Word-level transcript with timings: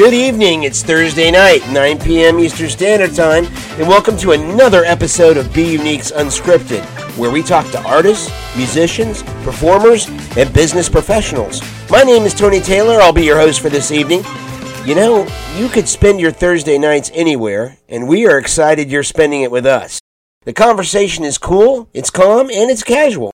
Good 0.00 0.14
evening. 0.14 0.62
It's 0.62 0.82
Thursday 0.82 1.30
night, 1.30 1.68
9 1.72 1.98
p.m. 1.98 2.38
Eastern 2.38 2.70
Standard 2.70 3.14
Time, 3.14 3.44
and 3.78 3.88
welcome 3.88 4.16
to 4.18 4.32
another 4.32 4.84
episode 4.84 5.36
of 5.36 5.52
Be 5.52 5.72
Unique's 5.72 6.10
Unscripted, 6.12 6.82
where 7.18 7.30
we 7.30 7.42
talk 7.42 7.70
to 7.72 7.82
artists, 7.82 8.30
musicians, 8.56 9.22
performers, 9.44 10.08
and 10.38 10.50
business 10.54 10.88
professionals. 10.88 11.60
My 11.90 12.02
name 12.02 12.22
is 12.22 12.32
Tony 12.32 12.60
Taylor. 12.60 13.00
I'll 13.00 13.12
be 13.12 13.26
your 13.26 13.38
host 13.38 13.60
for 13.60 13.68
this 13.68 13.90
evening. 13.90 14.22
You 14.86 14.94
know, 14.94 15.26
you 15.58 15.68
could 15.68 15.86
spend 15.86 16.18
your 16.18 16.30
Thursday 16.30 16.78
nights 16.78 17.10
anywhere, 17.12 17.76
and 17.88 18.08
we 18.08 18.26
are 18.26 18.38
excited 18.38 18.90
you're 18.90 19.02
spending 19.02 19.42
it 19.42 19.50
with 19.50 19.66
us. 19.66 19.99
The 20.44 20.54
conversation 20.54 21.24
is 21.24 21.36
cool, 21.36 21.90
it's 21.92 22.08
calm, 22.08 22.48
and 22.48 22.70
it's 22.70 22.82
casual. 22.82 23.30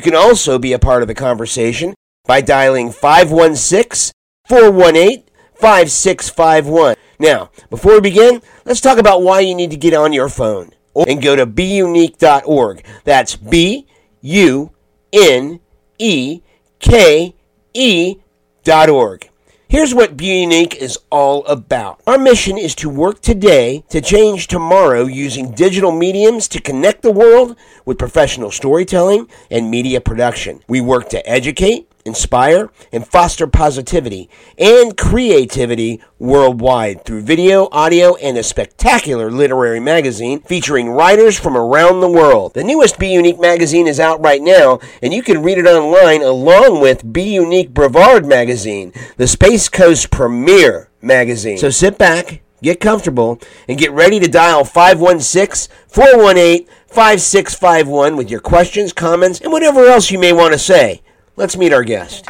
You 0.00 0.04
can 0.04 0.14
also 0.14 0.58
be 0.58 0.72
a 0.72 0.78
part 0.78 1.02
of 1.02 1.08
the 1.08 1.14
conversation 1.14 1.94
by 2.24 2.40
dialing 2.40 2.92
516 2.92 4.12
418 4.48 5.24
5651. 5.54 6.96
Now, 7.18 7.50
before 7.68 7.92
we 7.92 8.00
begin, 8.00 8.40
let's 8.64 8.80
talk 8.80 8.96
about 8.96 9.22
why 9.22 9.40
you 9.40 9.54
need 9.54 9.70
to 9.72 9.76
get 9.76 9.92
on 9.92 10.14
your 10.14 10.30
phone 10.30 10.70
and 11.06 11.20
go 11.20 11.36
to 11.36 11.46
beunique.org. 11.46 12.84
That's 13.04 13.36
B 13.36 13.86
U 14.22 14.70
N 15.12 15.60
E 15.98 16.40
K 16.78 17.34
E 17.74 18.16
dot 18.64 18.88
org. 18.88 19.28
Here's 19.68 19.92
what 19.92 20.16
Be 20.16 20.42
Unique 20.42 20.76
is 20.76 20.96
all 21.10 21.44
about. 21.46 22.00
Our 22.06 22.18
mission 22.18 22.56
is 22.56 22.72
to 22.76 22.88
work 22.88 23.20
today 23.20 23.82
to 23.88 24.00
change 24.00 24.46
tomorrow 24.46 25.06
using 25.06 25.50
digital 25.50 25.90
mediums 25.90 26.46
to 26.48 26.60
connect 26.60 27.02
the 27.02 27.10
world 27.10 27.56
with 27.84 27.98
professional 27.98 28.52
storytelling 28.52 29.28
and 29.50 29.68
media 29.68 30.00
production. 30.00 30.60
We 30.68 30.80
work 30.80 31.08
to 31.08 31.28
educate, 31.28 31.85
inspire, 32.06 32.70
and 32.92 33.06
foster 33.06 33.46
positivity 33.46 34.30
and 34.58 34.96
creativity 34.96 36.00
worldwide 36.18 37.04
through 37.04 37.22
video, 37.22 37.68
audio, 37.72 38.14
and 38.16 38.38
a 38.38 38.42
spectacular 38.42 39.30
literary 39.30 39.80
magazine 39.80 40.40
featuring 40.40 40.88
writers 40.88 41.38
from 41.38 41.56
around 41.56 42.00
the 42.00 42.10
world. 42.10 42.54
The 42.54 42.64
newest 42.64 42.98
Be 42.98 43.08
Unique 43.08 43.40
magazine 43.40 43.86
is 43.86 44.00
out 44.00 44.22
right 44.22 44.40
now, 44.40 44.78
and 45.02 45.12
you 45.12 45.22
can 45.22 45.42
read 45.42 45.58
it 45.58 45.66
online 45.66 46.22
along 46.22 46.80
with 46.80 47.12
Be 47.12 47.22
Unique 47.34 47.74
Brevard 47.74 48.26
magazine, 48.26 48.92
the 49.16 49.26
Space 49.26 49.68
Coast 49.68 50.10
premier 50.10 50.90
magazine. 51.02 51.58
So 51.58 51.70
sit 51.70 51.98
back, 51.98 52.42
get 52.62 52.80
comfortable, 52.80 53.40
and 53.68 53.78
get 53.78 53.92
ready 53.92 54.20
to 54.20 54.28
dial 54.28 54.64
516 54.64 55.74
418 55.88 56.66
5651 56.88 58.16
with 58.16 58.30
your 58.30 58.40
questions, 58.40 58.92
comments, 58.92 59.40
and 59.40 59.52
whatever 59.52 59.86
else 59.86 60.10
you 60.10 60.18
may 60.18 60.32
want 60.32 60.52
to 60.54 60.58
say. 60.58 61.02
Let's 61.38 61.54
meet 61.54 61.74
our 61.74 61.84
guest. 61.84 62.24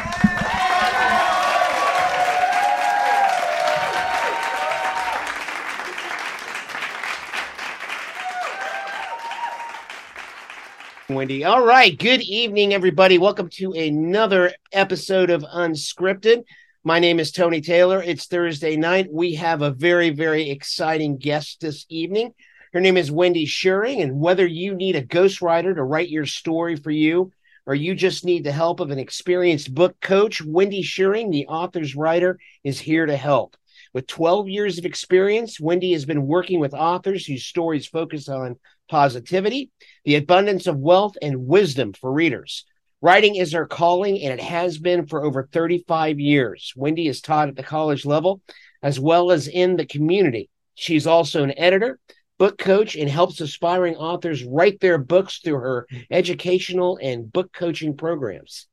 Wendy. 11.08 11.44
All 11.44 11.64
right. 11.64 11.96
Good 11.96 12.20
evening, 12.22 12.74
everybody. 12.74 13.16
Welcome 13.18 13.48
to 13.50 13.70
another 13.74 14.52
episode 14.72 15.30
of 15.30 15.42
Unscripted. 15.42 16.42
My 16.82 16.98
name 16.98 17.20
is 17.20 17.30
Tony 17.30 17.60
Taylor. 17.60 18.02
It's 18.02 18.26
Thursday 18.26 18.76
night. 18.76 19.06
We 19.12 19.36
have 19.36 19.62
a 19.62 19.70
very, 19.70 20.10
very 20.10 20.50
exciting 20.50 21.18
guest 21.18 21.60
this 21.60 21.86
evening. 21.88 22.34
Her 22.72 22.80
name 22.80 22.96
is 22.96 23.12
Wendy 23.12 23.46
Scheuring. 23.46 24.02
And 24.02 24.18
whether 24.18 24.44
you 24.44 24.74
need 24.74 24.96
a 24.96 25.06
ghostwriter 25.06 25.72
to 25.76 25.84
write 25.84 26.08
your 26.08 26.26
story 26.26 26.74
for 26.74 26.91
you, 26.91 27.30
or 27.67 27.75
you 27.75 27.95
just 27.95 28.25
need 28.25 28.45
the 28.45 28.53
help 28.53 28.81
of 28.81 28.91
an 28.91 28.98
experienced 28.98 29.75
book 29.75 30.00
coach, 30.00 30.42
Wendy 30.42 30.83
Scheuring, 30.83 31.31
the 31.31 31.47
author's 31.47 31.97
writer, 31.97 32.39
is 32.64 32.78
here 32.78 33.06
to 33.06 33.17
help. 33.17 33.56
With 33.93 34.06
12 34.06 34.49
years 34.49 34.78
of 34.78 34.84
experience, 34.84 35.59
Wendy 35.59 35.93
has 35.93 36.05
been 36.05 36.26
working 36.26 36.60
with 36.60 36.75
authors 36.75 37.26
whose 37.26 37.44
stories 37.44 37.87
focus 37.87 38.28
on 38.28 38.56
positivity, 38.88 39.71
the 40.05 40.16
abundance 40.16 40.66
of 40.66 40.76
wealth, 40.76 41.16
and 41.21 41.47
wisdom 41.47 41.93
for 41.93 42.12
readers. 42.12 42.65
Writing 43.03 43.37
is 43.37 43.53
her 43.53 43.66
calling, 43.66 44.22
and 44.22 44.32
it 44.32 44.43
has 44.43 44.78
been 44.78 45.06
for 45.06 45.25
over 45.25 45.49
35 45.53 46.21
years. 46.21 46.72
Wendy 46.76 47.09
is 47.09 47.21
taught 47.21 47.49
at 47.49 47.56
the 47.56 47.62
college 47.62 48.06
level 48.06 48.41
as 48.82 49.00
well 49.00 49.32
as 49.32 49.49
in 49.49 49.76
the 49.76 49.87
community. 49.87 50.49
She's 50.75 51.06
also 51.06 51.43
an 51.43 51.59
editor, 51.59 51.99
book 52.38 52.58
coach 52.58 52.97
and 52.97 53.08
helps 53.08 53.41
aspiring 53.41 53.97
authors 53.97 54.44
write 54.44 54.80
their 54.80 54.98
books 54.98 55.38
through 55.38 55.54
her 55.54 55.86
educational 56.10 56.98
and 57.02 57.32
book 57.32 57.52
coaching 57.52 57.97
programs. 57.97 58.66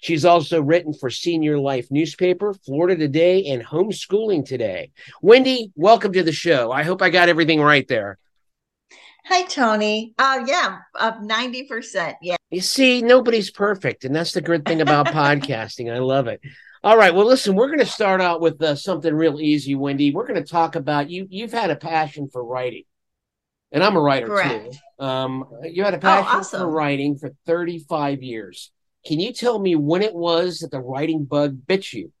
She's 0.00 0.24
also 0.24 0.62
written 0.62 0.92
for 0.92 1.10
Senior 1.10 1.58
Life 1.58 1.88
newspaper, 1.90 2.54
Florida 2.54 2.96
Today, 2.96 3.46
and 3.46 3.64
Homeschooling 3.64 4.46
Today. 4.46 4.92
Wendy, 5.22 5.72
welcome 5.74 6.12
to 6.12 6.22
the 6.22 6.32
show. 6.32 6.70
I 6.70 6.82
hope 6.82 7.02
I 7.02 7.10
got 7.10 7.28
everything 7.28 7.60
right 7.60 7.86
there. 7.88 8.18
Hi, 9.26 9.42
Tony. 9.44 10.12
Uh, 10.18 10.44
yeah, 10.46 10.80
of 10.96 11.14
90%. 11.14 12.16
Yeah. 12.20 12.36
You 12.50 12.60
see, 12.60 13.00
nobody's 13.00 13.50
perfect. 13.50 14.04
And 14.04 14.14
that's 14.14 14.32
the 14.32 14.42
good 14.42 14.66
thing 14.66 14.82
about 14.82 15.06
podcasting. 15.08 15.92
I 15.92 15.98
love 15.98 16.28
it. 16.28 16.40
All 16.84 16.98
right. 16.98 17.14
Well, 17.14 17.26
listen, 17.26 17.54
we're 17.54 17.68
going 17.68 17.78
to 17.78 17.86
start 17.86 18.20
out 18.20 18.42
with 18.42 18.60
uh, 18.62 18.74
something 18.74 19.14
real 19.14 19.40
easy, 19.40 19.74
Wendy. 19.74 20.12
We're 20.12 20.26
going 20.26 20.42
to 20.42 20.48
talk 20.48 20.76
about 20.76 21.08
you. 21.08 21.26
You've 21.30 21.52
had 21.52 21.70
a 21.70 21.76
passion 21.76 22.28
for 22.28 22.44
writing 22.44 22.84
and 23.74 23.82
I'm 23.82 23.96
a 23.96 24.00
writer 24.00 24.28
Correct. 24.28 24.80
too. 24.98 25.04
Um, 25.04 25.44
you 25.64 25.82
had 25.82 25.94
a 25.94 25.98
oh, 25.98 26.00
passion 26.00 26.28
oh, 26.30 26.38
awesome. 26.38 26.60
for 26.60 26.70
writing 26.70 27.18
for 27.18 27.34
35 27.44 28.22
years. 28.22 28.70
Can 29.04 29.18
you 29.20 29.32
tell 29.32 29.58
me 29.58 29.74
when 29.74 30.00
it 30.00 30.14
was 30.14 30.60
that 30.60 30.70
the 30.70 30.80
writing 30.80 31.24
bug 31.24 31.58
bit 31.66 31.92
you? 31.92 32.12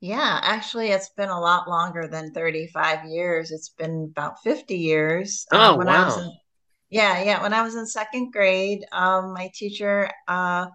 Yeah, 0.00 0.38
actually, 0.40 0.88
it's 0.90 1.10
been 1.10 1.30
a 1.30 1.40
lot 1.40 1.68
longer 1.68 2.06
than 2.06 2.32
35 2.32 3.06
years. 3.06 3.50
It's 3.50 3.70
been 3.70 4.12
about 4.16 4.42
50 4.44 4.78
years. 4.78 5.46
Uh, 5.52 5.72
oh, 5.72 5.78
when 5.78 5.88
wow. 5.88 6.02
I 6.02 6.06
was 6.06 6.18
in, 6.18 6.32
yeah, 6.90 7.22
yeah. 7.24 7.42
When 7.42 7.52
I 7.52 7.62
was 7.62 7.74
in 7.74 7.86
second 7.86 8.30
grade, 8.30 8.84
um, 8.92 9.34
my 9.34 9.50
teacher 9.52 10.08
uh, 10.28 10.66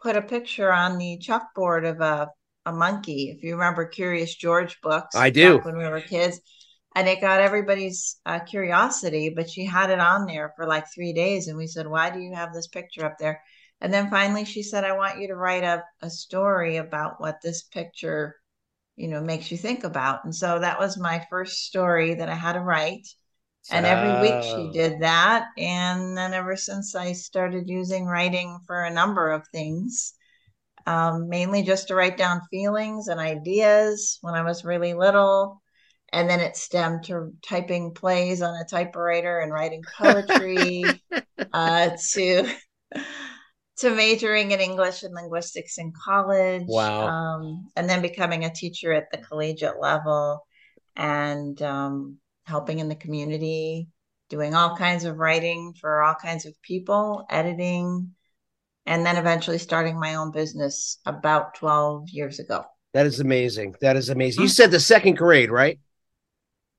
put 0.00 0.16
a 0.16 0.22
picture 0.22 0.72
on 0.72 0.96
the 0.96 1.20
chalkboard 1.22 1.88
of 1.88 2.00
a, 2.00 2.30
a 2.64 2.72
monkey. 2.72 3.34
If 3.36 3.42
you 3.42 3.52
remember 3.54 3.84
Curious 3.84 4.34
George 4.34 4.80
books, 4.80 5.14
I 5.14 5.28
do. 5.28 5.58
When 5.58 5.76
we 5.76 5.84
were 5.84 6.00
kids, 6.00 6.40
and 6.94 7.08
it 7.08 7.20
got 7.20 7.40
everybody's 7.40 8.20
uh, 8.26 8.40
curiosity 8.40 9.30
but 9.34 9.48
she 9.48 9.64
had 9.64 9.90
it 9.90 10.00
on 10.00 10.26
there 10.26 10.52
for 10.56 10.66
like 10.66 10.84
three 10.92 11.12
days 11.12 11.48
and 11.48 11.56
we 11.56 11.66
said 11.66 11.86
why 11.86 12.10
do 12.10 12.20
you 12.20 12.34
have 12.34 12.52
this 12.52 12.68
picture 12.68 13.04
up 13.04 13.16
there? 13.18 13.42
And 13.80 13.92
then 13.92 14.10
finally 14.10 14.44
she 14.44 14.62
said 14.62 14.84
i 14.84 14.96
want 14.96 15.20
you 15.20 15.28
to 15.28 15.36
write 15.36 15.64
a, 15.64 15.82
a 16.02 16.10
story 16.10 16.76
about 16.76 17.20
what 17.20 17.40
this 17.42 17.62
picture 17.62 18.36
you 18.96 19.08
know 19.08 19.20
makes 19.22 19.50
you 19.50 19.56
think 19.56 19.84
about. 19.84 20.24
And 20.24 20.34
so 20.34 20.58
that 20.58 20.78
was 20.78 20.98
my 20.98 21.24
first 21.30 21.64
story 21.64 22.14
that 22.14 22.28
i 22.28 22.34
had 22.34 22.54
to 22.54 22.60
write. 22.60 23.06
And 23.70 23.86
every 23.86 24.20
week 24.20 24.42
she 24.42 24.70
did 24.72 25.00
that. 25.00 25.46
And 25.58 26.16
then 26.16 26.34
ever 26.34 26.56
since 26.56 26.94
i 26.94 27.12
started 27.12 27.68
using 27.68 28.06
writing 28.06 28.58
for 28.66 28.84
a 28.84 28.90
number 28.92 29.30
of 29.30 29.46
things 29.48 30.14
um, 30.86 31.28
mainly 31.28 31.62
just 31.62 31.88
to 31.88 31.94
write 31.94 32.16
down 32.16 32.40
feelings 32.50 33.08
and 33.08 33.20
ideas 33.20 34.18
when 34.22 34.34
i 34.34 34.42
was 34.42 34.64
really 34.64 34.94
little 34.94 35.59
and 36.12 36.28
then 36.28 36.40
it 36.40 36.56
stemmed 36.56 37.04
to 37.04 37.32
typing 37.42 37.94
plays 37.94 38.42
on 38.42 38.54
a 38.56 38.64
typewriter 38.64 39.38
and 39.38 39.52
writing 39.52 39.82
poetry 39.96 40.84
uh, 41.52 41.90
to 42.12 42.52
to 43.78 43.90
majoring 43.90 44.50
in 44.50 44.60
English 44.60 45.02
and 45.02 45.14
linguistics 45.14 45.78
in 45.78 45.92
college. 46.04 46.64
Wow! 46.66 47.06
Um, 47.06 47.68
and 47.76 47.88
then 47.88 48.02
becoming 48.02 48.44
a 48.44 48.52
teacher 48.52 48.92
at 48.92 49.10
the 49.10 49.18
collegiate 49.18 49.80
level 49.80 50.46
and 50.96 51.60
um, 51.62 52.18
helping 52.44 52.80
in 52.80 52.88
the 52.88 52.94
community, 52.94 53.88
doing 54.28 54.54
all 54.54 54.76
kinds 54.76 55.04
of 55.04 55.18
writing 55.18 55.74
for 55.80 56.02
all 56.02 56.14
kinds 56.14 56.44
of 56.44 56.60
people, 56.62 57.24
editing, 57.30 58.10
and 58.84 59.06
then 59.06 59.16
eventually 59.16 59.58
starting 59.58 59.98
my 59.98 60.16
own 60.16 60.32
business 60.32 60.98
about 61.06 61.54
twelve 61.54 62.08
years 62.08 62.40
ago. 62.40 62.64
That 62.92 63.06
is 63.06 63.20
amazing. 63.20 63.76
That 63.80 63.96
is 63.96 64.08
amazing. 64.08 64.42
You 64.42 64.48
said 64.48 64.72
the 64.72 64.80
second 64.80 65.16
grade, 65.16 65.52
right? 65.52 65.78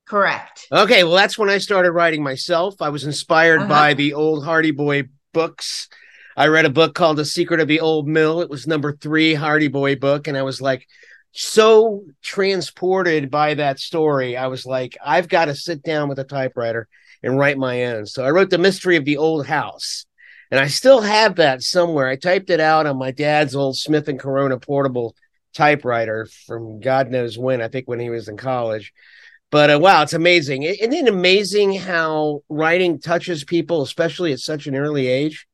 Correct. 0.08 0.68
Okay, 0.72 1.04
well, 1.04 1.16
that's 1.16 1.38
when 1.38 1.50
I 1.50 1.58
started 1.58 1.92
writing 1.92 2.24
myself. 2.24 2.82
I 2.82 2.90
was 2.90 3.06
inspired 3.06 3.62
uh-huh. 3.62 3.70
by 3.70 3.94
the 3.94 4.14
old 4.14 4.44
Hardy 4.44 4.72
Boy 4.72 5.04
books. 5.34 5.88
I 6.36 6.48
read 6.48 6.66
a 6.66 6.70
book 6.70 6.96
called 6.96 7.18
The 7.18 7.26
Secret 7.26 7.60
of 7.60 7.68
the 7.68 7.80
Old 7.80 8.08
Mill. 8.08 8.42
It 8.42 8.50
was 8.50 8.68
number 8.68 8.96
three 8.96 9.34
Hardy 9.34 9.68
Boy 9.68 9.96
book, 9.96 10.28
and 10.28 10.38
I 10.38 10.44
was 10.44 10.62
like 10.62 10.88
so 11.32 12.04
transported 12.22 13.32
by 13.32 13.54
that 13.54 13.80
story. 13.80 14.36
I 14.36 14.48
was 14.48 14.66
like, 14.66 14.98
I've 15.04 15.30
got 15.30 15.46
to 15.46 15.56
sit 15.56 15.84
down 15.84 16.10
with 16.10 16.20
a 16.20 16.24
typewriter 16.24 16.88
and 17.24 17.38
write 17.38 17.58
my 17.58 17.86
own. 17.86 18.06
So 18.06 18.26
I 18.26 18.32
wrote 18.32 18.50
The 18.50 18.58
Mystery 18.58 18.98
of 18.98 19.06
the 19.06 19.18
Old 19.18 19.46
House. 19.46 20.06
And 20.50 20.60
I 20.60 20.68
still 20.68 21.00
have 21.00 21.38
that 21.38 21.62
somewhere. 21.62 22.08
I 22.08 22.18
typed 22.18 22.50
it 22.50 22.60
out 22.60 22.86
on 22.86 22.98
my 22.98 23.12
dad's 23.12 23.56
old 23.56 23.78
Smith 23.78 24.10
and 24.10 24.20
Corona 24.20 24.60
portable 24.60 25.16
typewriter 25.54 26.28
from 26.46 26.82
God 26.82 27.10
knows 27.10 27.38
when, 27.38 27.62
I 27.62 27.70
think 27.70 27.88
when 27.88 28.02
he 28.02 28.10
was 28.10 28.28
in 28.28 28.36
college 28.36 28.92
But 29.52 29.70
uh, 29.70 29.80
wow, 29.80 30.04
it's 30.04 30.14
amazing. 30.14 30.64
Isn't 30.64 30.94
it 30.94 31.08
amazing 31.08 31.74
how 31.76 32.42
writing 32.50 33.00
touches 33.00 33.44
people, 33.44 33.82
especially 33.82 34.32
at 34.32 34.40
such 34.40 34.66
an 34.68 34.76
early 34.76 35.08
age? 35.08 35.48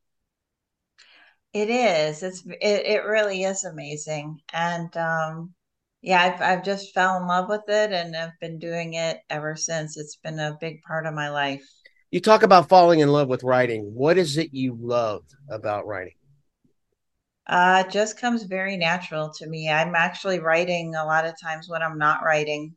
It 1.52 1.68
is. 1.70 2.22
It's 2.22 2.42
it, 2.46 2.86
it 2.86 3.04
really 3.04 3.42
is 3.44 3.64
amazing. 3.64 4.40
And 4.52 4.94
um 4.96 5.54
yeah, 6.00 6.22
I've 6.22 6.40
I've 6.40 6.64
just 6.64 6.94
fell 6.94 7.16
in 7.18 7.26
love 7.26 7.48
with 7.50 7.68
it 7.68 7.92
and 7.92 8.16
I've 8.16 8.38
been 8.40 8.58
doing 8.58 8.94
it 8.94 9.20
ever 9.28 9.56
since. 9.56 9.96
It's 9.98 10.16
been 10.16 10.38
a 10.38 10.56
big 10.60 10.82
part 10.82 11.06
of 11.06 11.14
my 11.14 11.28
life. 11.30 11.64
You 12.10 12.20
talk 12.20 12.42
about 12.42 12.68
falling 12.68 13.00
in 13.00 13.08
love 13.10 13.28
with 13.28 13.42
writing. 13.42 13.94
What 13.94 14.18
is 14.18 14.36
it 14.36 14.52
you 14.52 14.76
love 14.80 15.24
about 15.48 15.86
writing? 15.86 16.14
Uh, 17.48 17.82
it 17.86 17.90
just 17.90 18.18
comes 18.20 18.42
very 18.44 18.76
natural 18.76 19.30
to 19.32 19.46
me. 19.46 19.68
I'm 19.70 19.94
actually 19.94 20.38
writing 20.38 20.94
a 20.94 21.04
lot 21.04 21.24
of 21.26 21.34
times 21.40 21.68
when 21.68 21.82
I'm 21.82 21.98
not 21.98 22.22
writing 22.22 22.76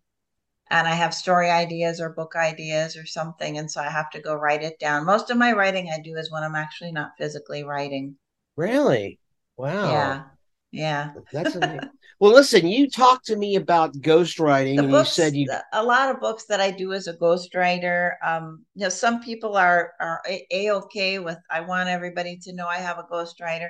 and 0.72 0.88
I 0.88 0.96
have 0.96 1.14
story 1.14 1.50
ideas 1.50 2.00
or 2.00 2.10
book 2.10 2.34
ideas 2.36 2.96
or 2.96 3.06
something. 3.06 3.58
And 3.58 3.70
so 3.70 3.82
I 3.82 3.90
have 3.90 4.10
to 4.12 4.22
go 4.22 4.34
write 4.34 4.64
it 4.64 4.80
down. 4.80 5.06
Most 5.06 5.30
of 5.30 5.38
my 5.38 5.52
writing 5.52 5.92
I 5.94 6.00
do 6.00 6.16
is 6.16 6.32
when 6.32 6.44
I'm 6.44 6.56
actually 6.56 6.94
not 6.94 7.12
physically 7.18 7.64
writing. 7.64 8.16
Really? 8.56 9.20
Wow. 9.58 9.92
Yeah. 9.92 10.24
Yeah. 10.72 11.12
That's 11.34 11.56
amazing. 11.56 11.90
well, 12.22 12.32
listen, 12.32 12.66
you 12.66 12.90
talked 12.90 13.26
to 13.26 13.36
me 13.36 13.58
about 13.58 13.94
ghostwriting 13.96 14.78
The 14.78 14.84
and 14.84 14.92
you 14.94 15.04
said 15.04 15.36
you 15.36 15.50
a 15.74 15.84
lot 15.84 16.10
of 16.10 16.22
books 16.22 16.46
that 16.46 16.62
I 16.62 16.72
do 16.72 16.94
as 16.94 17.08
a 17.08 17.18
ghostwriter. 17.18 18.14
Um, 18.26 18.66
you 18.74 18.84
know, 18.84 18.90
some 18.90 19.22
people 19.22 19.58
are 19.58 19.92
are 20.00 20.22
a 20.52 20.72
okay 20.72 21.20
with 21.20 21.38
I 21.50 21.60
want 21.60 21.90
everybody 21.90 22.38
to 22.44 22.54
know 22.54 22.68
I 22.68 22.78
have 22.78 22.98
a 22.98 23.08
ghostwriter, 23.12 23.68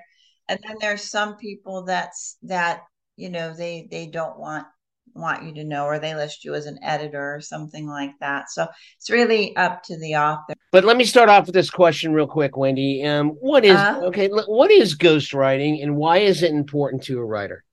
and 0.47 0.59
then 0.67 0.77
there's 0.79 1.09
some 1.09 1.37
people 1.37 1.83
that's 1.83 2.37
that 2.43 2.83
you 3.15 3.29
know 3.29 3.55
they 3.55 3.87
they 3.89 4.05
don't 4.05 4.37
want 4.37 4.67
want 5.15 5.43
you 5.43 5.53
to 5.55 5.63
know 5.63 5.85
or 5.85 5.99
they 5.99 6.15
list 6.15 6.43
you 6.43 6.53
as 6.53 6.65
an 6.65 6.79
editor 6.83 7.35
or 7.35 7.41
something 7.41 7.87
like 7.87 8.11
that. 8.19 8.49
So 8.49 8.67
it's 8.97 9.09
really 9.09 9.55
up 9.55 9.83
to 9.83 9.97
the 9.97 10.15
author. 10.15 10.53
But 10.71 10.85
let 10.85 10.97
me 10.97 11.03
start 11.03 11.29
off 11.29 11.47
with 11.47 11.55
this 11.55 11.69
question 11.69 12.13
real 12.13 12.27
quick, 12.27 12.55
Wendy. 12.55 13.03
Um, 13.05 13.29
what 13.39 13.65
is 13.65 13.77
Uh, 13.77 14.01
okay? 14.05 14.29
What 14.29 14.71
is 14.71 14.97
ghostwriting, 14.97 15.83
and 15.83 15.97
why 15.97 16.19
is 16.19 16.43
it 16.43 16.51
important 16.51 17.03
to 17.03 17.19
a 17.19 17.25
writer? 17.25 17.63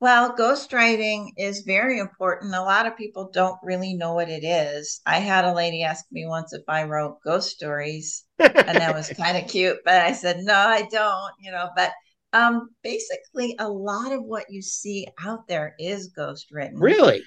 Well, 0.00 0.36
ghostwriting 0.36 1.30
is 1.36 1.60
very 1.62 1.98
important. 1.98 2.54
A 2.54 2.62
lot 2.62 2.86
of 2.86 2.96
people 2.96 3.30
don't 3.32 3.58
really 3.64 3.94
know 3.94 4.14
what 4.14 4.28
it 4.28 4.44
is. 4.44 5.00
I 5.04 5.18
had 5.18 5.44
a 5.44 5.52
lady 5.52 5.82
ask 5.82 6.04
me 6.12 6.24
once 6.26 6.52
if 6.52 6.62
I 6.68 6.84
wrote 6.84 7.20
ghost 7.24 7.50
stories, 7.50 8.24
and 8.38 8.78
that 8.80 8.94
was 8.94 9.08
kind 9.16 9.36
of 9.36 9.48
cute, 9.50 9.78
but 9.84 9.94
I 10.00 10.12
said, 10.12 10.38
no, 10.38 10.54
I 10.54 10.82
don't, 10.82 11.32
you 11.40 11.50
know, 11.50 11.70
but 11.74 11.92
um 12.32 12.70
basically 12.82 13.56
a 13.58 13.68
lot 13.68 14.12
of 14.12 14.22
what 14.22 14.50
you 14.50 14.60
see 14.62 15.06
out 15.24 15.46
there 15.48 15.74
is 15.78 16.08
ghost 16.08 16.50
written. 16.50 16.78
really? 16.78 17.22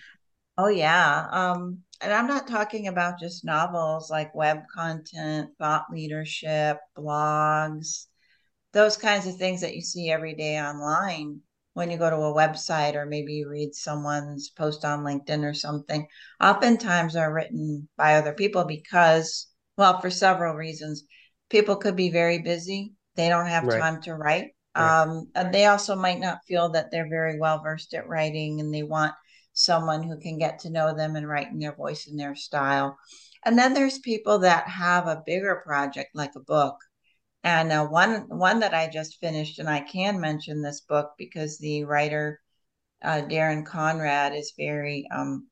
Oh 0.58 0.68
yeah. 0.70 1.28
Um 1.32 1.80
and 2.02 2.12
I'm 2.12 2.28
not 2.28 2.48
talking 2.48 2.88
about 2.88 3.20
just 3.20 3.46
novels 3.46 4.10
like 4.10 4.34
web 4.36 4.60
content, 4.74 5.52
thought 5.60 5.86
leadership, 5.92 6.78
blogs, 6.98 8.06
those 8.74 8.98
kinds 8.98 9.28
of 9.28 9.38
things 9.38 9.62
that 9.62 9.76
you 9.76 9.82
see 9.82 10.10
every 10.12 10.34
day 10.36 10.60
online 10.60 11.42
when 11.74 11.90
you 11.90 11.98
go 11.98 12.10
to 12.10 12.16
a 12.18 12.34
website 12.36 12.96
or 12.96 13.06
maybe 13.06 13.34
you 13.34 13.50
read 13.50 13.74
someone's 13.74 14.50
post 14.50 14.84
on 14.84 15.04
LinkedIn 15.06 15.44
or 15.44 15.54
something, 15.54 16.06
oftentimes 16.42 17.16
are 17.16 17.34
written 17.34 17.88
by 17.98 18.16
other 18.16 18.34
people 18.34 18.66
because, 18.66 19.48
well, 19.78 20.00
for 20.02 20.10
several 20.10 20.56
reasons. 20.56 21.04
People 21.50 21.76
could 21.78 21.96
be 21.96 22.10
very 22.12 22.40
busy. 22.40 22.94
They 23.16 23.30
don't 23.30 23.48
have 23.48 23.68
Right. 23.68 23.80
time 23.80 24.02
to 24.04 24.16
write. 24.16 24.52
Um, 24.76 25.28
and 25.36 25.54
they 25.54 25.66
also 25.66 25.96
might 25.96 26.20
not 26.20 26.46
feel 26.48 26.70
that 26.70 26.92
they're 26.92 27.10
very 27.10 27.40
well 27.40 27.62
versed 27.62 27.94
at 27.94 28.08
writing 28.08 28.60
and 28.62 28.74
they 28.74 28.84
want 28.84 29.14
someone 29.54 30.02
who 30.02 30.18
can 30.18 30.38
get 30.38 30.60
to 30.60 30.70
know 30.70 30.96
them 30.96 31.16
and 31.16 31.28
write 31.28 31.50
in 31.52 31.60
their 31.60 31.76
voice 31.76 32.08
and 32.08 32.20
their 32.20 32.36
style. 32.36 32.98
And 33.44 33.58
then 33.58 33.74
there's 33.74 34.00
people 34.00 34.40
that 34.40 34.68
have 34.68 35.08
a 35.08 35.24
bigger 35.26 35.62
project 35.66 36.12
like 36.16 36.32
a 36.36 36.40
book 36.42 36.78
and 37.44 37.72
uh, 37.72 37.86
one 37.88 38.26
one 38.30 38.60
that 38.60 38.74
I 38.74 38.88
just 38.88 39.20
finished, 39.20 39.60
and 39.60 39.70
I 39.70 39.82
can 39.82 40.20
mention 40.20 40.62
this 40.62 40.82
book 40.82 41.14
because 41.18 41.58
the 41.58 41.84
writer 41.86 42.40
uh, 43.04 43.22
Darren 43.22 43.66
Conrad 43.66 44.36
is 44.36 44.54
very 44.58 45.08
um, 45.14 45.48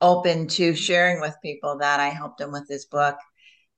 open 0.00 0.46
to 0.48 0.74
sharing 0.74 1.20
with 1.20 1.34
people 1.42 1.78
that 1.78 2.00
I 2.00 2.08
helped 2.08 2.40
him 2.40 2.52
with 2.52 2.68
his 2.68 2.84
book. 2.84 3.16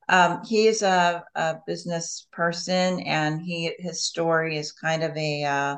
Um, 0.08 0.44
he 0.44 0.66
is 0.68 0.82
a, 0.82 1.24
a 1.34 1.56
business 1.66 2.26
person, 2.32 3.00
and 3.00 3.40
he 3.42 3.74
his 3.78 4.04
story 4.04 4.56
is 4.56 4.72
kind 4.72 5.02
of 5.02 5.16
a 5.16 5.44
uh, 5.44 5.76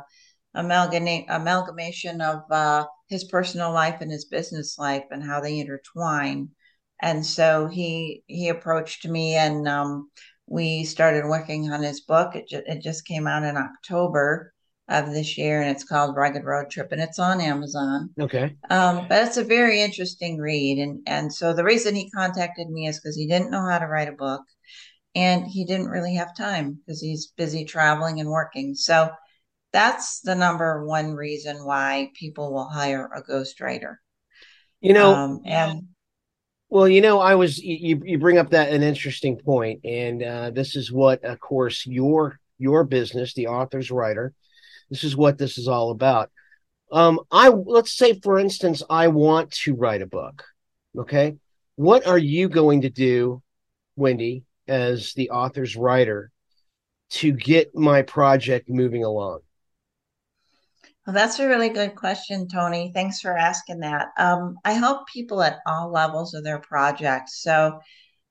amalgamation 0.54 2.20
of 2.20 2.42
uh, 2.50 2.86
his 3.08 3.24
personal 3.24 3.72
life 3.72 4.00
and 4.00 4.10
his 4.10 4.26
business 4.26 4.78
life 4.78 5.04
and 5.10 5.22
how 5.22 5.40
they 5.40 5.58
intertwine. 5.58 6.50
And 7.00 7.24
so 7.24 7.68
he 7.68 8.24
he 8.26 8.48
approached 8.48 9.06
me, 9.06 9.34
and 9.36 9.68
um, 9.68 10.10
we 10.46 10.84
started 10.84 11.26
working 11.26 11.70
on 11.70 11.82
his 11.82 12.00
book. 12.00 12.34
It, 12.36 12.48
ju- 12.48 12.62
it 12.66 12.82
just 12.82 13.06
came 13.06 13.26
out 13.26 13.44
in 13.44 13.56
October 13.56 14.52
of 14.88 15.12
this 15.12 15.36
year, 15.36 15.60
and 15.60 15.70
it's 15.70 15.84
called 15.84 16.16
Rugged 16.16 16.44
Road 16.44 16.70
Trip, 16.70 16.90
and 16.92 17.00
it's 17.00 17.18
on 17.18 17.40
Amazon. 17.40 18.10
Okay. 18.18 18.56
Um, 18.70 19.06
but 19.08 19.26
it's 19.26 19.36
a 19.36 19.44
very 19.44 19.82
interesting 19.82 20.38
read, 20.38 20.78
and 20.78 21.00
and 21.06 21.32
so 21.32 21.52
the 21.52 21.64
reason 21.64 21.94
he 21.94 22.10
contacted 22.10 22.68
me 22.68 22.88
is 22.88 22.98
because 22.98 23.16
he 23.16 23.26
didn't 23.26 23.50
know 23.50 23.64
how 23.68 23.78
to 23.78 23.86
write 23.86 24.08
a 24.08 24.12
book, 24.12 24.42
and 25.14 25.46
he 25.46 25.64
didn't 25.64 25.88
really 25.88 26.14
have 26.14 26.36
time 26.36 26.80
because 26.86 27.00
he's 27.00 27.32
busy 27.36 27.64
traveling 27.64 28.20
and 28.20 28.30
working. 28.30 28.74
So 28.74 29.10
that's 29.72 30.20
the 30.20 30.34
number 30.34 30.84
one 30.86 31.12
reason 31.12 31.64
why 31.64 32.10
people 32.14 32.52
will 32.52 32.68
hire 32.68 33.10
a 33.14 33.22
ghostwriter. 33.22 33.96
You 34.80 34.94
know, 34.94 35.12
Um, 35.12 35.40
and 35.44 35.82
Well, 36.70 36.88
you 36.88 37.00
know, 37.00 37.18
I 37.18 37.34
was 37.34 37.58
you 37.58 38.00
you 38.04 38.18
bring 38.18 38.38
up 38.38 38.50
that 38.50 38.72
an 38.72 38.82
interesting 38.82 39.38
point, 39.38 39.84
and 39.84 40.22
uh, 40.22 40.50
this 40.50 40.76
is 40.76 40.92
what, 40.92 41.24
of 41.24 41.40
course, 41.40 41.86
your 41.86 42.38
your 42.58 42.84
business, 42.84 43.34
the 43.34 43.46
author's 43.46 43.90
writer, 43.90 44.34
this 44.90 45.04
is 45.04 45.16
what 45.16 45.38
this 45.38 45.58
is 45.58 45.68
all 45.68 45.90
about. 45.90 46.30
Um, 46.90 47.20
I 47.30 47.48
let's 47.48 47.92
say, 47.92 48.18
for 48.20 48.38
instance, 48.38 48.82
I 48.88 49.08
want 49.08 49.50
to 49.64 49.74
write 49.74 50.02
a 50.02 50.06
book. 50.06 50.44
Okay, 50.96 51.36
what 51.76 52.06
are 52.06 52.18
you 52.18 52.48
going 52.48 52.82
to 52.82 52.90
do, 52.90 53.42
Wendy, 53.96 54.44
as 54.66 55.12
the 55.14 55.30
author's 55.30 55.76
writer, 55.76 56.30
to 57.10 57.32
get 57.32 57.74
my 57.74 58.02
project 58.02 58.68
moving 58.68 59.04
along? 59.04 59.40
well, 61.08 61.14
that's 61.14 61.38
a 61.38 61.48
really 61.48 61.70
good 61.70 61.94
question, 61.94 62.46
Tony. 62.48 62.92
Thanks 62.92 63.22
for 63.22 63.34
asking 63.34 63.80
that. 63.80 64.08
Um, 64.18 64.58
I 64.62 64.72
help 64.72 65.08
people 65.08 65.40
at 65.40 65.60
all 65.66 65.90
levels 65.90 66.34
of 66.34 66.44
their 66.44 66.58
projects. 66.58 67.42
So 67.42 67.80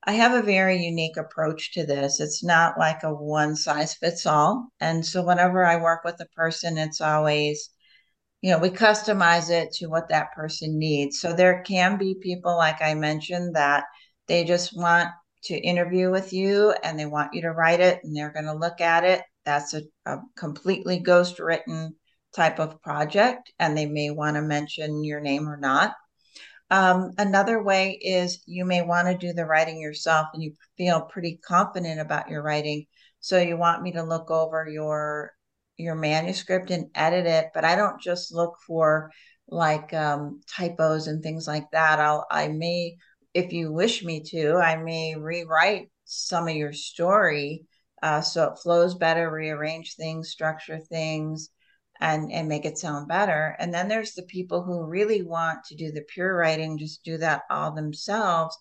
I 0.08 0.12
have 0.12 0.32
a 0.32 0.40
very 0.40 0.78
unique 0.78 1.18
approach 1.18 1.74
to 1.74 1.84
this. 1.84 2.18
It's 2.18 2.42
not 2.42 2.78
like 2.78 3.02
a 3.02 3.12
one 3.12 3.54
size 3.54 3.92
fits 3.92 4.24
all. 4.24 4.68
And 4.80 5.04
so 5.04 5.22
whenever 5.22 5.66
I 5.66 5.76
work 5.76 6.02
with 6.02 6.18
a 6.22 6.34
person, 6.34 6.78
it's 6.78 7.02
always, 7.02 7.68
you 8.40 8.50
know, 8.50 8.58
we 8.58 8.70
customize 8.70 9.50
it 9.50 9.70
to 9.74 9.88
what 9.88 10.08
that 10.08 10.32
person 10.32 10.78
needs. 10.78 11.20
So 11.20 11.34
there 11.34 11.62
can 11.62 11.98
be 11.98 12.14
people, 12.14 12.56
like 12.56 12.80
I 12.80 12.94
mentioned, 12.94 13.54
that 13.54 13.84
they 14.28 14.44
just 14.44 14.74
want 14.74 15.10
to 15.44 15.58
interview 15.58 16.10
with 16.10 16.32
you 16.32 16.74
and 16.82 16.98
they 16.98 17.04
want 17.04 17.34
you 17.34 17.42
to 17.42 17.50
write 17.50 17.80
it 17.80 18.00
and 18.02 18.16
they're 18.16 18.32
going 18.32 18.46
to 18.46 18.54
look 18.54 18.80
at 18.80 19.04
it. 19.04 19.20
That's 19.44 19.74
a, 19.74 19.82
a 20.06 20.20
completely 20.38 21.00
ghost 21.00 21.38
written 21.38 21.96
type 22.34 22.58
of 22.58 22.80
project, 22.80 23.52
and 23.58 23.76
they 23.76 23.84
may 23.84 24.08
want 24.08 24.36
to 24.36 24.42
mention 24.42 25.04
your 25.04 25.20
name 25.20 25.46
or 25.46 25.58
not. 25.58 25.92
Um, 26.70 27.12
another 27.18 27.62
way 27.62 27.92
is 27.92 28.42
you 28.46 28.64
may 28.64 28.82
want 28.82 29.08
to 29.08 29.16
do 29.16 29.32
the 29.32 29.46
writing 29.46 29.80
yourself 29.80 30.28
and 30.34 30.42
you 30.42 30.54
feel 30.76 31.02
pretty 31.02 31.40
confident 31.46 32.00
about 32.00 32.28
your 32.28 32.42
writing. 32.42 32.86
So 33.20 33.40
you 33.40 33.56
want 33.56 33.82
me 33.82 33.92
to 33.92 34.02
look 34.02 34.30
over 34.30 34.68
your 34.68 35.32
your 35.76 35.94
manuscript 35.94 36.70
and 36.70 36.90
edit 36.94 37.24
it, 37.24 37.46
but 37.54 37.64
I 37.64 37.76
don't 37.76 38.00
just 38.00 38.34
look 38.34 38.56
for 38.66 39.12
like 39.46 39.94
um, 39.94 40.40
typos 40.48 41.06
and 41.06 41.22
things 41.22 41.46
like 41.46 41.70
that. 41.70 42.00
I'll 42.00 42.26
I 42.30 42.48
may, 42.48 42.96
if 43.32 43.52
you 43.52 43.72
wish 43.72 44.04
me 44.04 44.22
to, 44.30 44.56
I 44.56 44.76
may 44.76 45.14
rewrite 45.16 45.90
some 46.04 46.48
of 46.48 46.56
your 46.56 46.72
story 46.72 47.64
uh, 48.02 48.20
so 48.20 48.52
it 48.52 48.58
flows 48.58 48.94
better, 48.94 49.30
rearrange 49.30 49.94
things, 49.96 50.30
structure 50.30 50.78
things, 50.78 51.50
and 52.00 52.32
and 52.32 52.48
make 52.48 52.64
it 52.64 52.78
sound 52.78 53.08
better. 53.08 53.56
And 53.58 53.72
then 53.72 53.88
there's 53.88 54.14
the 54.14 54.22
people 54.22 54.62
who 54.62 54.86
really 54.86 55.22
want 55.22 55.64
to 55.64 55.74
do 55.74 55.90
the 55.90 56.02
pure 56.02 56.36
writing, 56.36 56.78
just 56.78 57.02
do 57.04 57.18
that 57.18 57.42
all 57.50 57.72
themselves, 57.74 58.56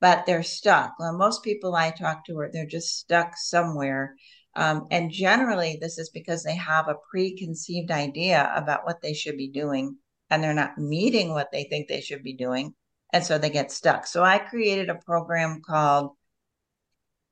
but 0.00 0.26
they're 0.26 0.42
stuck. 0.42 0.94
Well, 0.98 1.16
most 1.16 1.44
people 1.44 1.74
I 1.74 1.90
talk 1.90 2.24
to 2.26 2.38
are 2.38 2.50
they're 2.52 2.66
just 2.66 2.98
stuck 2.98 3.36
somewhere. 3.36 4.16
Um, 4.54 4.86
and 4.90 5.10
generally, 5.10 5.78
this 5.80 5.98
is 5.98 6.10
because 6.10 6.42
they 6.42 6.56
have 6.56 6.88
a 6.88 6.96
preconceived 7.10 7.90
idea 7.90 8.52
about 8.54 8.84
what 8.84 9.00
they 9.00 9.14
should 9.14 9.36
be 9.36 9.48
doing, 9.48 9.96
and 10.30 10.42
they're 10.42 10.54
not 10.54 10.76
meeting 10.78 11.30
what 11.30 11.50
they 11.52 11.64
think 11.64 11.88
they 11.88 12.00
should 12.00 12.22
be 12.22 12.34
doing. 12.34 12.74
And 13.12 13.24
so 13.24 13.38
they 13.38 13.50
get 13.50 13.70
stuck. 13.70 14.06
So 14.06 14.22
I 14.24 14.38
created 14.38 14.88
a 14.88 14.94
program 14.94 15.60
called 15.64 16.12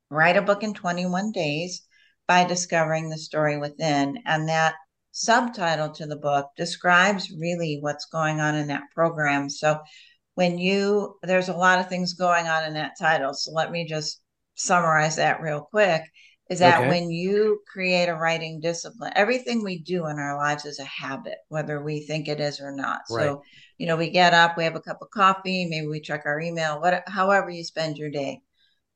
Write 0.09 0.37
a 0.37 0.41
Book 0.41 0.63
in 0.63 0.73
21 0.73 1.31
Days 1.31 1.83
by 2.27 2.43
Discovering 2.45 3.09
the 3.09 3.17
Story 3.17 3.57
Within. 3.57 4.19
And 4.25 4.49
that 4.49 4.75
subtitle 5.11 5.91
to 5.91 6.05
the 6.05 6.15
book 6.15 6.49
describes 6.57 7.31
really 7.31 7.77
what's 7.81 8.05
going 8.05 8.39
on 8.39 8.55
in 8.55 8.67
that 8.67 8.83
program. 8.93 9.49
So 9.49 9.79
when 10.35 10.57
you, 10.57 11.15
there's 11.23 11.49
a 11.49 11.55
lot 11.55 11.79
of 11.79 11.89
things 11.89 12.13
going 12.13 12.47
on 12.47 12.65
in 12.65 12.73
that 12.75 12.93
title. 12.99 13.33
So 13.33 13.51
let 13.51 13.71
me 13.71 13.85
just 13.87 14.21
summarize 14.55 15.17
that 15.17 15.41
real 15.41 15.61
quick 15.61 16.03
is 16.51 16.59
that 16.59 16.81
okay. 16.81 16.89
when 16.89 17.09
you 17.09 17.61
create 17.71 18.09
a 18.09 18.15
writing 18.15 18.59
discipline, 18.59 19.13
everything 19.15 19.63
we 19.63 19.79
do 19.79 20.07
in 20.07 20.19
our 20.19 20.35
lives 20.35 20.65
is 20.65 20.79
a 20.79 20.83
habit, 20.83 21.37
whether 21.47 21.81
we 21.81 22.01
think 22.01 22.27
it 22.27 22.41
is 22.41 22.59
or 22.59 22.73
not. 22.73 22.99
Right. 23.09 23.23
So, 23.23 23.41
you 23.77 23.87
know, 23.87 23.95
we 23.95 24.09
get 24.09 24.33
up, 24.33 24.57
we 24.57 24.65
have 24.65 24.75
a 24.75 24.81
cup 24.81 24.97
of 25.01 25.09
coffee, 25.11 25.65
maybe 25.69 25.87
we 25.87 26.01
check 26.01 26.23
our 26.25 26.41
email, 26.41 26.81
what, 26.81 27.03
however 27.07 27.49
you 27.49 27.63
spend 27.63 27.97
your 27.97 28.09
day. 28.09 28.41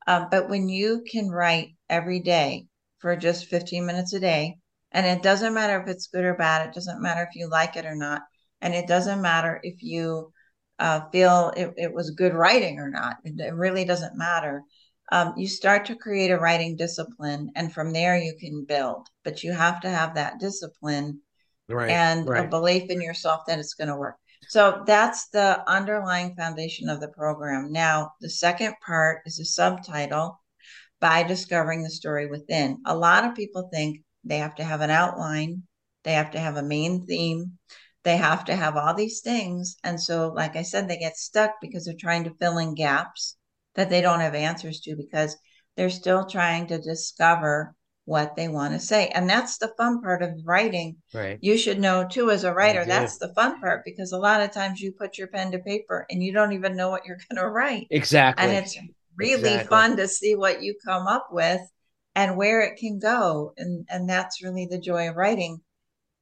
Um, 0.05 0.27
but 0.29 0.49
when 0.49 0.67
you 0.67 1.05
can 1.09 1.29
write 1.29 1.69
every 1.89 2.19
day 2.19 2.67
for 2.99 3.15
just 3.15 3.45
15 3.45 3.85
minutes 3.85 4.11
a 4.11 4.19
day, 4.19 4.57
and 4.95 5.05
it 5.05 5.21
doesn't 5.21 5.53
matter 5.53 5.79
if 5.81 5.89
it's 5.89 6.07
good 6.07 6.23
or 6.23 6.35
bad, 6.35 6.65
it 6.65 6.73
doesn't 6.73 7.01
matter 7.01 7.21
if 7.29 7.35
you 7.35 7.49
like 7.49 7.75
it 7.75 7.85
or 7.85 7.95
not, 7.95 8.21
and 8.61 8.73
it 8.73 8.87
doesn't 8.87 9.21
matter 9.21 9.59
if 9.61 9.83
you 9.83 10.31
uh, 10.79 11.01
feel 11.11 11.51
it, 11.57 11.73
it, 11.75 11.93
was 11.93 12.11
good 12.11 12.33
writing 12.33 12.79
or 12.79 12.89
not, 12.89 13.17
it, 13.25 13.37
it 13.37 13.53
really 13.53 13.83
doesn't 13.83 14.17
matter. 14.17 14.61
Um, 15.11 15.33
you 15.35 15.49
start 15.49 15.85
to 15.85 15.97
create 15.97 16.31
a 16.31 16.39
writing 16.39 16.77
discipline, 16.77 17.51
and 17.57 17.73
from 17.73 17.91
there 17.91 18.17
you 18.17 18.35
can 18.39 18.63
build. 18.65 19.07
But 19.25 19.43
you 19.43 19.51
have 19.51 19.81
to 19.81 19.89
have 19.89 20.15
that 20.15 20.39
discipline 20.39 21.19
right, 21.67 21.89
and 21.89 22.27
right. 22.27 22.45
a 22.45 22.47
belief 22.47 22.89
in 22.89 23.01
yourself 23.01 23.41
that 23.47 23.59
it's 23.59 23.73
going 23.73 23.89
to 23.89 23.97
work. 23.97 24.15
So 24.47 24.81
that's 24.87 25.27
the 25.29 25.61
underlying 25.69 26.35
foundation 26.35 26.87
of 26.87 27.01
the 27.01 27.09
program. 27.09 27.73
Now, 27.73 28.11
the 28.21 28.29
second 28.29 28.75
part 28.85 29.23
is 29.25 29.39
a 29.39 29.45
subtitle 29.45 30.41
by 31.01 31.23
discovering 31.23 31.83
the 31.83 31.89
story 31.89 32.27
within. 32.27 32.77
A 32.85 32.95
lot 32.95 33.25
of 33.25 33.35
people 33.35 33.69
think 33.73 33.99
they 34.25 34.37
have 34.39 34.55
to 34.55 34.63
have 34.63 34.81
an 34.81 34.89
outline, 34.89 35.63
they 36.03 36.13
have 36.13 36.31
to 36.31 36.39
have 36.39 36.57
a 36.57 36.63
main 36.63 37.05
theme, 37.05 37.57
they 38.03 38.17
have 38.17 38.45
to 38.45 38.55
have 38.55 38.75
all 38.75 38.93
these 38.93 39.21
things. 39.21 39.77
And 39.83 40.01
so, 40.01 40.29
like 40.29 40.55
I 40.55 40.61
said, 40.61 40.87
they 40.87 40.97
get 40.97 41.17
stuck 41.17 41.55
because 41.61 41.85
they're 41.85 41.95
trying 41.99 42.23
to 42.25 42.35
fill 42.39 42.57
in 42.57 42.75
gaps 42.75 43.37
that 43.75 43.89
they 43.89 44.01
don't 44.01 44.19
have 44.19 44.35
answers 44.35 44.79
to 44.81 44.95
because 44.95 45.35
they're 45.75 45.89
still 45.89 46.25
trying 46.25 46.67
to 46.67 46.79
discover 46.79 47.75
what 48.05 48.35
they 48.35 48.47
want 48.47 48.73
to 48.73 48.79
say. 48.79 49.07
And 49.07 49.27
that's 49.27 49.57
the 49.57 49.73
fun 49.77 50.01
part 50.01 50.21
of 50.21 50.31
writing. 50.45 50.97
Right. 51.13 51.39
You 51.41 51.57
should 51.57 51.79
know 51.79 52.07
too 52.07 52.29
as 52.29 52.43
a 52.43 52.53
writer, 52.53 52.85
that's 52.85 53.17
the 53.17 53.33
fun 53.33 53.59
part 53.59 53.83
because 53.83 54.11
a 54.11 54.17
lot 54.17 54.41
of 54.41 54.51
times 54.51 54.79
you 54.79 54.91
put 54.91 55.17
your 55.17 55.27
pen 55.27 55.51
to 55.51 55.59
paper 55.59 56.05
and 56.09 56.21
you 56.21 56.31
don't 56.31 56.53
even 56.53 56.75
know 56.75 56.89
what 56.89 57.05
you're 57.05 57.17
going 57.29 57.43
to 57.43 57.49
write. 57.49 57.87
Exactly. 57.89 58.45
And 58.45 58.53
it's 58.55 58.77
really 59.17 59.53
exactly. 59.53 59.67
fun 59.67 59.97
to 59.97 60.07
see 60.07 60.35
what 60.35 60.61
you 60.61 60.75
come 60.85 61.07
up 61.07 61.29
with 61.31 61.61
and 62.15 62.37
where 62.37 62.61
it 62.61 62.77
can 62.77 62.99
go. 62.99 63.53
And 63.57 63.85
and 63.89 64.09
that's 64.09 64.43
really 64.43 64.67
the 64.69 64.79
joy 64.79 65.09
of 65.09 65.15
writing. 65.15 65.61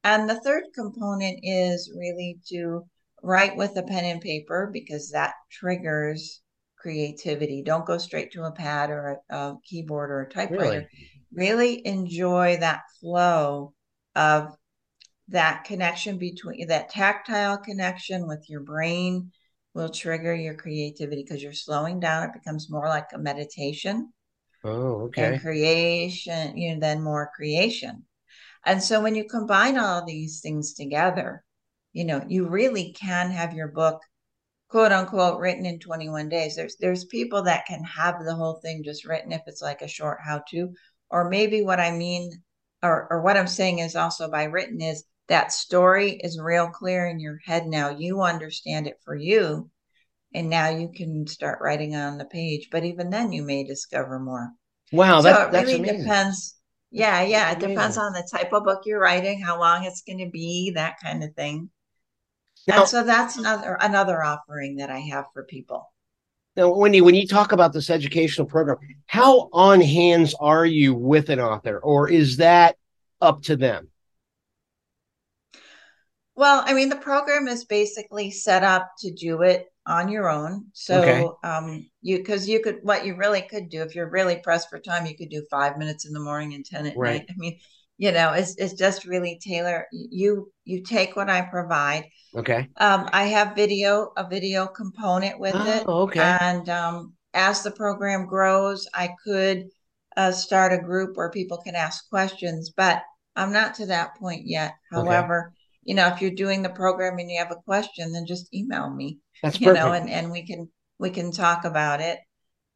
And 0.04 0.30
the 0.30 0.42
third 0.42 0.66
component 0.76 1.40
is 1.44 1.92
really 1.96 2.40
to 2.50 2.86
write 3.22 3.56
with 3.56 3.78
a 3.78 3.84
pen 3.84 4.04
and 4.04 4.22
paper 4.22 4.70
because 4.72 5.12
that 5.12 5.34
triggers 5.50 6.42
creativity. 6.78 7.64
Don't 7.64 7.86
go 7.86 7.98
straight 7.98 8.34
to 8.34 8.44
a 8.44 8.52
pad 8.52 8.90
or 8.90 9.22
a, 9.30 9.36
a 9.36 9.58
keyboard 9.64 10.12
or 10.12 10.22
a 10.24 10.30
typewriter. 10.30 10.80
Really? 10.80 10.88
really 11.34 11.86
enjoy 11.88 12.58
that 12.60 12.82
flow 13.00 13.74
of 14.16 14.56
that 15.30 15.64
connection 15.64 16.18
between 16.18 16.68
that 16.68 16.90
tactile 16.90 17.58
connection 17.58 18.28
with 18.28 18.46
your 18.50 18.60
brain 18.62 19.32
will 19.74 19.90
trigger 19.90 20.36
your 20.36 20.54
creativity 20.54 21.24
because 21.24 21.42
you're 21.42 21.54
slowing 21.54 22.00
down. 22.00 22.24
It 22.30 22.34
becomes 22.34 22.70
more 22.70 22.88
like 22.88 23.08
a 23.14 23.18
meditation. 23.18 24.14
Oh, 24.64 25.04
okay. 25.04 25.34
And 25.34 25.42
creation, 25.42 26.58
you 26.58 26.74
know, 26.74 26.80
then 26.80 27.04
more 27.04 27.32
creation. 27.36 28.06
And 28.66 28.82
so 28.82 29.02
when 29.02 29.16
you 29.16 29.26
combine 29.26 29.78
all 29.78 30.06
these 30.06 30.42
things 30.42 30.74
together, 30.74 31.44
you 31.94 32.06
know, 32.06 32.24
you 32.28 32.48
really 32.48 32.94
can 32.94 33.32
have 33.32 33.54
your 33.54 33.68
book 33.68 34.02
quote 34.70 34.92
unquote 34.92 35.40
written 35.40 35.66
in 35.66 35.80
21 35.80 36.30
days. 36.30 36.56
There's 36.56 36.78
there's 36.78 37.06
people 37.06 37.44
that 37.44 37.66
can 37.68 37.84
have 37.84 38.24
the 38.26 38.36
whole 38.36 38.56
thing 38.56 38.84
just 38.84 39.06
written 39.06 39.32
if 39.32 39.42
it's 39.48 39.62
like 39.62 39.82
a 39.82 39.88
short 39.88 40.20
how 40.24 40.44
to, 40.50 40.74
or 41.10 41.30
maybe 41.30 41.62
what 41.62 41.80
I 41.80 41.92
mean 41.92 42.44
or, 42.82 43.08
or 43.12 43.22
what 43.22 43.38
I'm 43.38 43.48
saying 43.48 43.80
is 43.80 43.96
also 43.96 44.30
by 44.30 44.44
written 44.46 44.82
is 44.82 45.04
that 45.28 45.54
story 45.54 46.12
is 46.24 46.40
real 46.40 46.70
clear 46.70 47.08
in 47.08 47.20
your 47.20 47.38
head 47.46 47.66
now. 47.68 47.90
You 47.90 48.22
understand 48.22 48.88
it 48.88 49.00
for 49.06 49.16
you. 49.16 49.70
And 50.34 50.50
now 50.50 50.70
you 50.70 50.90
can 50.94 51.28
start 51.28 51.60
writing 51.62 51.96
on 51.96 52.18
the 52.18 52.26
page. 52.26 52.70
But 52.72 52.84
even 52.84 53.10
then 53.10 53.32
you 53.32 53.44
may 53.44 53.64
discover 53.64 54.20
more. 54.20 54.50
Wow, 54.92 55.22
so 55.22 55.24
that, 55.24 55.54
it 55.54 55.68
really 55.68 55.98
depends. 55.98 56.56
Yeah, 56.92 57.24
yeah. 57.24 57.52
It 57.52 57.60
depends 57.60 57.98
on 57.98 58.14
the 58.14 58.28
type 58.32 58.54
of 58.54 58.64
book 58.64 58.84
you're 58.86 59.00
writing, 59.00 59.42
how 59.42 59.60
long 59.60 59.84
it's 59.84 60.02
going 60.02 60.20
to 60.20 60.30
be, 60.30 60.72
that 60.76 60.96
kind 61.04 61.24
of 61.24 61.34
thing. 61.34 61.70
Now, 62.68 62.82
and 62.82 62.90
so 62.90 63.04
that's 63.04 63.38
another 63.38 63.78
another 63.82 64.24
offering 64.24 64.78
that 64.78 64.90
I 64.90 65.00
have 65.00 65.26
for 65.34 65.44
people. 65.44 65.92
Now, 66.56 66.72
Wendy, 66.72 67.02
when 67.02 67.16
you 67.16 67.28
talk 67.28 67.52
about 67.52 67.74
this 67.74 67.90
educational 67.90 68.46
program, 68.46 68.78
how 69.08 69.50
on 69.52 69.82
hands 69.82 70.36
are 70.40 70.66
you 70.66 70.94
with 70.94 71.30
an 71.30 71.40
author, 71.40 71.80
or 71.80 72.10
is 72.10 72.38
that 72.38 72.78
up 73.20 73.42
to 73.44 73.56
them? 73.56 73.90
Well, 76.36 76.64
I 76.66 76.74
mean, 76.74 76.90
the 76.90 76.96
program 76.96 77.48
is 77.48 77.66
basically 77.66 78.32
set 78.32 78.64
up 78.64 78.92
to 79.00 79.12
do 79.12 79.42
it 79.42 79.68
on 79.86 80.10
your 80.10 80.30
own. 80.30 80.66
So, 80.74 81.02
okay. 81.02 81.26
um, 81.48 81.90
you 82.02 82.18
because 82.18 82.48
you 82.48 82.62
could 82.62 82.80
what 82.84 83.06
you 83.06 83.16
really 83.16 83.42
could 83.42 83.70
do 83.70 83.82
if 83.82 83.96
you're 83.96 84.10
really 84.10 84.38
pressed 84.38 84.70
for 84.70 84.80
time, 84.80 85.06
you 85.06 85.18
could 85.18 85.30
do 85.30 85.46
five 85.50 85.78
minutes 85.78 86.06
in 86.06 86.14
the 86.14 86.20
morning 86.20 86.54
and 86.54 86.66
ten 86.66 86.86
at 86.86 86.98
right. 86.98 87.22
night. 87.22 87.26
I 87.30 87.34
mean, 87.38 87.60
you 87.98 88.12
know, 88.12 88.34
it's 88.34 88.56
it's 88.58 88.74
just 88.74 89.06
really 89.06 89.40
tailor. 89.42 89.88
You 89.92 90.52
you 90.64 90.84
take 90.84 91.16
what 91.16 91.30
I 91.30 91.42
provide 91.42 92.06
Okay. 92.36 92.68
Um, 92.78 93.10
I 93.14 93.26
have 93.26 93.56
video, 93.56 94.12
a 94.18 94.28
video 94.28 94.66
component 94.66 95.40
with 95.40 95.56
oh, 95.56 95.72
it. 95.72 95.88
Okay. 95.88 96.38
And 96.42 96.68
um, 96.70 97.14
as 97.34 97.64
the 97.64 97.72
program 97.72 98.26
grows, 98.26 98.88
I 98.94 99.10
could 99.24 99.66
uh, 100.18 100.32
start 100.32 100.74
a 100.74 100.84
group 100.84 101.16
where 101.16 101.30
people 101.30 101.58
can 101.58 101.76
ask 101.76 102.10
questions, 102.10 102.72
but 102.76 103.04
I'm 103.36 103.52
not 103.52 103.76
to 103.76 103.86
that 103.88 104.16
point 104.18 104.44
yet. 104.46 104.74
However, 104.92 105.48
okay. 105.48 105.56
you 105.84 105.96
know, 105.96 106.08
if 106.08 106.22
you're 106.22 106.32
doing 106.32 106.62
the 106.62 106.70
program 106.70 107.20
and 107.20 107.30
you 107.30 107.38
have 107.40 107.52
a 107.52 107.62
question, 107.66 108.12
then 108.12 108.26
just 108.26 108.54
email 108.54 108.90
me. 108.90 109.20
That's 109.42 109.60
you 109.60 109.68
perfect. 109.68 109.86
know, 109.86 109.94
and, 109.94 110.10
and 110.10 110.32
we 110.32 110.46
can 110.46 110.70
we 111.00 111.10
can 111.10 111.32
talk 111.32 111.66
about 111.66 112.02
it. 112.02 112.20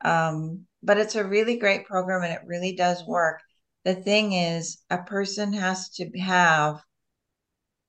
Um, 0.03 0.65
but 0.83 0.97
it's 0.97 1.15
a 1.15 1.23
really 1.23 1.57
great 1.57 1.85
program 1.85 2.23
and 2.23 2.33
it 2.33 2.41
really 2.45 2.75
does 2.75 3.03
work. 3.05 3.41
The 3.83 3.95
thing 3.95 4.33
is, 4.33 4.81
a 4.89 4.97
person 4.97 5.53
has 5.53 5.89
to 5.91 6.09
have 6.19 6.81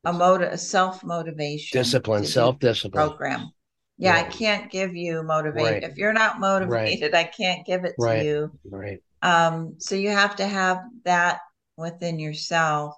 a 0.04 0.12
motive, 0.12 0.52
a 0.52 0.58
self 0.58 1.02
motivation, 1.02 1.78
discipline, 1.78 2.24
self 2.24 2.58
discipline 2.58 3.08
program. 3.08 3.50
Yeah, 3.98 4.12
right. 4.12 4.26
I 4.26 4.28
can't 4.28 4.70
give 4.70 4.94
you 4.94 5.24
motivate 5.24 5.64
right. 5.64 5.82
if 5.82 5.96
you're 5.96 6.12
not 6.12 6.38
motivated. 6.38 7.12
Right. 7.12 7.26
I 7.26 7.30
can't 7.30 7.66
give 7.66 7.84
it 7.84 7.94
to 8.00 8.24
you. 8.24 8.52
Right. 8.64 9.02
Um, 9.22 9.74
so 9.78 9.96
you 9.96 10.10
have 10.10 10.36
to 10.36 10.46
have 10.46 10.78
that 11.04 11.40
within 11.76 12.20
yourself. 12.20 12.94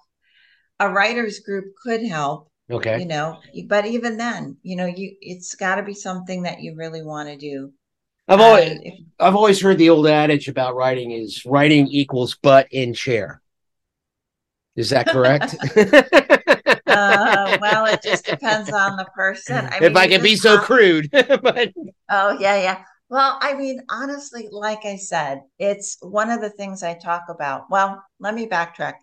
A 0.79 0.89
writers 0.89 1.39
group 1.39 1.73
could 1.81 2.05
help. 2.05 2.50
Okay. 2.71 2.99
You 2.99 3.05
know, 3.05 3.39
but 3.67 3.85
even 3.85 4.17
then, 4.17 4.57
you 4.63 4.75
know, 4.75 4.85
you 4.85 5.15
it's 5.21 5.55
got 5.55 5.75
to 5.75 5.83
be 5.83 5.93
something 5.93 6.43
that 6.43 6.61
you 6.61 6.75
really 6.75 7.03
want 7.03 7.29
to 7.29 7.37
do. 7.37 7.73
I've 8.27 8.39
always 8.39 8.79
if, 8.83 8.93
I've 9.19 9.35
always 9.35 9.61
heard 9.61 9.77
the 9.77 9.89
old 9.89 10.07
adage 10.07 10.47
about 10.47 10.75
writing 10.75 11.11
is 11.11 11.45
writing 11.45 11.87
equals 11.87 12.35
butt 12.35 12.67
in 12.71 12.93
chair. 12.93 13.41
Is 14.75 14.91
that 14.91 15.07
correct? 15.07 15.55
uh, 16.87 17.57
well, 17.61 17.85
it 17.85 18.01
just 18.01 18.25
depends 18.29 18.71
on 18.71 18.95
the 18.95 19.05
person. 19.13 19.65
I 19.65 19.79
if 19.81 19.95
I 19.95 20.07
can 20.07 20.23
be 20.23 20.35
so 20.35 20.59
crude. 20.59 21.09
but... 21.11 21.73
Oh, 22.09 22.37
yeah, 22.39 22.55
yeah. 22.55 22.83
Well, 23.09 23.37
I 23.41 23.53
mean, 23.53 23.81
honestly, 23.89 24.47
like 24.49 24.85
I 24.85 24.95
said, 24.95 25.41
it's 25.59 25.97
one 26.01 26.29
of 26.29 26.39
the 26.39 26.49
things 26.49 26.83
I 26.83 26.93
talk 26.93 27.23
about. 27.27 27.69
Well, 27.69 28.01
let 28.19 28.33
me 28.33 28.47
backtrack. 28.47 28.93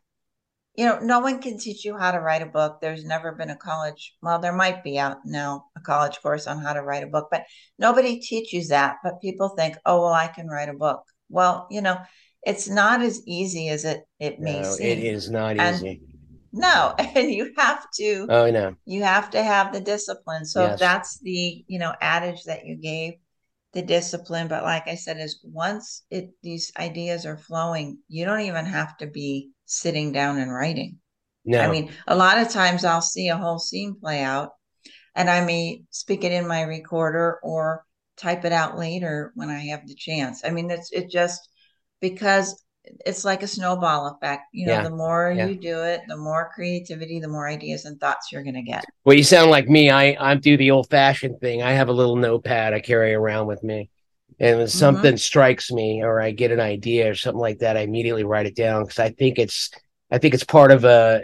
You 0.79 0.85
know, 0.85 1.01
no 1.01 1.19
one 1.19 1.41
can 1.41 1.59
teach 1.59 1.85
you 1.85 1.97
how 1.97 2.13
to 2.13 2.21
write 2.21 2.41
a 2.41 2.47
book. 2.47 2.79
There's 2.81 3.05
never 3.05 3.33
been 3.33 3.51
a 3.51 3.57
college, 3.57 4.15
well, 4.23 4.39
there 4.39 4.53
might 4.53 4.85
be 4.85 4.97
out 4.97 5.17
now 5.25 5.65
a 5.77 5.81
college 5.81 6.23
course 6.23 6.47
on 6.47 6.61
how 6.61 6.73
to 6.73 6.83
write 6.83 7.03
a 7.03 7.09
book, 7.09 7.27
but 7.33 7.43
nobody 7.81 8.21
teaches 8.21 8.69
that. 8.69 8.99
But 9.03 9.21
people 9.21 9.49
think, 9.49 9.77
oh, 9.85 10.03
well, 10.03 10.13
I 10.13 10.29
can 10.29 10.47
write 10.47 10.69
a 10.69 10.75
book. 10.75 11.03
Well, 11.29 11.67
you 11.69 11.81
know, 11.81 11.99
it's 12.45 12.69
not 12.69 13.03
as 13.03 13.27
easy 13.27 13.71
as 13.71 13.85
it 13.85 14.05
it 14.21 14.39
may 14.39 14.61
no, 14.61 14.71
seem. 14.71 14.87
It 14.87 15.01
is 15.01 15.29
not 15.29 15.59
and, 15.59 15.75
easy. 15.75 16.01
No, 16.53 16.95
and 16.99 17.29
you 17.29 17.53
have 17.57 17.85
to. 17.97 18.27
Oh, 18.29 18.49
no. 18.49 18.77
You 18.85 19.03
have 19.03 19.31
to 19.31 19.43
have 19.43 19.73
the 19.73 19.81
discipline. 19.81 20.45
So 20.45 20.63
yes. 20.63 20.75
if 20.75 20.79
that's 20.79 21.19
the 21.19 21.65
you 21.67 21.81
know 21.81 21.93
adage 22.01 22.45
that 22.45 22.67
you 22.67 22.77
gave, 22.77 23.15
the 23.73 23.83
discipline. 23.83 24.49
But 24.49 24.65
like 24.65 24.89
I 24.89 24.95
said, 24.95 25.19
is 25.19 25.41
once 25.43 26.05
it 26.11 26.31
these 26.43 26.73
ideas 26.79 27.27
are 27.27 27.39
flowing, 27.39 27.99
you 28.09 28.25
don't 28.25 28.41
even 28.41 28.67
have 28.67 28.97
to 28.99 29.07
be 29.07 29.51
sitting 29.67 30.13
down 30.13 30.39
and 30.39 30.53
writing. 30.53 30.99
No. 31.45 31.61
I 31.61 31.71
mean, 31.71 31.91
a 32.07 32.17
lot 32.17 32.39
of 32.39 32.51
times 32.51 32.85
I'll 32.85 33.01
see 33.01 33.29
a 33.29 33.37
whole 33.37 33.59
scene 33.59 33.97
play 34.01 34.23
out, 34.23 34.51
and 35.15 35.31
I 35.31 35.45
may 35.45 35.83
speak 35.91 36.25
it 36.25 36.33
in 36.33 36.47
my 36.47 36.63
recorder 36.63 37.39
or 37.43 37.85
type 38.17 38.45
it 38.45 38.53
out 38.53 38.79
later 38.79 39.33
when 39.35 39.49
I 39.49 39.59
have 39.67 39.87
the 39.87 39.95
chance. 39.95 40.43
I 40.45 40.51
mean, 40.51 40.71
it's 40.71 40.93
it 40.93 41.09
just 41.09 41.49
because 42.01 42.63
it's 43.07 43.25
like 43.25 43.42
a 43.42 43.47
snowball 43.49 44.09
effect. 44.09 44.45
You 44.52 44.66
know, 44.66 44.78
Yeah, 44.78 44.83
the 44.83 44.90
more 44.90 45.33
yeah. 45.33 45.45
you 45.45 45.57
do 45.61 45.83
it, 45.83 46.02
the 46.09 46.16
more 46.16 46.50
creativity, 46.54 47.21
the 47.21 47.28
more 47.28 47.49
ideas 47.49 47.85
and 47.85 48.00
thoughts 48.00 48.33
you're 48.33 48.42
going 48.45 48.54
to 48.54 48.62
get. 48.62 48.87
Well, 49.04 49.16
you 49.16 49.25
sound 49.25 49.50
like 49.50 49.68
me. 49.68 49.90
I 49.90 50.16
I 50.18 50.35
do 50.35 50.57
the 50.57 50.71
old 50.71 50.88
fashioned 50.90 51.40
thing. 51.40 51.62
I 51.62 51.73
have 51.73 51.88
a 51.88 51.92
little 51.92 52.16
notepad 52.16 52.75
I 52.75 52.80
carry 52.80 53.14
around 53.14 53.47
with 53.47 53.62
me, 53.62 53.90
and 54.38 54.59
when 54.59 54.68
Mm-hmm. 54.75 55.09
something 55.09 55.16
strikes 55.16 55.73
me 55.73 56.02
or 56.02 56.21
I 56.21 56.30
get 56.33 56.52
an 56.52 56.61
idea 56.61 57.11
or 57.11 57.14
something 57.14 57.40
like 57.40 57.59
that, 57.61 57.76
I 57.76 57.80
immediately 57.80 58.25
write 58.25 58.47
it 58.47 58.54
down 58.57 58.83
because 58.85 58.99
I 58.99 59.11
think 59.11 59.38
it's 59.38 59.71
I 60.11 60.18
think 60.18 60.35
it's 60.35 60.45
part 60.45 60.71
of 60.73 60.85
uh 60.85 61.21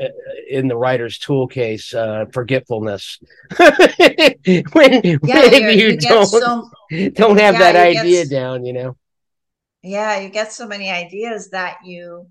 in 0.49 0.69
the 0.69 0.77
writer's 0.77 1.19
tool 1.19 1.47
case 1.47 1.93
uh, 1.95 2.25
forgetfulness. 2.33 3.19
when 4.73 5.03
Yeah, 5.23 5.45
when 5.51 5.69
you 5.69 5.93
you 5.93 5.97
don't 5.97 6.31
so 6.31 6.71
don't 7.15 7.39
have 7.39 7.59
yeah, 7.59 7.59
that 7.59 7.77
idea 7.77 8.25
s- 8.25 8.27
down, 8.27 8.65
you 8.65 8.73
know. 8.73 8.97
Yeah, 9.85 10.21
you 10.21 10.31
get 10.31 10.53
so 10.53 10.67
many 10.67 10.91
ideas 10.91 11.51
that 11.51 11.79
you 11.85 12.27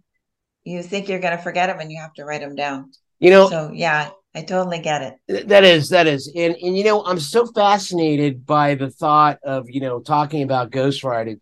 you 0.63 0.81
think 0.81 1.07
you're 1.09 1.19
going 1.19 1.35
to 1.35 1.43
forget 1.43 1.69
them 1.69 1.79
and 1.79 1.91
you 1.91 1.99
have 1.99 2.13
to 2.13 2.25
write 2.25 2.41
them 2.41 2.55
down. 2.55 2.91
You 3.19 3.29
know, 3.29 3.49
So 3.49 3.71
yeah, 3.73 4.09
I 4.35 4.41
totally 4.41 4.79
get 4.79 5.19
it. 5.27 5.47
That 5.47 5.63
is, 5.63 5.89
that 5.89 6.07
is. 6.07 6.31
And 6.35 6.55
and 6.61 6.77
you 6.77 6.83
know, 6.83 7.03
I'm 7.05 7.19
so 7.19 7.45
fascinated 7.45 8.45
by 8.45 8.75
the 8.75 8.89
thought 8.89 9.39
of, 9.43 9.69
you 9.69 9.81
know, 9.81 9.99
talking 9.99 10.43
about 10.43 10.71
ghostwriting. 10.71 11.39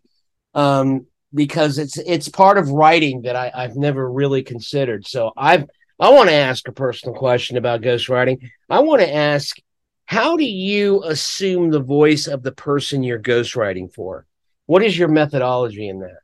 Um, 0.54 1.06
because 1.34 1.78
it's 1.78 1.96
it's 1.98 2.28
part 2.28 2.58
of 2.58 2.68
writing 2.68 3.22
that 3.22 3.36
I, 3.36 3.50
I've 3.54 3.76
never 3.76 4.10
really 4.10 4.42
considered. 4.42 5.06
So 5.06 5.32
I've 5.36 5.64
I 5.98 6.10
want 6.10 6.28
to 6.28 6.34
ask 6.34 6.68
a 6.68 6.72
personal 6.72 7.14
question 7.14 7.56
about 7.56 7.80
ghostwriting. 7.80 8.50
I 8.68 8.80
want 8.80 9.00
to 9.00 9.14
ask, 9.14 9.56
how 10.04 10.36
do 10.36 10.44
you 10.44 11.02
assume 11.04 11.70
the 11.70 11.80
voice 11.80 12.26
of 12.26 12.42
the 12.42 12.52
person 12.52 13.02
you're 13.02 13.18
ghostwriting 13.18 13.92
for? 13.94 14.26
What 14.66 14.82
is 14.82 14.98
your 14.98 15.06
methodology 15.08 15.88
in 15.88 16.00
that? 16.00 16.18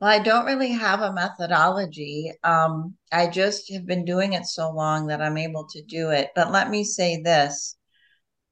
Well, 0.00 0.10
I 0.10 0.18
don't 0.18 0.44
really 0.46 0.72
have 0.72 1.00
a 1.00 1.12
methodology. 1.14 2.32
Um, 2.44 2.96
I 3.12 3.28
just 3.28 3.72
have 3.72 3.86
been 3.86 4.04
doing 4.04 4.32
it 4.34 4.44
so 4.46 4.70
long 4.70 5.06
that 5.06 5.22
I'm 5.22 5.36
able 5.38 5.66
to 5.68 5.82
do 5.82 6.10
it. 6.10 6.30
But 6.34 6.50
let 6.52 6.68
me 6.70 6.84
say 6.84 7.22
this 7.22 7.76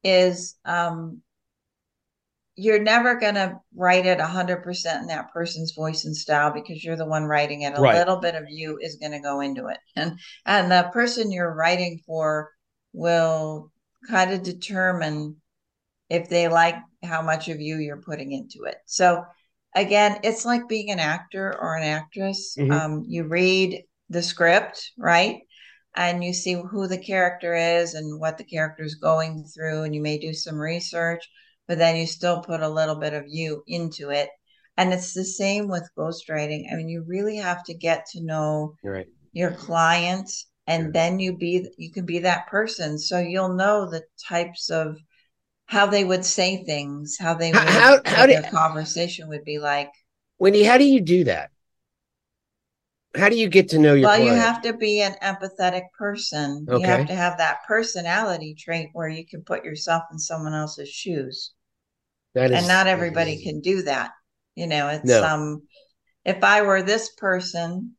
is 0.05 0.57
um, 0.65 1.23
you're 2.57 2.83
never 2.83 3.15
going 3.17 3.35
to 3.37 3.59
write 3.75 4.05
it 4.07 4.19
100% 4.19 5.03
in 5.03 5.07
that 5.09 5.33
person's 5.33 5.73
voice 5.73 6.05
and 6.05 6.17
style 6.17 6.53
because 6.53 6.85
you're 6.85 6.97
the 6.97 7.07
one 7.07 7.25
writing 7.25 7.63
it. 7.63 7.75
A 7.75 7.83
Right. 7.83 7.93
little 7.93 8.17
bit 8.19 8.35
of 8.35 8.45
you 8.49 8.79
is 8.81 8.97
going 8.97 9.13
to 9.13 9.21
go 9.21 9.41
into 9.41 9.67
it. 9.69 9.79
And 9.97 10.19
and 10.45 10.71
the 10.71 10.91
person 10.93 11.33
you're 11.33 11.55
writing 11.55 12.01
for 12.07 12.51
will 12.93 13.73
kind 14.09 14.33
of 14.33 14.43
determine 14.43 15.37
if 16.11 16.29
they 16.29 16.49
like 16.49 16.77
how 17.03 17.23
much 17.23 17.49
of 17.49 17.61
you 17.61 17.77
you're 17.79 18.03
putting 18.03 18.33
into 18.33 18.65
it. 18.65 18.77
So 18.87 19.25
again, 19.75 20.21
it's 20.23 20.45
like 20.45 20.69
being 20.69 20.91
an 20.91 20.99
actor 20.99 21.57
or 21.61 21.77
an 21.77 21.83
actress. 21.85 22.57
Mhm. 22.59 22.73
Um, 22.73 23.05
you 23.07 23.25
read 23.25 23.85
the 24.09 24.23
script, 24.23 24.93
right? 24.99 25.41
And 25.97 26.23
you 26.23 26.33
see 26.33 26.55
who 26.55 26.87
the 26.87 26.99
character 26.99 27.55
is 27.55 27.95
and 27.95 28.21
what 28.21 28.39
the 28.39 28.45
character 28.45 28.83
is 28.85 28.95
going 28.97 29.45
through, 29.45 29.83
and 29.83 29.95
you 29.95 30.01
may 30.01 30.19
do 30.19 30.33
some 30.33 30.59
research, 30.59 31.29
but 31.67 31.79
then 31.79 31.97
you 31.97 32.07
still 32.07 32.43
put 32.43 32.61
a 32.61 32.69
little 32.69 32.97
bit 32.97 33.15
of 33.15 33.25
you 33.29 33.63
into 33.67 34.11
it. 34.11 34.31
And 34.77 34.93
it's 34.93 35.13
the 35.15 35.25
same 35.25 35.69
with 35.69 35.91
ghostwriting. 35.97 36.73
I 36.73 36.77
mean, 36.77 36.89
you 36.89 37.05
really 37.07 37.37
have 37.37 37.65
to 37.65 37.75
get 37.75 38.07
to 38.13 38.23
know 38.23 38.77
right. 38.83 39.07
your 39.33 39.53
client 39.53 40.31
and 40.67 40.85
Sure. 40.85 40.93
then 40.93 41.19
you 41.21 41.37
be 41.37 41.69
you 41.77 41.91
can 41.93 42.07
be 42.07 42.21
that 42.21 42.47
person 42.49 42.99
so 42.99 43.19
you'll 43.19 43.55
know 43.55 43.89
the 43.89 44.05
types 44.29 44.71
of 44.71 44.97
how 45.71 45.87
they 45.87 46.03
would 46.03 46.25
say 46.25 46.65
things 46.65 47.17
how 47.19 47.33
they 47.35 47.51
How- 47.51 47.61
would 47.65 47.73
how- 47.73 48.01
how 48.05 48.27
their 48.27 48.43
conversation 48.43 49.29
would 49.29 49.45
be 49.45 49.59
like 49.59 49.91
Wendy, 50.39 50.65
how 50.65 50.79
do 50.79 50.85
you 50.85 51.01
do 51.01 51.25
that? 51.25 51.51
How 53.15 53.29
do 53.29 53.37
you 53.37 53.49
get 53.49 53.69
to 53.71 53.79
know 53.79 53.95
your 53.95 54.09
well 54.09 54.19
you 54.19 54.33
have 54.33 54.63
to 54.63 54.73
be 54.73 55.01
an 55.03 55.15
empathetic 55.23 55.85
person. 55.99 56.67
You 56.69 56.81
have 56.81 57.07
to 57.09 57.15
have 57.15 57.39
that 57.39 57.59
personality 57.69 58.55
trait 58.59 58.89
where 58.93 59.09
you 59.09 59.27
can 59.27 59.43
put 59.43 59.65
yourself 59.65 60.05
in 60.13 60.19
someone 60.19 60.55
else's 60.55 60.89
shoes. 60.89 61.53
That 62.35 62.53
and 62.53 62.67
not 62.67 62.87
everybody 62.87 63.43
can 63.43 63.61
do 63.61 63.83
that. 63.83 64.11
You 64.55 64.67
know 64.67 64.89
it's 64.89 65.05
No. 65.05 65.25
um 65.25 65.63
if 66.25 66.43
i 66.43 66.63
were 66.63 66.83
this 66.83 67.11
person 67.15 67.97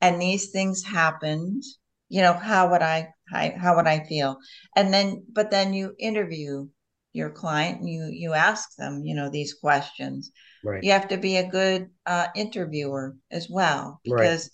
and 0.00 0.20
these 0.20 0.50
things 0.50 0.82
happened 0.84 1.62
you 2.08 2.20
know 2.20 2.34
how 2.34 2.70
would 2.70 2.82
i 2.82 3.08
how, 3.30 3.50
how 3.56 3.76
would 3.76 3.86
i 3.86 4.00
feel? 4.04 4.38
And 4.76 4.92
then 4.92 5.24
but 5.32 5.50
then 5.50 5.72
you 5.72 5.94
interview 5.98 6.68
your 7.12 7.30
client 7.30 7.80
and 7.80 7.88
you 7.88 8.06
you 8.06 8.32
ask 8.32 8.74
them 8.76 9.02
you 9.04 9.14
know 9.14 9.28
these 9.30 9.54
questions 9.54 10.30
Right. 10.64 10.82
you 10.82 10.92
have 10.92 11.08
to 11.08 11.16
be 11.16 11.36
a 11.36 11.48
good 11.48 11.90
uh, 12.06 12.28
interviewer 12.34 13.16
as 13.30 13.48
well 13.50 14.00
Right. 14.06 14.14
because 14.20 14.50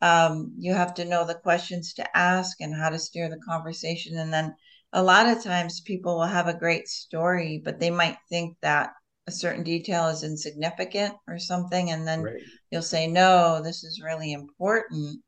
um, 0.00 0.54
you 0.58 0.74
have 0.74 0.94
to 0.94 1.04
know 1.04 1.24
the 1.26 1.34
questions 1.34 1.94
to 1.94 2.16
ask 2.16 2.60
and 2.60 2.74
how 2.74 2.90
to 2.90 2.98
steer 2.98 3.28
the 3.28 3.40
conversation 3.48 4.18
and 4.18 4.32
then 4.32 4.54
a 4.92 5.02
lot 5.02 5.26
of 5.26 5.42
times 5.42 5.80
people 5.80 6.16
will 6.16 6.26
have 6.26 6.46
a 6.48 6.58
great 6.58 6.88
story 6.88 7.60
but 7.64 7.80
they 7.80 7.90
might 7.90 8.18
think 8.28 8.56
that 8.60 8.90
a 9.26 9.32
certain 9.32 9.62
detail 9.62 10.08
is 10.08 10.22
insignificant 10.22 11.14
or 11.28 11.38
something 11.38 11.90
and 11.90 12.06
then 12.06 12.22
Right. 12.24 12.42
you'll 12.70 12.82
say 12.82 13.06
no 13.06 13.60
this 13.62 13.84
is 13.84 14.02
really 14.02 14.32
important 14.32 15.20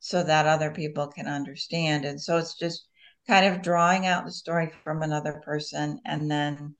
so 0.00 0.22
that 0.22 0.46
other 0.46 0.70
people 0.70 1.06
can 1.06 1.26
understand 1.26 2.04
and 2.04 2.20
so 2.20 2.38
it's 2.38 2.58
just 2.58 2.88
kind 3.26 3.46
of 3.46 3.62
drawing 3.62 4.06
out 4.06 4.24
the 4.24 4.32
story 4.32 4.70
from 4.84 5.02
another 5.02 5.34
person 5.44 6.00
and 6.04 6.30
then 6.30 6.74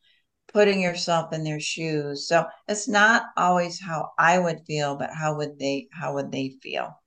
putting 0.53 0.81
yourself 0.81 1.33
in 1.33 1.45
their 1.45 1.61
shoes 1.61 2.29
so 2.29 2.47
it's 2.69 2.89
not 2.89 3.25
always 3.37 3.81
how 3.81 4.11
i 4.19 4.39
would 4.39 4.61
feel 4.67 4.97
but 4.97 5.11
how 5.13 5.37
would 5.37 5.59
they 5.59 5.89
how 5.93 6.15
would 6.15 6.33
they 6.33 6.51
feel 6.63 6.99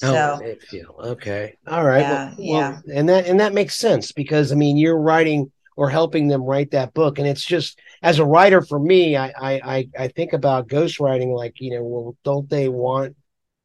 How 0.00 0.16
so 0.16 0.38
would 0.38 0.40
it 0.40 0.62
feel? 0.62 0.94
Okay. 0.98 1.56
All 1.66 1.84
right. 1.84 2.06
Yeah, 2.08 2.34
well, 2.36 2.36
yeah. 2.38 2.80
well, 2.82 2.82
and 2.94 3.08
that 3.08 3.26
and 3.26 3.40
that 3.40 3.52
makes 3.52 3.74
sense 3.74 4.12
because 4.12 4.52
I 4.52 4.54
mean 4.54 4.76
you're 4.76 4.98
writing 4.98 5.50
or 5.76 5.90
helping 5.90 6.28
them 6.28 6.42
write 6.42 6.70
that 6.72 6.94
book, 6.94 7.18
and 7.18 7.26
it's 7.28 7.44
just 7.44 7.78
as 8.02 8.18
a 8.18 8.24
writer 8.24 8.62
for 8.62 8.78
me, 8.78 9.16
I 9.16 9.28
I 9.36 9.60
I, 9.76 9.88
I 9.98 10.08
think 10.08 10.32
about 10.32 10.68
ghostwriting 10.68 11.34
like 11.34 11.54
you 11.60 11.72
know, 11.72 11.82
well, 11.84 12.16
don't 12.24 12.48
they 12.48 12.68
want 12.68 13.16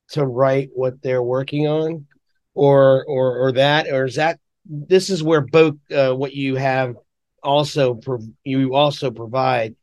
to 0.10 0.26
write 0.26 0.70
what 0.74 1.02
they're 1.04 1.24
working 1.24 1.68
on, 1.68 2.08
or 2.56 3.06
or 3.08 3.40
or 3.48 3.52
that, 3.54 3.88
or 3.90 4.06
is 4.06 4.16
that 4.16 4.40
this 4.66 5.10
is 5.10 5.22
where 5.24 5.42
book 5.42 5.78
uh, 5.92 6.14
what 6.14 6.34
you 6.34 6.56
have 6.56 6.96
also 7.44 7.96
prov- 7.96 8.28
you 8.44 8.76
also 8.76 9.12
provide 9.12 9.76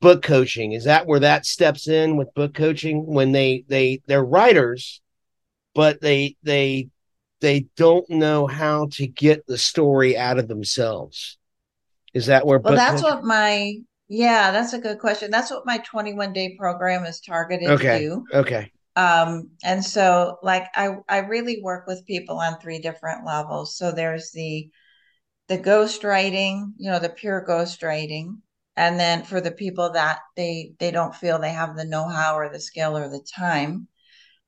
book 0.00 0.22
coaching. 0.22 0.72
Is 0.72 0.84
that 0.84 1.06
where 1.06 1.20
that 1.20 1.46
steps 1.46 1.88
in 1.88 2.16
with 2.16 2.34
book 2.34 2.54
coaching? 2.54 3.06
When 3.06 3.32
they 3.32 3.64
they 3.68 4.02
they're 4.06 4.24
writers 4.24 5.00
but 5.74 6.00
they 6.00 6.36
they 6.44 6.88
they 7.40 7.66
don't 7.76 8.08
know 8.08 8.46
how 8.46 8.86
to 8.92 9.06
get 9.06 9.44
the 9.46 9.58
story 9.58 10.16
out 10.16 10.38
of 10.38 10.46
themselves. 10.48 11.36
Is 12.12 12.26
that 12.26 12.46
where 12.46 12.58
well 12.60 12.76
that's 12.76 13.02
coaching- 13.02 13.16
what 13.16 13.24
my 13.24 13.74
yeah 14.08 14.52
that's 14.52 14.72
a 14.72 14.78
good 14.78 14.98
question. 15.00 15.30
That's 15.30 15.50
what 15.50 15.66
my 15.66 15.78
21 15.78 16.32
day 16.32 16.56
program 16.58 17.04
is 17.04 17.20
targeted 17.20 17.68
Okay. 17.70 17.98
to. 17.98 18.04
do 18.08 18.24
okay 18.38 18.70
um 18.96 19.50
and 19.64 19.84
so 19.84 20.38
like 20.42 20.66
i 20.74 20.96
i 21.08 21.18
really 21.18 21.60
work 21.62 21.86
with 21.86 22.06
people 22.06 22.38
on 22.38 22.58
three 22.60 22.78
different 22.78 23.26
levels. 23.26 23.76
So 23.76 23.92
there's 23.92 24.30
the 24.32 24.70
the 25.48 25.58
ghost 25.58 26.04
writing 26.04 26.74
you 26.78 26.90
know 26.90 26.98
the 26.98 27.08
pure 27.10 27.40
ghost 27.42 27.82
writing 27.82 28.40
and 28.76 28.98
then 28.98 29.22
for 29.24 29.40
the 29.40 29.52
people 29.52 29.90
that 29.92 30.20
they 30.36 30.74
they 30.78 30.90
don't 30.90 31.14
feel 31.14 31.38
they 31.38 31.52
have 31.52 31.76
the 31.76 31.84
know-how 31.84 32.34
or 32.36 32.48
the 32.50 32.60
skill 32.60 32.96
or 32.96 33.08
the 33.08 33.24
time. 33.36 33.88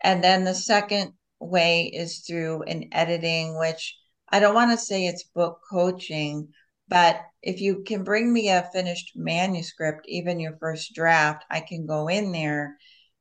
And 0.02 0.22
then 0.22 0.44
the 0.44 0.54
second 0.54 1.12
way 1.40 1.86
is 1.86 2.20
through 2.20 2.62
an 2.62 2.88
editing 2.92 3.58
which 3.58 3.98
i 4.30 4.40
don't 4.40 4.54
want 4.54 4.70
to 4.70 4.84
say 4.84 5.06
it's 5.06 5.24
book 5.24 5.60
coaching 5.70 6.48
but 6.88 7.20
if 7.42 7.60
you 7.60 7.82
can 7.84 8.04
bring 8.04 8.32
me 8.32 8.48
a 8.48 8.68
finished 8.72 9.12
manuscript 9.14 10.06
even 10.08 10.40
your 10.40 10.56
first 10.58 10.94
draft 10.94 11.44
i 11.50 11.60
can 11.60 11.86
go 11.86 12.08
in 12.08 12.32
there 12.32 12.76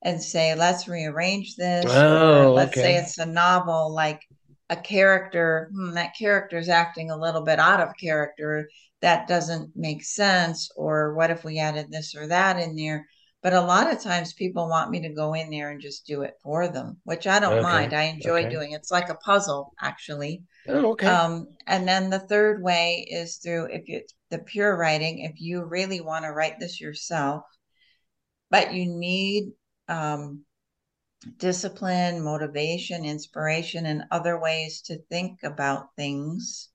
and 0.06 0.22
say 0.24 0.56
let's 0.56 0.88
rearrange 0.88 1.56
this 1.58 1.86
Oh, 1.88 2.54
let's 2.56 2.76
say 2.76 2.96
it's 2.96 3.18
a 3.18 3.26
novel 3.26 3.94
like 3.94 4.22
a 4.70 4.76
character 4.76 5.70
hmm, 5.74 5.94
that 5.94 6.16
character 6.18 6.58
is 6.58 6.70
acting 6.70 7.12
a 7.12 7.18
little 7.18 7.42
bit 7.42 7.60
out 7.60 7.82
of 7.82 7.98
character. 8.00 8.70
That 9.02 9.28
doesn't 9.28 9.72
make 9.76 10.04
sense. 10.04 10.70
Or 10.76 11.14
what 11.16 11.32
if 11.32 11.44
we 11.44 11.60
added 11.60 11.92
this 11.92 12.16
or 12.16 12.28
that 12.28 12.60
in 12.60 12.76
there? 12.76 13.08
But 13.44 13.54
a 13.54 13.62
lot 13.62 13.92
of 13.92 14.02
times 14.02 14.34
people 14.34 14.68
want 14.70 14.90
me 14.90 15.02
to 15.02 15.14
go 15.14 15.34
in 15.36 15.52
there 15.52 15.70
and 15.70 15.82
just 15.82 16.08
do 16.08 16.24
it 16.24 16.34
for 16.42 16.68
them 16.68 16.98
which 17.04 17.28
i 17.28 17.40
don't 17.40 17.54
Okay, 17.54 17.62
mind. 17.62 17.94
I 17.94 18.04
enjoy 18.04 18.46
okay. 18.46 18.50
doing 18.50 18.72
it's 18.72 18.92
like 18.92 19.10
a 19.10 19.16
puzzle 19.16 19.74
actually. 19.82 20.44
Oh 20.68 20.92
okay. 20.94 21.08
Um, 21.08 21.48
and 21.68 21.88
then 21.88 22.10
the 22.10 22.20
third 22.20 22.64
way 22.64 23.08
is 23.10 23.38
through 23.38 23.66
if 23.72 23.88
you 23.88 24.02
the 24.32 24.40
pure 24.40 24.76
writing, 24.76 25.20
if 25.20 25.40
you 25.40 25.64
really 25.64 26.02
want 26.02 26.26
to 26.26 26.32
write 26.32 26.60
this 26.60 26.82
yourself, 26.82 27.44
but 28.50 28.74
you 28.74 28.86
need 28.88 29.52
um, 29.88 30.46
discipline, 31.38 32.24
motivation, 32.24 33.06
inspiration, 33.06 33.86
and 33.86 34.04
other 34.12 34.40
ways 34.40 34.82
to 34.84 35.00
think 35.10 35.44
about 35.44 35.96
things, 35.96 36.70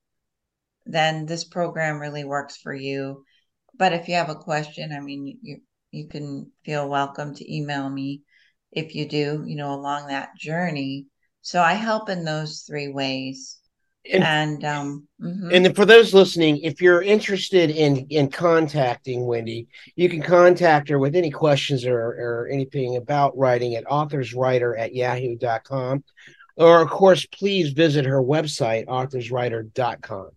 then 0.86 1.26
this 1.26 1.44
program 1.44 2.00
really 2.00 2.24
works 2.24 2.56
for 2.56 2.74
you. 2.74 3.24
But 3.78 3.92
if 3.92 4.08
you 4.08 4.14
have 4.14 4.30
a 4.30 4.34
question, 4.34 4.92
I 4.92 5.00
mean, 5.00 5.38
you 5.42 5.60
you 5.92 6.06
can 6.06 6.52
feel 6.64 6.88
welcome 6.88 7.34
to 7.34 7.56
email 7.56 7.88
me 7.90 8.22
if 8.70 8.94
you 8.94 9.08
do, 9.08 9.44
you 9.46 9.56
know, 9.56 9.74
along 9.74 10.08
that 10.08 10.36
journey. 10.36 11.06
So 11.42 11.60
I 11.60 11.74
help 11.74 12.08
in 12.08 12.24
those 12.24 12.62
three 12.62 12.88
ways. 12.88 13.59
And, 14.10 14.24
and 14.24 14.64
um 14.64 15.08
mm-hmm. 15.20 15.50
and 15.52 15.76
for 15.76 15.84
those 15.84 16.14
listening, 16.14 16.58
if 16.62 16.80
you're 16.80 17.02
interested 17.02 17.70
in 17.70 18.06
in 18.08 18.30
contacting 18.30 19.26
Wendy, 19.26 19.68
you 19.94 20.08
can 20.08 20.22
contact 20.22 20.88
her 20.88 20.98
with 20.98 21.14
any 21.14 21.30
questions 21.30 21.84
or, 21.84 21.98
or 21.98 22.48
anything 22.50 22.96
about 22.96 23.36
writing 23.36 23.74
at 23.74 23.84
authorswriter 23.84 24.78
at 24.78 24.94
yahoo.com. 24.94 26.02
Or 26.56 26.80
of 26.80 26.88
course, 26.88 27.26
please 27.26 27.70
visit 27.70 28.06
her 28.06 28.22
website, 28.22 28.86
authorswriter.com. 28.86 30.30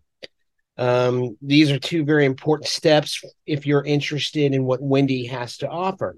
Um, 0.77 1.37
these 1.41 1.71
are 1.71 1.79
two 1.79 2.03
very 2.03 2.25
important 2.25 2.67
steps 2.67 3.23
if 3.45 3.65
you're 3.65 3.85
interested 3.85 4.53
in 4.53 4.65
what 4.65 4.81
Wendy 4.81 5.25
has 5.27 5.57
to 5.57 5.69
offer. 5.69 6.17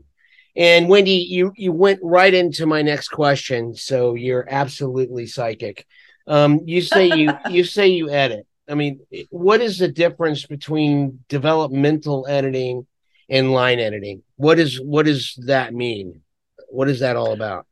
And 0.56 0.88
Wendy, 0.88 1.28
you 1.30 1.52
you 1.58 1.74
went 1.74 2.00
right 2.02 2.34
into 2.34 2.66
my 2.66 2.82
next 2.82 3.10
question, 3.10 3.76
so 3.76 4.16
you're 4.16 4.48
absolutely 4.50 5.28
psychic. 5.28 5.86
Um, 6.28 6.62
you 6.66 6.82
say 6.82 7.08
you 7.08 7.34
you 7.50 7.64
say 7.64 7.88
you 7.88 8.10
edit. 8.10 8.48
I 8.68 8.74
mean, 8.74 9.00
what 9.30 9.62
is 9.62 9.78
the 9.78 9.88
difference 9.88 10.46
between 10.46 11.24
developmental 11.30 12.26
editing 12.28 12.88
and 13.30 13.52
line 13.52 13.80
editing? 13.80 14.24
What 14.38 14.60
is 14.60 14.82
what 14.82 15.06
does 15.06 15.36
that 15.46 15.74
mean? 15.74 16.22
What 16.70 16.90
is 16.90 17.00
that 17.00 17.16
all 17.16 17.32
about? 17.32 17.68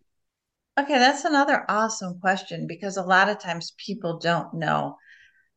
Okay, 0.80 0.98
that's 0.98 1.26
another 1.26 1.66
awesome 1.70 2.20
question 2.20 2.66
because 2.68 2.98
a 2.98 3.04
lot 3.04 3.30
of 3.30 3.40
times 3.40 3.74
people 3.78 4.18
don't 4.20 4.54
know. 4.54 4.98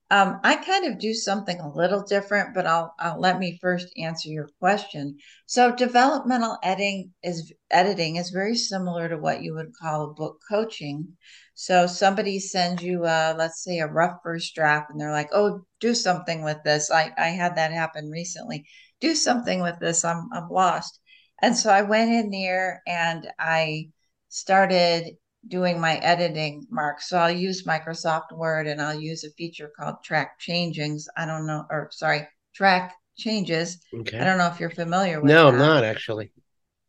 Um, 0.08 0.38
I 0.44 0.54
kind 0.56 0.86
of 0.86 1.00
do 1.00 1.12
something 1.14 1.58
a 1.58 1.74
little 1.74 2.02
different, 2.02 2.54
but 2.54 2.64
I'll, 2.64 2.94
I'll 3.00 3.18
let 3.18 3.40
me 3.40 3.58
first 3.60 3.88
answer 3.96 4.28
your 4.28 4.48
question. 4.60 5.18
So, 5.46 5.74
developmental 5.74 6.58
editing 6.62 7.12
is 7.24 7.52
editing 7.72 8.14
is 8.16 8.30
very 8.30 8.54
similar 8.54 9.08
to 9.08 9.18
what 9.18 9.42
you 9.42 9.54
would 9.54 9.72
call 9.80 10.14
book 10.14 10.40
coaching. 10.48 11.16
So, 11.54 11.88
somebody 11.88 12.38
sends 12.38 12.82
you, 12.84 13.04
a, 13.04 13.34
let's 13.36 13.64
say, 13.64 13.80
a 13.80 13.88
rough 13.88 14.18
first 14.22 14.54
draft, 14.54 14.90
and 14.90 15.00
they're 15.00 15.10
like, 15.10 15.30
"Oh, 15.32 15.62
do 15.80 15.92
something 15.92 16.44
with 16.44 16.58
this." 16.64 16.88
I 16.90 17.12
I 17.18 17.28
had 17.30 17.56
that 17.56 17.72
happen 17.72 18.08
recently. 18.08 18.64
Do 19.00 19.14
something 19.16 19.60
with 19.60 19.78
this. 19.80 20.04
I'm 20.04 20.28
I'm 20.32 20.48
lost, 20.50 21.00
and 21.42 21.56
so 21.56 21.70
I 21.70 21.82
went 21.82 22.12
in 22.12 22.30
there 22.30 22.80
and 22.86 23.26
I 23.40 23.90
started 24.28 25.16
doing 25.48 25.80
my 25.80 25.96
editing 25.96 26.66
mark. 26.70 27.00
So 27.00 27.18
I'll 27.18 27.30
use 27.30 27.64
Microsoft 27.64 28.32
Word 28.32 28.66
and 28.66 28.80
I'll 28.80 28.98
use 28.98 29.24
a 29.24 29.30
feature 29.30 29.70
called 29.76 29.96
track 30.04 30.40
changings. 30.40 31.04
I 31.16 31.26
don't 31.26 31.46
know, 31.46 31.64
or 31.70 31.88
sorry, 31.92 32.26
track 32.54 32.94
changes. 33.16 33.78
Okay. 33.94 34.18
I 34.18 34.24
don't 34.24 34.38
know 34.38 34.48
if 34.48 34.60
you're 34.60 34.70
familiar 34.70 35.20
with 35.20 35.30
it. 35.30 35.34
No, 35.34 35.46
that. 35.46 35.54
I'm 35.54 35.58
not 35.58 35.84
actually. 35.84 36.32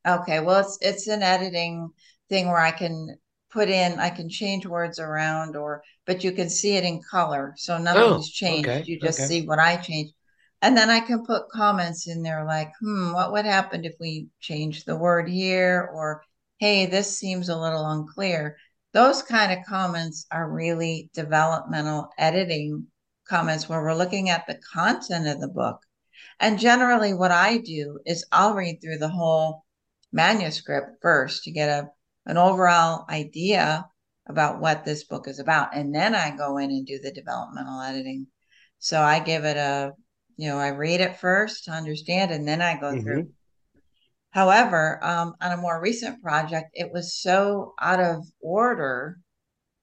Okay. 0.07 0.39
Well, 0.39 0.59
it's 0.59 0.77
it's 0.81 1.07
an 1.07 1.23
editing 1.23 1.89
thing 2.29 2.47
where 2.47 2.59
I 2.59 2.71
can 2.71 3.17
put 3.49 3.69
in 3.69 3.99
I 3.99 4.09
can 4.09 4.29
change 4.29 4.65
words 4.65 4.99
around 4.99 5.55
or 5.55 5.81
but 6.05 6.23
you 6.23 6.31
can 6.31 6.49
see 6.49 6.75
it 6.75 6.83
in 6.83 7.01
color. 7.09 7.53
So 7.57 7.77
nothing's 7.77 8.27
oh, 8.27 8.31
changed. 8.31 8.69
Okay, 8.69 8.83
you 8.85 8.99
just 8.99 9.19
okay. 9.19 9.27
see 9.27 9.47
what 9.47 9.59
I 9.59 9.77
changed. 9.77 10.13
And 10.61 10.75
then 10.75 10.89
I 10.89 10.99
can 10.99 11.23
put 11.23 11.49
comments 11.49 12.07
in 12.07 12.23
there 12.23 12.43
like, 12.43 12.71
hmm, 12.81 13.13
what 13.13 13.31
would 13.31 13.45
happen 13.45 13.85
if 13.85 13.93
we 13.99 14.27
change 14.39 14.85
the 14.85 14.95
word 14.95 15.29
here 15.29 15.89
or 15.93 16.23
hey, 16.57 16.85
this 16.85 17.17
seems 17.17 17.49
a 17.49 17.59
little 17.59 17.85
unclear. 17.85 18.57
Those 18.93 19.21
kind 19.21 19.51
of 19.51 19.65
comments 19.65 20.25
are 20.31 20.49
really 20.49 21.09
developmental 21.13 22.09
editing 22.17 22.87
comments 23.27 23.67
where 23.67 23.81
we're 23.81 23.93
looking 23.93 24.29
at 24.29 24.47
the 24.47 24.59
content 24.73 25.27
of 25.27 25.39
the 25.39 25.47
book. 25.47 25.79
And 26.39 26.59
generally, 26.59 27.13
what 27.13 27.31
I 27.31 27.57
do 27.57 27.99
is 28.05 28.25
I'll 28.31 28.55
read 28.55 28.79
through 28.81 28.97
the 28.97 29.09
whole 29.09 29.65
manuscript 30.11 31.01
first 31.01 31.43
to 31.43 31.51
get 31.51 31.69
a, 31.69 31.89
an 32.25 32.37
overall 32.37 33.05
idea 33.09 33.85
about 34.27 34.59
what 34.59 34.85
this 34.85 35.03
book 35.03 35.27
is 35.27 35.39
about. 35.39 35.75
And 35.75 35.93
then 35.93 36.15
I 36.15 36.35
go 36.35 36.57
in 36.57 36.69
and 36.69 36.85
do 36.85 36.99
the 36.99 37.11
developmental 37.11 37.81
editing. 37.81 38.27
So 38.79 39.01
I 39.01 39.19
give 39.19 39.45
it 39.45 39.57
a, 39.57 39.93
you 40.37 40.49
know, 40.49 40.57
I 40.57 40.69
read 40.69 41.01
it 41.01 41.17
first 41.17 41.65
to 41.65 41.71
understand, 41.71 42.31
and 42.31 42.47
then 42.47 42.61
I 42.61 42.79
go 42.79 42.91
mm-hmm. 42.91 43.01
through 43.01 43.29
However, 44.37 45.03
um, 45.03 45.33
on 45.41 45.51
a 45.51 45.57
more 45.57 45.81
recent 45.81 46.21
project, 46.21 46.69
it 46.75 46.91
was 46.93 47.19
so 47.19 47.73
out 47.81 47.99
of 47.99 48.23
order 48.39 49.17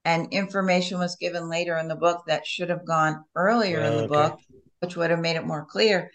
and 0.05 0.33
information 0.33 1.01
was 1.01 1.17
given 1.17 1.49
later 1.49 1.77
in 1.77 1.89
the 1.89 1.97
book 1.97 2.23
that 2.29 2.47
should 2.47 2.71
have 2.71 2.87
gone 2.87 3.25
earlier 3.35 3.81
in 3.81 3.97
the 3.97 4.05
okay. 4.05 4.07
book, 4.07 4.39
which 4.79 4.95
would 4.95 5.11
have 5.11 5.19
made 5.19 5.35
it 5.35 5.45
more 5.45 5.65
clear. 5.65 6.09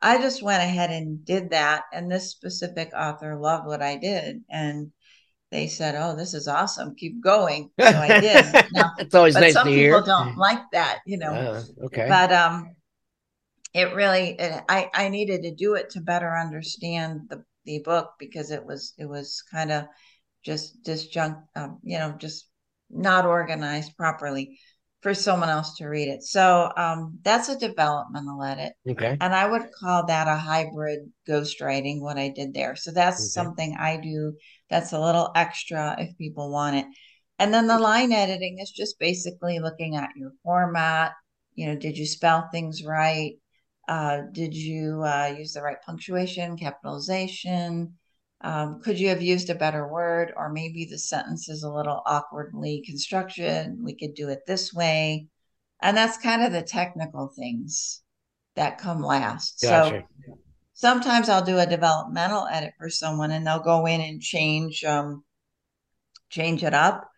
I 0.00 0.18
just 0.18 0.44
went 0.44 0.62
ahead 0.62 0.92
and 0.92 1.24
did 1.24 1.50
that. 1.50 1.82
And 1.92 2.08
this 2.08 2.30
specific 2.30 2.92
author 2.96 3.34
loved 3.34 3.66
what 3.66 3.82
I 3.82 3.96
did. 3.96 4.44
And 4.48 4.92
they 5.50 5.66
said, 5.66 5.96
"Oh, 5.96 6.14
this 6.14 6.34
is 6.34 6.46
awesome. 6.46 6.94
Keep 6.94 7.20
going." 7.20 7.70
So 7.80 7.86
I 7.86 8.20
did. 8.20 8.66
Now, 8.70 8.92
it's 8.98 9.14
always 9.16 9.34
nice 9.34 9.54
some 9.54 9.66
to 9.66 9.72
people 9.72 9.98
hear. 9.98 10.02
don't 10.02 10.36
like 10.36 10.62
that, 10.70 11.00
you 11.04 11.18
know. 11.18 11.32
Uh, 11.32 11.64
okay. 11.86 12.06
But 12.08 12.32
um, 12.32 12.76
it 13.74 13.92
really, 13.92 14.36
it, 14.38 14.62
I 14.68 14.88
I 14.94 15.08
needed 15.08 15.42
to 15.42 15.52
do 15.52 15.74
it 15.74 15.90
to 15.90 16.00
better 16.00 16.32
understand 16.38 17.22
the 17.28 17.42
the 17.64 17.80
book 17.80 18.10
because 18.18 18.50
it 18.50 18.64
was 18.64 18.94
it 18.98 19.08
was 19.08 19.42
kind 19.50 19.72
of 19.72 19.84
just 20.44 20.82
disjunct, 20.82 21.42
um, 21.54 21.78
you 21.82 21.98
know, 21.98 22.14
just 22.18 22.48
not 22.90 23.24
organized 23.24 23.96
properly 23.96 24.58
for 25.02 25.14
someone 25.14 25.48
else 25.48 25.76
to 25.76 25.86
read 25.86 26.08
it. 26.08 26.22
So 26.22 26.70
um, 26.76 27.18
that's 27.22 27.48
a 27.48 27.58
developmental 27.58 28.42
edit. 28.42 28.72
Okay. 28.88 29.16
And 29.20 29.34
I 29.34 29.48
would 29.48 29.66
call 29.78 30.06
that 30.06 30.28
a 30.28 30.36
hybrid 30.36 31.00
ghostwriting, 31.28 32.00
what 32.00 32.18
I 32.18 32.28
did 32.28 32.54
there. 32.54 32.76
So 32.76 32.92
that's 32.92 33.16
okay. 33.16 33.44
something 33.44 33.76
I 33.78 33.96
do 33.96 34.34
that's 34.70 34.92
a 34.92 35.00
little 35.00 35.30
extra 35.34 35.96
if 35.98 36.16
people 36.18 36.52
want 36.52 36.76
it. 36.76 36.86
And 37.38 37.52
then 37.52 37.66
the 37.66 37.78
line 37.78 38.12
editing 38.12 38.58
is 38.60 38.70
just 38.70 38.98
basically 39.00 39.58
looking 39.58 39.96
at 39.96 40.10
your 40.16 40.30
format. 40.44 41.12
You 41.54 41.66
know, 41.66 41.76
did 41.76 41.98
you 41.98 42.06
spell 42.06 42.48
things 42.52 42.84
right? 42.84 43.32
Uh, 43.92 44.22
did 44.32 44.54
you 44.54 45.02
uh, 45.02 45.34
use 45.36 45.52
the 45.52 45.60
right 45.60 45.76
punctuation, 45.84 46.56
capitalization? 46.56 47.92
Um, 48.40 48.80
could 48.82 48.98
you 48.98 49.10
have 49.10 49.20
used 49.20 49.50
a 49.50 49.54
better 49.54 49.86
word? 49.86 50.32
Or 50.34 50.50
maybe 50.50 50.86
the 50.86 50.98
sentence 50.98 51.50
is 51.50 51.62
a 51.62 51.70
little 51.70 52.00
awkwardly 52.06 52.82
constructed. 52.86 53.76
We 53.78 53.94
could 53.94 54.14
do 54.14 54.30
it 54.30 54.46
this 54.46 54.72
way. 54.72 55.26
And 55.82 55.94
that's 55.94 56.16
kind 56.16 56.42
of 56.42 56.52
the 56.52 56.62
technical 56.62 57.34
things 57.36 58.00
that 58.56 58.78
come 58.78 59.02
last. 59.02 59.60
Gotcha. 59.60 59.90
So 59.90 60.36
sometimes 60.72 61.28
I'll 61.28 61.44
do 61.44 61.58
a 61.58 61.66
developmental 61.66 62.46
edit 62.50 62.72
for 62.78 62.88
someone 62.88 63.30
and 63.30 63.46
they'll 63.46 63.60
go 63.62 63.84
in 63.84 64.00
and 64.00 64.22
change 64.22 64.84
um, 64.84 65.22
change 66.30 66.64
it 66.64 66.72
up. 66.72 67.10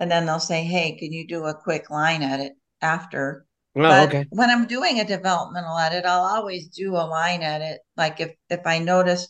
And 0.00 0.10
then 0.10 0.26
they'll 0.26 0.40
say, 0.40 0.64
hey, 0.64 0.96
can 0.98 1.12
you 1.12 1.24
do 1.24 1.44
a 1.44 1.54
quick 1.54 1.88
line 1.88 2.24
edit 2.24 2.54
after? 2.82 3.46
Oh, 3.76 3.88
but 3.88 4.08
okay. 4.08 4.26
when 4.30 4.50
I'm 4.50 4.66
doing 4.66 5.00
a 5.00 5.04
developmental 5.04 5.76
edit, 5.78 6.06
I'll 6.06 6.22
always 6.22 6.68
do 6.68 6.94
a 6.94 7.06
line 7.06 7.42
edit. 7.42 7.80
Like 7.96 8.20
if 8.20 8.34
if 8.48 8.66
I 8.66 8.78
notice, 8.78 9.28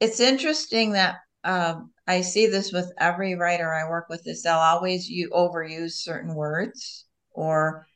it's 0.00 0.20
interesting 0.20 0.92
that 0.92 1.16
um, 1.42 1.92
I 2.06 2.20
see 2.20 2.46
this 2.46 2.72
with 2.72 2.92
every 2.98 3.34
writer 3.34 3.72
I 3.72 3.88
work 3.88 4.08
with. 4.08 4.26
Is 4.26 4.42
they'll 4.42 4.54
always 4.54 5.08
you 5.08 5.30
overuse 5.30 5.92
certain 5.92 6.34
words 6.34 7.06
or 7.32 7.86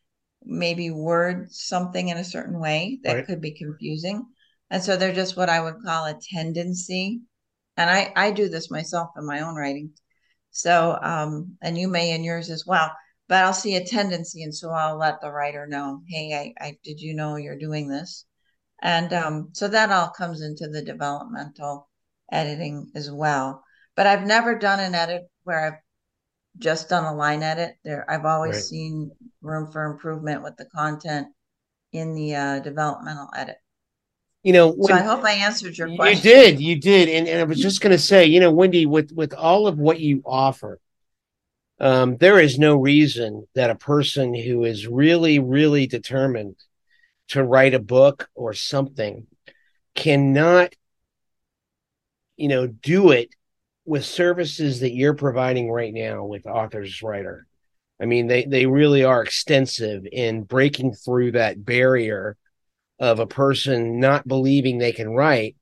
maybe 0.44 0.90
word 0.90 1.52
something 1.52 2.08
in 2.08 2.18
a 2.18 2.24
certain 2.24 2.58
way 2.58 2.98
that 3.04 3.16
right. 3.16 3.26
could 3.26 3.40
be 3.40 3.52
confusing, 3.52 4.26
and 4.70 4.82
so 4.82 4.96
they're 4.96 5.14
just 5.14 5.36
what 5.36 5.48
I 5.50 5.60
would 5.60 5.82
call 5.84 6.06
a 6.06 6.18
tendency. 6.34 7.20
And 7.76 7.88
I 7.88 8.12
I 8.16 8.30
do 8.32 8.48
this 8.48 8.70
myself 8.70 9.10
in 9.16 9.24
my 9.26 9.40
own 9.40 9.54
writing. 9.54 9.92
So 10.50 10.98
um, 11.00 11.56
and 11.62 11.78
you 11.78 11.88
may 11.88 12.10
in 12.12 12.24
yours 12.24 12.50
as 12.50 12.64
well 12.66 12.90
but 13.28 13.44
I'll 13.44 13.52
see 13.52 13.76
a 13.76 13.84
tendency, 13.84 14.42
and 14.42 14.54
so 14.54 14.70
I'll 14.70 14.96
let 14.96 15.20
the 15.20 15.30
writer 15.30 15.66
know, 15.66 16.00
hey, 16.08 16.54
I, 16.60 16.64
I 16.64 16.78
did 16.82 17.00
you 17.00 17.14
know 17.14 17.36
you're 17.36 17.58
doing 17.58 17.88
this, 17.88 18.24
and 18.82 19.12
um, 19.12 19.50
so 19.52 19.68
that 19.68 19.90
all 19.90 20.08
comes 20.08 20.40
into 20.40 20.68
the 20.68 20.82
developmental 20.82 21.88
editing 22.32 22.90
as 22.94 23.10
well. 23.10 23.62
But 23.96 24.06
I've 24.06 24.26
never 24.26 24.58
done 24.58 24.80
an 24.80 24.94
edit 24.94 25.28
where 25.44 25.66
I've 25.66 25.80
just 26.58 26.88
done 26.88 27.04
a 27.04 27.14
line 27.14 27.42
edit. 27.42 27.74
There, 27.84 28.08
I've 28.10 28.24
always 28.24 28.54
right. 28.54 28.64
seen 28.64 29.10
room 29.42 29.70
for 29.70 29.84
improvement 29.84 30.42
with 30.42 30.56
the 30.56 30.66
content 30.66 31.28
in 31.92 32.14
the 32.14 32.34
uh, 32.34 32.58
developmental 32.60 33.28
edit. 33.36 33.56
You 34.44 34.52
know, 34.52 34.76
so 34.80 34.94
I 34.94 35.00
hope 35.00 35.24
I 35.24 35.32
answered 35.32 35.76
your 35.76 35.94
question. 35.96 36.16
You 36.16 36.34
did, 36.34 36.60
you 36.60 36.80
did, 36.80 37.08
and, 37.08 37.28
and 37.28 37.40
I 37.40 37.44
was 37.44 37.58
just 37.58 37.80
going 37.80 37.90
to 37.90 37.98
say, 37.98 38.24
you 38.24 38.40
know, 38.40 38.52
Wendy, 38.52 38.86
with 38.86 39.10
with 39.12 39.34
all 39.34 39.66
of 39.66 39.78
what 39.78 40.00
you 40.00 40.22
offer, 40.24 40.78
um, 41.80 42.16
there 42.16 42.40
is 42.40 42.58
no 42.58 42.76
reason 42.76 43.46
that 43.54 43.70
a 43.70 43.76
person 43.76 44.34
who 44.34 44.64
is 44.64 44.86
really, 44.86 45.38
really 45.38 45.86
determined 45.86 46.56
to 47.28 47.44
write 47.44 47.74
a 47.74 47.78
book 47.78 48.28
or 48.34 48.52
something 48.52 49.26
cannot, 49.94 50.74
you 52.36 52.48
know, 52.48 52.66
do 52.66 53.10
it 53.10 53.30
with 53.84 54.04
services 54.04 54.80
that 54.80 54.94
you're 54.94 55.14
providing 55.14 55.70
right 55.70 55.94
now 55.94 56.24
with 56.24 56.46
Authors 56.46 57.02
Writer. 57.02 57.46
I 58.00 58.06
mean, 58.06 58.26
they, 58.26 58.44
they 58.44 58.66
really 58.66 59.04
are 59.04 59.22
extensive 59.22 60.06
in 60.10 60.42
breaking 60.42 60.94
through 60.94 61.32
that 61.32 61.64
barrier 61.64 62.36
of 62.98 63.18
a 63.18 63.26
person 63.26 64.00
not 64.00 64.26
believing 64.26 64.78
they 64.78 64.92
can 64.92 65.08
write 65.10 65.56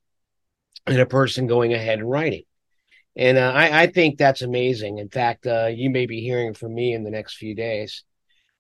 and 0.87 0.99
a 0.99 1.07
person 1.07 1.47
going 1.47 1.73
ahead 1.73 1.99
and 1.99 2.11
writing. 2.11 2.45
And 3.17 3.39
uh, 3.39 3.53
I, 3.55 3.83
I 3.83 3.87
think 3.87 4.19
that's 4.19 4.43
amazing. 4.43 4.99
In 4.99 5.09
fact, 5.09 5.47
uh, 5.47 5.67
you 5.67 5.89
may 5.89 6.07
be 6.07 6.21
hearing 6.21 6.53
from 6.53 6.75
me 6.75 6.93
in 6.93 7.03
the 7.03 7.11
next 7.11 7.37
few 7.37 7.55
days. 7.55 8.05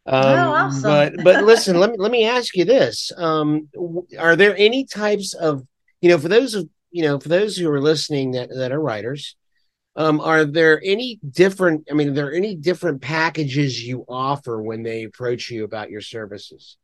Um, 0.06 0.24
oh, 0.24 0.52
awesome. 0.52 0.82
but 0.82 1.24
but 1.24 1.44
listen, 1.44 1.78
let 1.78 1.90
me 1.90 1.96
let 1.98 2.12
me 2.12 2.26
ask 2.26 2.56
you 2.56 2.64
this: 2.64 3.10
um, 3.16 3.68
Are 4.18 4.36
there 4.36 4.56
any 4.56 4.84
types 4.84 5.34
of 5.34 5.66
you 6.00 6.08
know 6.08 6.18
for 6.18 6.28
those 6.28 6.54
of 6.54 6.68
you 6.90 7.02
know 7.02 7.18
for 7.18 7.28
those 7.28 7.56
who 7.56 7.68
are 7.70 7.80
listening 7.80 8.30
that 8.32 8.48
that 8.50 8.70
are 8.70 8.80
writers, 8.80 9.36
um, 9.96 10.20
are 10.20 10.44
there 10.44 10.80
any 10.84 11.18
different? 11.28 11.88
I 11.90 11.94
mean, 11.94 12.10
are 12.10 12.14
there 12.14 12.32
any 12.32 12.54
different 12.54 13.02
packages 13.02 13.82
you 13.82 14.04
offer 14.08 14.62
when 14.62 14.84
they 14.84 15.04
approach 15.04 15.50
you 15.50 15.64
about 15.64 15.90
your 15.90 16.02
services? 16.02 16.76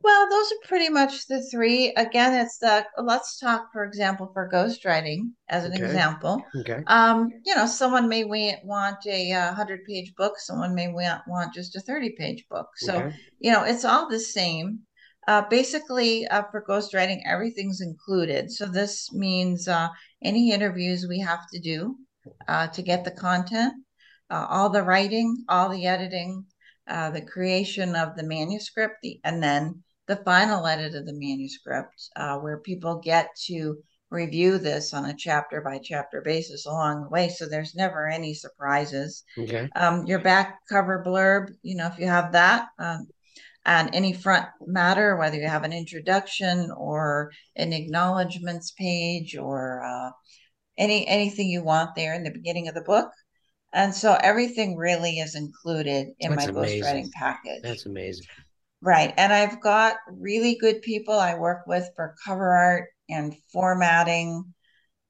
Well, 0.00 0.28
those 0.30 0.52
are 0.52 0.68
pretty 0.68 0.88
much 0.88 1.26
the 1.26 1.42
three. 1.50 1.92
Again, 1.96 2.34
it's 2.34 2.58
the 2.58 2.86
let's 2.98 3.38
talk, 3.38 3.72
for 3.72 3.84
example, 3.84 4.30
for 4.32 4.48
ghostwriting 4.48 5.32
as 5.48 5.64
an 5.64 5.72
okay. 5.72 5.84
example. 5.84 6.40
Okay. 6.60 6.82
Um, 6.86 7.30
you 7.44 7.54
know, 7.54 7.66
someone 7.66 8.08
may 8.08 8.24
want 8.64 9.04
a 9.06 9.32
uh, 9.32 9.52
hundred 9.54 9.84
page 9.84 10.14
book, 10.16 10.34
someone 10.38 10.74
may 10.74 10.88
want, 10.88 11.52
just 11.52 11.74
a 11.74 11.80
30 11.80 12.14
page 12.16 12.44
book. 12.48 12.68
So, 12.76 12.96
okay. 12.96 13.16
you 13.40 13.50
know, 13.50 13.64
it's 13.64 13.84
all 13.84 14.08
the 14.08 14.20
same. 14.20 14.80
Uh, 15.26 15.42
basically, 15.50 16.26
uh, 16.28 16.44
for 16.50 16.64
ghostwriting, 16.66 17.20
everything's 17.26 17.80
included. 17.80 18.50
So 18.50 18.66
this 18.66 19.12
means 19.12 19.68
uh, 19.68 19.88
any 20.22 20.52
interviews 20.52 21.06
we 21.06 21.18
have 21.20 21.46
to 21.52 21.58
do 21.58 21.96
uh, 22.46 22.68
to 22.68 22.82
get 22.82 23.04
the 23.04 23.10
content, 23.10 23.74
uh, 24.30 24.46
all 24.48 24.70
the 24.70 24.82
writing, 24.82 25.44
all 25.48 25.68
the 25.68 25.86
editing, 25.86 26.46
uh, 26.86 27.10
the 27.10 27.20
creation 27.20 27.94
of 27.94 28.16
the 28.16 28.22
manuscript, 28.22 28.96
the, 29.02 29.20
and 29.24 29.42
then 29.42 29.82
the 30.08 30.16
final 30.24 30.66
edit 30.66 30.94
of 30.94 31.06
the 31.06 31.12
manuscript, 31.12 32.10
uh, 32.16 32.38
where 32.38 32.58
people 32.58 32.96
get 32.96 33.28
to 33.46 33.76
review 34.10 34.56
this 34.56 34.94
on 34.94 35.04
a 35.04 35.14
chapter 35.16 35.60
by 35.60 35.78
chapter 35.78 36.22
basis 36.22 36.66
along 36.66 37.02
the 37.02 37.08
way. 37.10 37.28
So 37.28 37.46
there's 37.46 37.74
never 37.74 38.08
any 38.08 38.32
surprises. 38.32 39.22
Okay. 39.36 39.68
Um, 39.76 40.06
your 40.06 40.18
back 40.18 40.58
cover 40.68 41.04
blurb, 41.06 41.52
you 41.62 41.76
know, 41.76 41.86
if 41.86 41.98
you 41.98 42.06
have 42.06 42.32
that, 42.32 42.68
um, 42.78 43.06
and 43.66 43.90
any 43.94 44.14
front 44.14 44.46
matter, 44.66 45.16
whether 45.16 45.36
you 45.36 45.46
have 45.46 45.64
an 45.64 45.74
introduction 45.74 46.70
or 46.74 47.30
an 47.54 47.74
acknowledgments 47.74 48.72
page 48.72 49.36
or 49.36 49.82
uh, 49.84 50.10
any 50.78 51.06
anything 51.06 51.48
you 51.48 51.62
want 51.62 51.94
there 51.94 52.14
in 52.14 52.24
the 52.24 52.30
beginning 52.30 52.68
of 52.68 52.74
the 52.74 52.80
book. 52.80 53.10
And 53.74 53.94
so 53.94 54.16
everything 54.22 54.76
really 54.76 55.18
is 55.18 55.34
included 55.34 56.08
in 56.18 56.34
That's 56.34 56.46
my 56.46 56.52
ghostwriting 56.52 57.10
package. 57.12 57.62
That's 57.62 57.84
amazing. 57.84 58.24
Right. 58.80 59.12
And 59.16 59.32
I've 59.32 59.60
got 59.60 59.96
really 60.10 60.56
good 60.56 60.82
people 60.82 61.14
I 61.14 61.34
work 61.34 61.66
with 61.66 61.90
for 61.96 62.14
cover 62.24 62.54
art 62.54 62.88
and 63.08 63.34
formatting 63.52 64.54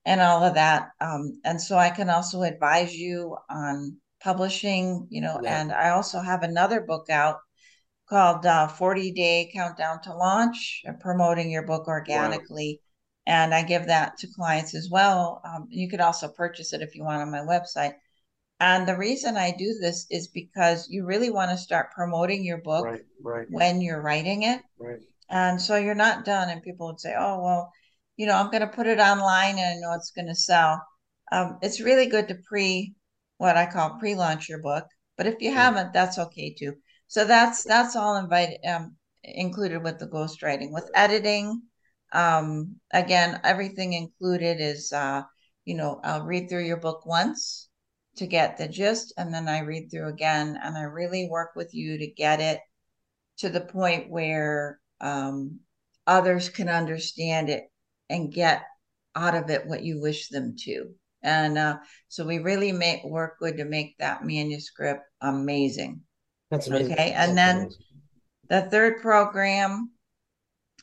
and 0.07 0.21
all 0.21 0.43
of 0.43 0.55
that. 0.55 0.89
Um, 1.01 1.41
and 1.45 1.61
so 1.61 1.77
I 1.77 1.91
can 1.91 2.09
also 2.09 2.43
advise 2.43 2.95
you 2.95 3.37
on 3.51 3.99
publishing, 4.21 5.07
you 5.11 5.21
know, 5.21 5.39
yeah. 5.43 5.61
and 5.61 5.73
I 5.73 5.91
also 5.91 6.21
have 6.21 6.43
another 6.43 6.81
book 6.81 7.11
out 7.11 7.39
called 8.09 8.47
uh, 8.47 8.69
40 8.69 9.13
Day 9.13 9.51
Countdown 9.53 10.01
to 10.03 10.15
Launch, 10.15 10.83
uh, 10.89 10.93
promoting 11.01 11.51
your 11.51 11.67
book 11.67 11.89
organically. 11.89 12.81
Wow. 12.81 13.35
And 13.35 13.55
I 13.55 13.63
give 13.63 13.87
that 13.87 14.17
to 14.19 14.29
clients 14.35 14.75
as 14.75 14.89
well. 14.91 15.43
Um, 15.45 15.67
you 15.69 15.91
could 15.91 16.01
also 16.01 16.29
purchase 16.29 16.73
it 16.73 16.81
if 16.81 16.95
you 16.95 17.05
want 17.05 17.21
on 17.21 17.31
my 17.31 17.41
website. 17.41 17.93
And 18.61 18.89
the 18.89 18.97
reason 18.97 19.37
I 19.37 19.53
do 19.57 19.79
this 19.81 20.07
is 20.11 20.29
because 20.29 20.89
you 20.91 21.07
really 21.07 21.31
want 21.31 21.51
to 21.53 21.57
start 21.57 21.93
promoting 21.93 22.45
your 22.45 22.59
book 22.59 22.85
right, 22.85 23.05
right. 23.23 23.47
when 23.51 23.81
you're 23.81 24.03
writing 24.03 24.43
it. 24.43 24.61
Right. 24.79 24.99
And 25.31 25.61
so 25.61 25.77
you're 25.77 25.95
not 25.95 26.25
done. 26.25 26.51
And 26.51 26.63
people 26.63 26.89
would 26.89 27.01
say, 27.01 27.15
oh, 27.17 27.41
well, 27.41 27.73
you 28.17 28.27
know, 28.27 28.35
I'm 28.35 28.51
going 28.51 28.63
to 28.63 28.67
put 28.67 28.89
it 28.89 28.99
online 28.99 29.59
and 29.59 29.79
I 29.79 29.81
know 29.81 29.95
it's 29.95 30.11
going 30.11 30.27
to 30.27 30.35
sell. 30.35 30.83
Um, 31.31 31.59
it's 31.63 31.81
really 31.81 32.07
good 32.07 32.27
to 32.29 32.35
pre 32.49 32.95
what 33.37 33.57
I 33.57 33.67
call 33.67 33.99
pre 34.01 34.17
launch 34.17 34.49
your 34.49 34.61
book. 34.61 34.85
But 35.17 35.27
if 35.27 35.41
you 35.41 35.53
haven't, 35.53 35.93
that's 35.93 36.19
okay 36.19 36.55
too. 36.59 36.75
So 37.07 37.25
that's 37.25 37.63
that's 37.63 37.95
all 37.95 38.17
invited 38.17 38.59
um, 38.67 38.97
included 39.23 39.83
with 39.85 39.99
the 39.99 40.09
ghostwriting. 40.09 40.73
With 40.73 40.91
editing, 40.95 41.63
um, 42.13 42.77
again, 42.93 43.41
everything 43.45 43.93
included 43.93 44.61
is 44.61 44.93
uh, 44.93 45.23
you 45.65 45.77
know, 45.77 46.01
I'll 46.03 46.25
read 46.25 46.49
through 46.49 46.65
your 46.65 46.79
book 46.79 47.07
once 47.07 47.68
to 48.19 48.27
get 48.27 48.57
the 48.57 48.69
gist 48.69 49.13
and 49.17 49.33
then 49.33 49.49
I 49.49 49.61
read 49.61 49.91
through 49.91 50.09
again 50.09 50.59
and 50.63 50.77
I 50.77 50.83
really 50.83 51.29
work 51.31 51.51
with 51.57 51.73
you 51.73 51.99
to 51.99 52.07
get 52.07 52.41
it 52.41 52.61
to 53.39 53.49
the 53.49 53.61
point 53.61 54.11
where 54.11 54.81
um, 55.01 55.61
others 56.07 56.49
can 56.49 56.69
understand 56.69 57.49
it 57.49 57.65
and 58.11 58.33
get 58.33 58.63
out 59.15 59.35
of 59.35 59.51
it 59.51 59.67
what 59.67 59.83
you 59.83 60.01
wish 60.01 60.29
them 60.29 60.57
to. 60.65 60.91
And 61.23 61.59
uh, 61.59 61.79
so 62.09 62.25
we 62.25 62.39
really 62.39 62.73
make 62.73 63.03
work 63.05 63.39
good 63.39 63.57
to 63.57 63.65
make 63.65 63.97
that 63.99 64.25
manuscript 64.25 65.03
amazing. 65.21 66.01
That's 66.51 66.69
amazing. 66.69 66.93
Okay, 66.93 67.13
and 67.13 67.37
That's 67.37 67.37
then 67.37 67.57
amazing. 67.57 67.83
the 68.49 68.63
third 68.71 69.03
program, 69.03 69.91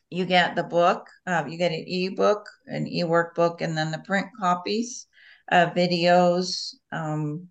you 0.09 0.25
get 0.25 0.55
the 0.55 0.63
book. 0.63 1.07
Uh, 1.25 1.43
you 1.47 1.57
get 1.57 1.71
an 1.71 1.83
e-book, 1.87 2.45
an 2.67 2.87
e-workbook, 2.87 3.61
and 3.61 3.77
then 3.77 3.91
the 3.91 3.99
print 3.99 4.27
copies 4.39 5.07
uh, 5.51 5.69
videos, 5.71 6.75
um, 6.91 7.47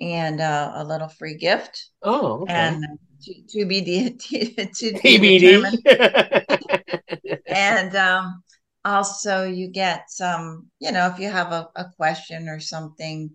and 0.00 0.40
uh, 0.40 0.72
a 0.76 0.84
little 0.84 1.08
free 1.08 1.36
gift. 1.36 1.90
Oh, 2.02 2.42
okay. 2.42 2.52
And 2.52 2.84
to, 3.22 3.34
to 3.50 3.66
be 3.66 3.80
de- 3.80 4.10
to, 4.66 4.66
to 4.92 5.00
be 5.02 5.18
determined. 5.38 5.78
and 7.48 7.94
um, 7.96 8.42
also, 8.84 9.44
you 9.44 9.68
get 9.68 10.10
some. 10.10 10.70
You 10.80 10.92
know, 10.92 11.08
if 11.08 11.18
you 11.18 11.30
have 11.30 11.52
a, 11.52 11.68
a 11.76 11.86
question 11.96 12.48
or 12.48 12.60
something, 12.60 13.30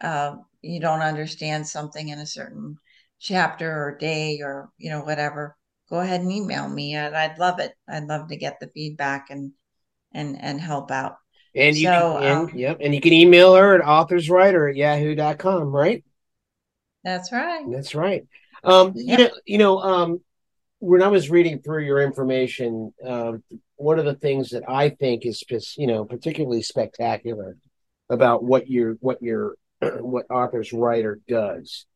uh, 0.00 0.36
you 0.62 0.80
don't 0.80 1.00
understand 1.00 1.66
something 1.66 2.08
in 2.08 2.18
a 2.18 2.26
certain 2.26 2.76
chapter 3.18 3.70
or 3.70 3.96
day 3.96 4.40
or 4.42 4.70
you 4.76 4.90
know 4.90 5.00
whatever 5.00 5.56
go 5.88 6.00
ahead 6.00 6.20
and 6.20 6.30
email 6.30 6.68
me 6.68 6.94
and 6.94 7.16
i'd 7.16 7.38
love 7.38 7.58
it 7.60 7.72
i'd 7.88 8.04
love 8.04 8.28
to 8.28 8.36
get 8.36 8.60
the 8.60 8.68
feedback 8.74 9.30
and 9.30 9.52
and 10.12 10.36
and 10.40 10.60
help 10.60 10.90
out 10.90 11.16
and 11.56 11.76
you 11.76 11.84
so, 11.84 12.18
can, 12.20 12.36
um, 12.36 12.50
yep, 12.54 12.78
and 12.80 12.94
you 12.94 13.00
can 13.00 13.14
email 13.14 13.54
her 13.54 13.74
at 13.74 13.80
authorswriter 13.80 14.70
at 14.70 14.76
yahoo.com, 14.76 15.74
right? 15.74 16.04
That's 17.02 17.32
right. 17.32 17.64
That's 17.70 17.94
right. 17.94 18.26
Um, 18.62 18.92
yep. 18.94 19.18
you 19.18 19.24
know, 19.24 19.30
you 19.46 19.58
know, 19.58 19.78
um, 19.78 20.20
when 20.80 21.02
I 21.02 21.08
was 21.08 21.30
reading 21.30 21.60
through 21.60 21.84
your 21.84 22.02
information, 22.02 22.92
um, 23.04 23.42
one 23.76 23.98
of 23.98 24.04
the 24.04 24.14
things 24.14 24.50
that 24.50 24.68
I 24.68 24.90
think 24.90 25.24
is 25.24 25.40
just, 25.40 25.78
you 25.78 25.86
know, 25.86 26.04
particularly 26.04 26.62
spectacular 26.62 27.56
about 28.10 28.44
what 28.44 28.68
your 28.68 28.94
what 29.00 29.22
your 29.22 29.54
what 29.80 30.30
author's 30.30 30.72
writer 30.72 31.20
does 31.26 31.86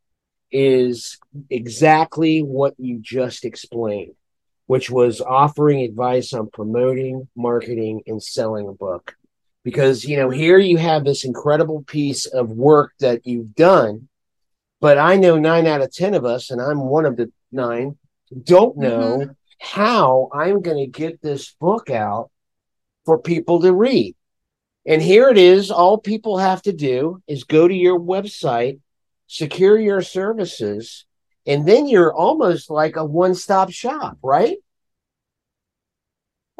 is 0.51 1.18
exactly 1.51 2.40
what 2.40 2.75
you 2.79 2.99
just 2.99 3.44
explained, 3.44 4.14
which 4.66 4.90
was 4.90 5.20
offering 5.20 5.83
advice 5.83 6.33
on 6.33 6.49
promoting, 6.51 7.29
marketing, 7.37 8.03
and 8.07 8.23
selling 8.23 8.66
a 8.68 8.73
book 8.73 9.16
because 9.64 10.05
you 10.05 10.16
know 10.16 10.31
here 10.31 10.59
you 10.59 10.77
have 10.77 11.05
this 11.05 11.25
incredible 11.25 11.83
piece 11.83 12.27
of 12.27 12.51
work 12.51 12.92
that 13.01 13.27
you've 13.27 13.55
done 13.55 14.09
but 14.81 14.99
i 14.99 15.16
know 15.16 15.38
nine 15.38 15.66
out 15.66 15.83
of 15.83 15.92
ten 15.92 16.14
of 16.14 16.25
us 16.25 16.51
and 16.51 16.61
i'm 16.61 16.81
one 16.81 17.07
of 17.07 17.16
the 17.16 17.31
nine 17.53 17.96
don't 18.44 18.77
know 18.77 19.18
mm-hmm. 19.18 19.33
how 19.61 20.29
i'm 20.33 20.62
going 20.62 20.79
to 20.79 20.87
get 20.87 21.20
this 21.20 21.55
book 21.61 21.90
out 21.90 22.31
for 23.05 23.18
people 23.18 23.61
to 23.61 23.73
read 23.73 24.14
and 24.87 25.03
here 25.03 25.29
it 25.29 25.38
is 25.38 25.70
all 25.70 25.99
people 25.99 26.38
have 26.38 26.62
to 26.62 26.73
do 26.73 27.23
is 27.27 27.44
go 27.44 27.66
to 27.68 27.75
your 27.75 27.99
website 27.99 28.81
secure 29.27 29.79
your 29.79 30.03
services 30.03 31.05
and 31.46 31.66
then 31.66 31.87
you're 31.87 32.14
almost 32.14 32.70
like 32.70 32.96
a 32.96 33.05
one-stop 33.05 33.70
shop 33.70 34.18
right 34.23 34.59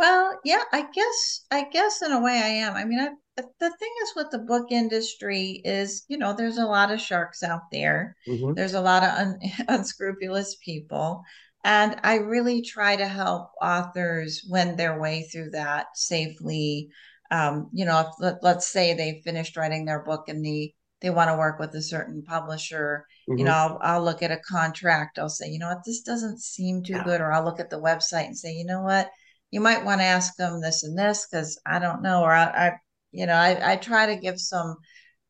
well, 0.01 0.41
yeah, 0.47 0.63
I 0.73 0.87
guess 0.95 1.45
I 1.51 1.69
guess 1.71 2.01
in 2.01 2.11
a 2.11 2.23
way 2.23 2.33
I 2.33 2.49
am. 2.65 2.75
I 2.75 2.87
mean, 2.87 3.01
I, 3.01 3.11
the 3.37 3.71
thing 3.71 3.91
is 4.03 4.13
with 4.17 4.31
the 4.31 4.39
book 4.39 4.73
industry 4.73 5.61
is, 5.63 6.07
you 6.09 6.17
know, 6.17 6.33
there's 6.33 6.57
a 6.57 6.65
lot 6.65 6.91
of 6.91 7.03
sharks 7.03 7.43
out 7.43 7.71
there. 7.71 8.17
Mm-hmm. 8.27 8.55
There's 8.55 8.73
a 8.73 8.81
lot 8.81 9.03
of 9.03 9.11
un, 9.11 9.39
unscrupulous 9.69 10.57
people, 10.65 11.23
and 11.65 12.01
I 12.03 12.15
really 12.15 12.63
try 12.63 12.97
to 12.97 13.07
help 13.07 13.51
authors 13.61 14.43
wend 14.49 14.79
their 14.79 14.99
way 14.99 15.29
through 15.31 15.51
that 15.51 15.89
safely. 15.95 16.89
Um, 17.31 17.69
you 17.75 17.85
know, 17.85 18.01
if, 18.01 18.07
let, 18.21 18.43
let's 18.43 18.69
say 18.69 18.95
they 18.95 19.21
finished 19.23 19.59
writing 19.59 19.85
their 19.85 20.03
book 20.03 20.29
and 20.29 20.43
the 20.43 20.73
they 21.03 21.11
want 21.11 21.29
to 21.29 21.37
work 21.37 21.59
with 21.59 21.75
a 21.75 21.83
certain 21.83 22.23
publisher, 22.23 23.07
mm-hmm. 23.29 23.39
you 23.39 23.45
know, 23.45 23.53
I'll, 23.53 23.79
I'll, 23.83 24.05
look 24.05 24.23
at 24.23 24.33
a 24.33 24.39
contract. 24.39 25.19
I'll 25.19 25.29
say, 25.29 25.49
you 25.49 25.59
know 25.59 25.69
what, 25.69 25.85
this 25.85 26.01
doesn't 26.01 26.41
seem 26.41 26.83
too 26.83 27.01
good. 27.05 27.21
Or 27.21 27.33
I'll 27.33 27.45
look 27.45 27.61
at 27.61 27.71
the 27.71 27.81
website 27.81 28.27
and 28.27 28.37
say, 28.37 28.53
you 28.53 28.65
know 28.65 28.83
what, 28.83 29.11
you 29.51 29.61
might 29.61 29.85
want 29.85 30.01
to 30.01 30.05
ask 30.05 30.37
them 30.37 30.61
this 30.61 30.83
and 30.85 30.99
this 30.99 31.27
because 31.31 31.61
I 31.67 31.79
don't 31.79 32.03
know, 32.03 32.23
or 32.23 32.33
I, 32.33 32.45
I 32.45 32.73
you 33.13 33.27
know, 33.27 33.35
I, 33.35 33.73
I, 33.73 33.77
try 33.77 34.07
to 34.07 34.17
give 34.17 34.41
some 34.41 34.77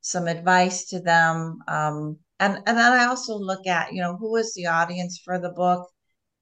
some 0.03 0.27
advice 0.29 0.87
to 0.87 1.01
them, 1.01 1.59
um, 1.69 2.19
and 2.39 2.57
and 2.67 2.79
then 2.79 2.93
I 2.93 3.07
also 3.07 3.37
look 3.37 3.67
at 3.67 3.93
you 3.93 4.03
know 4.03 4.17
who 4.17 4.37
is 4.37 4.53
the 4.55 4.67
audience 4.67 5.21
for 5.25 5.39
the 5.39 5.51
book. 5.51 5.89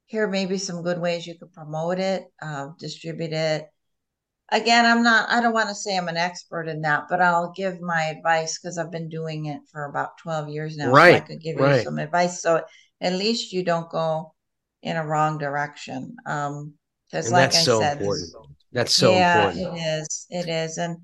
Here, 0.06 0.26
maybe 0.26 0.58
some 0.58 0.82
good 0.82 1.00
ways 1.00 1.26
you 1.26 1.38
could 1.38 1.52
promote 1.52 1.98
it, 1.98 2.24
uh, 2.40 2.68
distribute 2.78 3.32
it, 3.34 3.68
again, 4.50 4.86
I'm 4.86 5.02
not, 5.02 5.28
I 5.30 5.40
don't 5.40 5.52
want 5.52 5.68
to 5.68 5.74
say 5.74 5.96
I'm 5.96 6.08
an 6.08 6.16
expert 6.16 6.68
in 6.68 6.82
that, 6.82 7.04
but 7.08 7.20
I'll 7.20 7.52
give 7.52 7.80
my 7.80 8.04
advice 8.04 8.58
because 8.58 8.78
I've 8.78 8.90
been 8.90 9.08
doing 9.08 9.46
it 9.46 9.60
for 9.70 9.84
about 9.84 10.18
12 10.18 10.48
years 10.48 10.76
now. 10.76 10.90
Right. 10.90 11.12
So 11.12 11.16
I 11.16 11.20
could 11.20 11.40
give 11.40 11.56
right. 11.56 11.76
you 11.76 11.82
some 11.82 11.98
advice. 11.98 12.40
So 12.40 12.62
at 13.00 13.12
least 13.12 13.52
you 13.52 13.62
don't 13.62 13.90
go 13.90 14.34
in 14.82 14.96
a 14.96 15.06
wrong 15.06 15.38
direction. 15.38 16.16
Um, 16.26 16.74
because 17.10 17.32
like 17.32 17.54
I 17.54 17.62
so 17.62 17.80
said, 17.80 17.98
important. 17.98 18.30
That's 18.72 18.94
so 18.94 19.12
yeah, 19.12 19.50
important. 19.50 19.78
it 19.78 19.80
is. 19.80 20.26
It 20.30 20.48
is. 20.48 20.78
And 20.78 20.98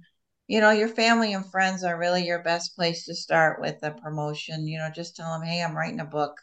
you 0.46 0.60
know, 0.60 0.70
your 0.70 0.88
family 0.88 1.32
and 1.32 1.50
friends 1.50 1.84
are 1.84 1.98
really 1.98 2.26
your 2.26 2.42
best 2.42 2.76
place 2.76 3.06
to 3.06 3.14
start 3.14 3.60
with 3.60 3.76
a 3.82 3.92
promotion. 3.92 4.66
You 4.66 4.78
know, 4.78 4.90
just 4.94 5.16
tell 5.16 5.30
them, 5.32 5.46
hey, 5.46 5.62
I'm 5.62 5.76
writing 5.76 6.00
a 6.00 6.04
book. 6.04 6.36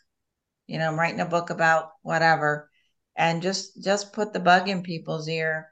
You 0.67 0.79
know, 0.79 0.87
I'm 0.87 0.99
writing 0.99 1.19
a 1.19 1.25
book 1.25 1.49
about 1.49 1.89
whatever. 2.01 2.69
And 3.15 3.41
just 3.41 3.83
just 3.83 4.13
put 4.13 4.33
the 4.33 4.39
bug 4.39 4.69
in 4.69 4.83
people's 4.83 5.27
ear 5.27 5.71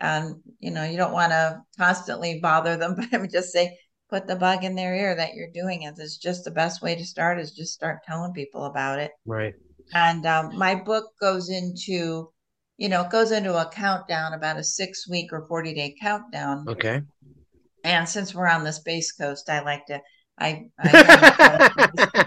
and 0.00 0.36
you 0.58 0.70
know 0.70 0.84
you 0.84 0.96
don't 0.96 1.12
want 1.12 1.30
to 1.30 1.62
constantly 1.78 2.38
bother 2.40 2.76
them 2.76 2.94
but 2.96 3.06
i 3.12 3.18
would 3.18 3.30
just 3.30 3.52
say 3.52 3.76
put 4.08 4.26
the 4.26 4.36
bug 4.36 4.64
in 4.64 4.74
their 4.74 4.94
ear 4.94 5.14
that 5.14 5.34
you're 5.34 5.50
doing 5.52 5.82
it 5.82 5.94
it's 5.98 6.16
just 6.16 6.44
the 6.44 6.50
best 6.50 6.82
way 6.82 6.94
to 6.94 7.04
start 7.04 7.38
is 7.38 7.52
just 7.52 7.72
start 7.72 7.98
telling 8.06 8.32
people 8.32 8.64
about 8.64 8.98
it 8.98 9.12
right 9.24 9.54
and 9.94 10.26
um, 10.26 10.56
my 10.56 10.74
book 10.74 11.04
goes 11.20 11.48
into 11.48 12.28
you 12.76 12.88
know 12.88 13.02
it 13.02 13.10
goes 13.10 13.32
into 13.32 13.54
a 13.54 13.70
countdown 13.70 14.32
about 14.32 14.58
a 14.58 14.64
six 14.64 15.08
week 15.08 15.32
or 15.32 15.46
40 15.46 15.74
day 15.74 15.94
countdown 16.00 16.64
okay 16.68 17.02
and 17.84 18.08
since 18.08 18.34
we're 18.34 18.48
on 18.48 18.64
the 18.64 18.72
space 18.72 19.12
coast 19.12 19.48
i 19.48 19.60
like 19.60 19.86
to 19.86 20.00
I, 20.38 20.68
I 20.78 20.90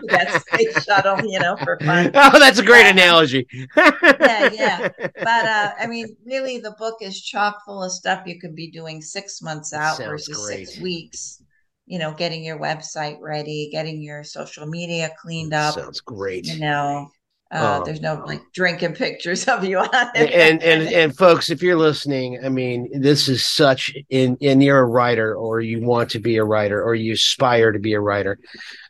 that 0.07 0.43
space 0.47 0.83
shuttle, 0.83 1.23
you 1.25 1.39
know, 1.39 1.55
for 1.57 1.77
fun. 1.79 2.11
Oh, 2.15 2.39
that's 2.39 2.57
a 2.57 2.65
great 2.65 2.87
analogy. 2.87 3.47
yeah, 3.77 4.49
yeah. 4.51 4.89
But 4.97 5.45
uh, 5.45 5.71
I 5.79 5.85
mean, 5.87 6.15
really, 6.25 6.57
the 6.57 6.75
book 6.79 6.97
is 7.01 7.21
chock 7.21 7.63
full 7.65 7.83
of 7.83 7.91
stuff 7.91 8.23
you 8.25 8.39
could 8.39 8.55
be 8.55 8.71
doing 8.71 9.01
six 9.01 9.41
months 9.41 9.73
out 9.73 9.97
versus 9.99 10.37
great. 10.37 10.67
six 10.67 10.81
weeks. 10.81 11.43
You 11.85 11.99
know, 11.99 12.13
getting 12.13 12.43
your 12.43 12.59
website 12.59 13.17
ready, 13.19 13.69
getting 13.71 14.01
your 14.01 14.23
social 14.23 14.65
media 14.65 15.11
cleaned 15.21 15.53
up. 15.53 15.75
Sounds 15.75 16.01
great. 16.01 16.47
You 16.47 16.59
know, 16.59 17.09
uh, 17.51 17.79
Oh. 17.81 17.85
there's 17.85 18.01
no 18.01 18.23
like 18.27 18.41
drinking 18.53 18.93
pictures 18.93 19.47
of 19.47 19.63
you 19.63 19.79
on 19.79 19.89
it. 20.15 20.31
and 20.31 20.61
and 20.61 20.87
and 20.93 21.17
folks 21.17 21.49
if 21.49 21.63
you're 21.63 21.77
listening 21.77 22.39
i 22.45 22.49
mean 22.49 22.87
this 23.01 23.27
is 23.27 23.43
such 23.43 23.91
in 24.09 24.37
and 24.41 24.61
you're 24.61 24.77
a 24.79 24.85
writer 24.85 25.33
or 25.35 25.59
you 25.59 25.81
want 25.81 26.11
to 26.11 26.19
be 26.19 26.37
a 26.37 26.43
writer 26.43 26.83
or 26.83 26.93
you 26.93 27.13
aspire 27.13 27.71
to 27.71 27.79
be 27.79 27.93
a 27.93 27.99
writer 27.99 28.37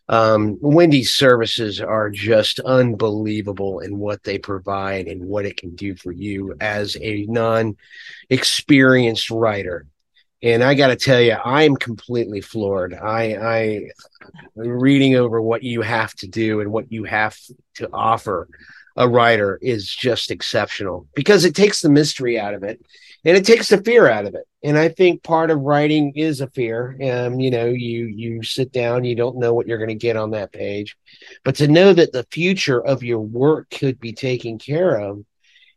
um, 0.09 0.57
wendy's 0.59 1.11
services 1.13 1.79
are 1.79 2.09
just 2.09 2.59
unbelievable 2.61 3.79
in 3.79 3.97
what 3.97 4.23
they 4.23 4.37
provide 4.39 5.07
and 5.07 5.23
what 5.23 5.45
it 5.45 5.55
can 5.55 5.73
do 5.75 5.95
for 5.95 6.11
you 6.11 6.53
as 6.59 6.97
a 7.01 7.25
non-experienced 7.27 9.29
writer 9.29 9.85
and 10.41 10.63
i 10.63 10.73
got 10.73 10.87
to 10.87 10.95
tell 10.95 11.21
you 11.21 11.35
i'm 11.45 11.75
completely 11.75 12.41
floored. 12.41 12.93
I 12.93 13.35
i 13.35 13.89
reading 14.55 15.15
over 15.15 15.41
what 15.41 15.63
you 15.63 15.81
have 15.81 16.13
to 16.15 16.27
do 16.27 16.61
and 16.61 16.71
what 16.71 16.91
you 16.91 17.03
have 17.05 17.37
to 17.75 17.89
offer 17.91 18.47
a 18.95 19.07
writer 19.07 19.57
is 19.61 19.87
just 19.87 20.31
exceptional 20.31 21.07
because 21.15 21.45
it 21.45 21.55
takes 21.55 21.81
the 21.81 21.89
mystery 21.89 22.39
out 22.39 22.53
of 22.53 22.63
it 22.63 22.81
and 23.25 23.37
it 23.37 23.45
takes 23.45 23.69
the 23.69 23.81
fear 23.81 24.09
out 24.09 24.25
of 24.25 24.35
it. 24.35 24.45
And 24.63 24.77
i 24.77 24.89
think 24.89 25.23
part 25.23 25.51
of 25.51 25.59
writing 25.59 26.13
is 26.15 26.41
a 26.41 26.49
fear. 26.49 26.97
Um, 27.01 27.39
you 27.39 27.51
know 27.51 27.65
you 27.65 28.05
you 28.05 28.43
sit 28.43 28.71
down 28.71 29.03
you 29.03 29.15
don't 29.15 29.37
know 29.37 29.53
what 29.53 29.67
you're 29.67 29.77
going 29.77 29.89
to 29.89 29.95
get 29.95 30.17
on 30.17 30.31
that 30.31 30.51
page. 30.51 30.97
But 31.43 31.55
to 31.55 31.67
know 31.67 31.93
that 31.93 32.11
the 32.11 32.27
future 32.31 32.81
of 32.81 33.03
your 33.03 33.19
work 33.21 33.69
could 33.69 33.99
be 33.99 34.13
taken 34.13 34.57
care 34.57 34.99
of 34.99 35.23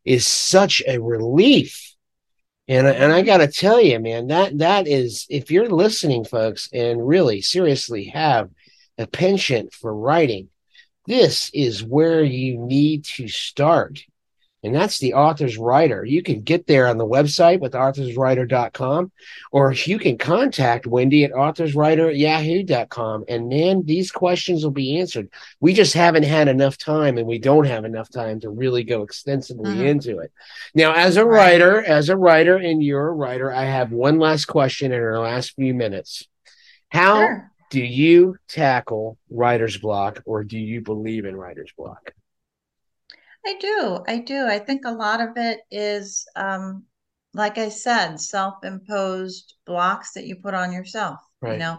is 0.04 0.26
such 0.26 0.82
a 0.86 0.98
relief 0.98 1.91
and 2.68 2.86
and 2.86 3.12
I 3.12 3.22
got 3.22 3.38
to 3.38 3.48
tell 3.48 3.80
you 3.80 3.98
man 3.98 4.28
that 4.28 4.58
that 4.58 4.86
is 4.86 5.26
if 5.28 5.50
you're 5.50 5.68
listening 5.68 6.24
folks 6.24 6.68
and 6.72 7.06
really 7.06 7.40
seriously 7.40 8.04
have 8.06 8.50
a 8.98 9.06
penchant 9.06 9.72
for 9.72 9.94
writing 9.94 10.48
this 11.06 11.50
is 11.52 11.82
where 11.82 12.22
you 12.22 12.58
need 12.58 13.04
to 13.04 13.26
start. 13.26 14.00
And 14.64 14.72
that's 14.72 15.00
the 15.00 15.14
author's 15.14 15.58
writer. 15.58 16.04
You 16.04 16.22
can 16.22 16.40
get 16.42 16.68
there 16.68 16.86
on 16.86 16.96
the 16.96 17.06
website 17.06 17.58
with 17.58 17.72
authorswriter.com, 17.72 19.10
or 19.50 19.72
you 19.72 19.98
can 19.98 20.16
contact 20.16 20.86
Wendy 20.86 21.24
at 21.24 21.32
authorswriter 21.32 22.08
at 22.10 22.16
yahoo.com. 22.16 23.24
And 23.28 23.48
man, 23.48 23.82
these 23.84 24.12
questions 24.12 24.62
will 24.62 24.70
be 24.70 25.00
answered. 25.00 25.28
We 25.60 25.74
just 25.74 25.94
haven't 25.94 26.22
had 26.22 26.46
enough 26.46 26.78
time, 26.78 27.18
and 27.18 27.26
we 27.26 27.38
don't 27.38 27.66
have 27.66 27.84
enough 27.84 28.08
time 28.08 28.38
to 28.40 28.50
really 28.50 28.84
go 28.84 29.02
extensively 29.02 29.74
Mhm. 29.74 29.88
into 29.88 30.18
it. 30.20 30.30
Now, 30.74 30.92
as 30.94 31.16
a 31.16 31.26
writer, 31.26 31.82
as 31.82 32.08
a 32.08 32.16
writer, 32.16 32.56
and 32.56 32.82
you're 32.82 33.08
a 33.08 33.12
writer, 33.12 33.52
I 33.52 33.64
have 33.64 33.90
one 33.90 34.20
last 34.20 34.44
question 34.44 34.92
in 34.92 35.00
our 35.00 35.18
last 35.18 35.56
few 35.56 35.74
minutes. 35.74 36.28
How 36.88 37.16
Sure. 37.16 37.50
do 37.70 37.80
you 37.80 38.36
tackle 38.48 39.18
writer's 39.28 39.78
block 39.78 40.22
or 40.24 40.44
do 40.44 40.58
you 40.58 40.82
believe 40.82 41.24
in 41.24 41.34
writer's 41.34 41.72
block? 41.76 42.12
I 43.44 43.56
do. 43.60 44.04
I 44.06 44.18
do. 44.18 44.46
I 44.46 44.58
think 44.58 44.84
a 44.84 44.90
lot 44.92 45.20
of 45.20 45.36
it 45.36 45.60
is, 45.70 46.26
um, 46.36 46.84
like 47.34 47.58
I 47.58 47.68
said, 47.70 48.20
self-imposed 48.20 49.54
blocks 49.66 50.12
that 50.12 50.26
you 50.26 50.36
put 50.36 50.54
on 50.54 50.72
yourself. 50.72 51.18
You 51.44 51.58
know, 51.58 51.78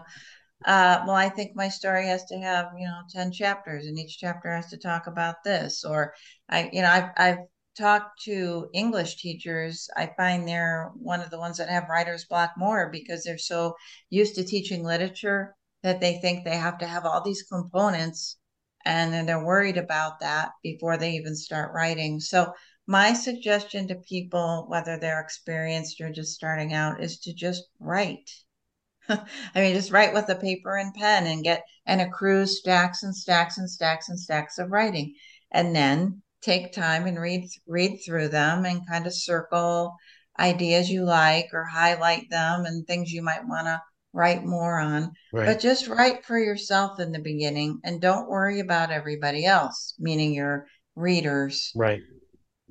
uh, 0.66 1.04
well, 1.06 1.16
I 1.16 1.28
think 1.30 1.56
my 1.56 1.68
story 1.68 2.06
has 2.06 2.24
to 2.26 2.38
have, 2.38 2.72
you 2.78 2.86
know, 2.86 3.00
10 3.10 3.32
chapters 3.32 3.86
and 3.86 3.98
each 3.98 4.18
chapter 4.18 4.52
has 4.52 4.68
to 4.70 4.78
talk 4.78 5.06
about 5.06 5.44
this. 5.44 5.84
Or 5.84 6.14
I, 6.48 6.70
you 6.72 6.82
know, 6.82 6.90
I've, 6.90 7.10
I've 7.16 7.38
talked 7.78 8.22
to 8.24 8.68
English 8.74 9.16
teachers. 9.16 9.88
I 9.96 10.10
find 10.16 10.46
they're 10.46 10.92
one 10.96 11.20
of 11.20 11.30
the 11.30 11.38
ones 11.38 11.58
that 11.58 11.68
have 11.68 11.88
writer's 11.88 12.26
block 12.26 12.52
more 12.58 12.90
because 12.90 13.24
they're 13.24 13.38
so 13.38 13.74
used 14.10 14.34
to 14.36 14.44
teaching 14.44 14.84
literature 14.84 15.56
that 15.82 16.00
they 16.00 16.18
think 16.18 16.44
they 16.44 16.56
have 16.56 16.78
to 16.78 16.86
have 16.86 17.04
all 17.04 17.22
these 17.22 17.42
components 17.42 18.38
and 18.84 19.12
then 19.12 19.26
they're 19.26 19.44
worried 19.44 19.76
about 19.76 20.20
that 20.20 20.52
before 20.62 20.96
they 20.96 21.12
even 21.12 21.34
start 21.34 21.72
writing. 21.74 22.20
So 22.20 22.52
my 22.86 23.12
suggestion 23.14 23.88
to 23.88 23.94
people, 23.96 24.66
whether 24.68 24.98
they're 24.98 25.20
experienced 25.20 26.00
or 26.00 26.10
just 26.10 26.34
starting 26.34 26.72
out, 26.74 27.02
is 27.02 27.18
to 27.20 27.32
just 27.32 27.64
write. 27.80 28.30
I 29.08 29.24
mean, 29.54 29.74
just 29.74 29.90
write 29.90 30.14
with 30.14 30.28
a 30.28 30.34
paper 30.34 30.76
and 30.76 30.94
pen 30.94 31.26
and 31.26 31.42
get 31.42 31.64
and 31.86 32.00
accrue 32.00 32.46
stacks 32.46 33.02
and 33.02 33.14
stacks 33.14 33.58
and 33.58 33.70
stacks 33.70 34.08
and 34.08 34.18
stacks 34.18 34.58
of 34.58 34.70
writing, 34.70 35.14
and 35.50 35.74
then 35.74 36.22
take 36.42 36.72
time 36.72 37.06
and 37.06 37.18
read 37.18 37.48
read 37.66 37.98
through 38.04 38.28
them 38.28 38.64
and 38.66 38.86
kind 38.86 39.06
of 39.06 39.14
circle 39.14 39.94
ideas 40.38 40.90
you 40.90 41.04
like 41.04 41.48
or 41.52 41.64
highlight 41.64 42.28
them 42.30 42.64
and 42.66 42.86
things 42.86 43.12
you 43.12 43.22
might 43.22 43.46
want 43.46 43.66
to 43.66 43.80
write 44.14 44.44
more 44.44 44.78
on. 44.78 45.12
Right. 45.32 45.46
But 45.46 45.60
just 45.60 45.88
write 45.88 46.24
for 46.24 46.38
yourself 46.38 47.00
in 47.00 47.12
the 47.12 47.18
beginning 47.18 47.80
and 47.84 48.00
don't 48.00 48.28
worry 48.28 48.60
about 48.60 48.90
everybody 48.90 49.44
else, 49.44 49.94
meaning 49.98 50.32
your 50.32 50.66
readers. 50.96 51.72
right. 51.74 52.00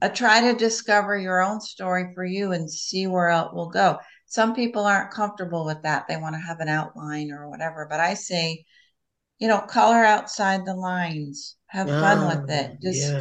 Uh, 0.02 0.10
try 0.10 0.42
to 0.42 0.58
discover 0.58 1.18
your 1.18 1.42
own 1.42 1.62
story 1.62 2.12
for 2.14 2.26
you 2.26 2.52
and 2.52 2.70
see 2.70 3.08
where 3.08 3.30
it 3.30 3.54
will 3.54 3.70
go. 3.70 4.00
Some 4.26 4.56
people 4.56 4.86
aren't 4.86 5.12
comfortable 5.12 5.66
with 5.66 5.84
that. 5.84 6.08
They 6.08 6.18
want 6.18 6.36
to 6.36 6.42
have 6.42 6.60
an 6.60 6.68
outline 6.68 7.32
or 7.32 7.50
whatever. 7.50 7.88
But 7.90 8.00
I 8.00 8.16
say, 8.16 8.66
you 9.40 9.48
know, 9.48 9.60
color 9.60 10.04
outside 10.04 10.66
the 10.66 10.76
lines, 10.76 11.58
have 11.68 11.90
fun 11.90 12.28
with 12.28 12.50
Ah, 12.50 12.54
it, 12.54 12.78
yeah. 12.82 13.20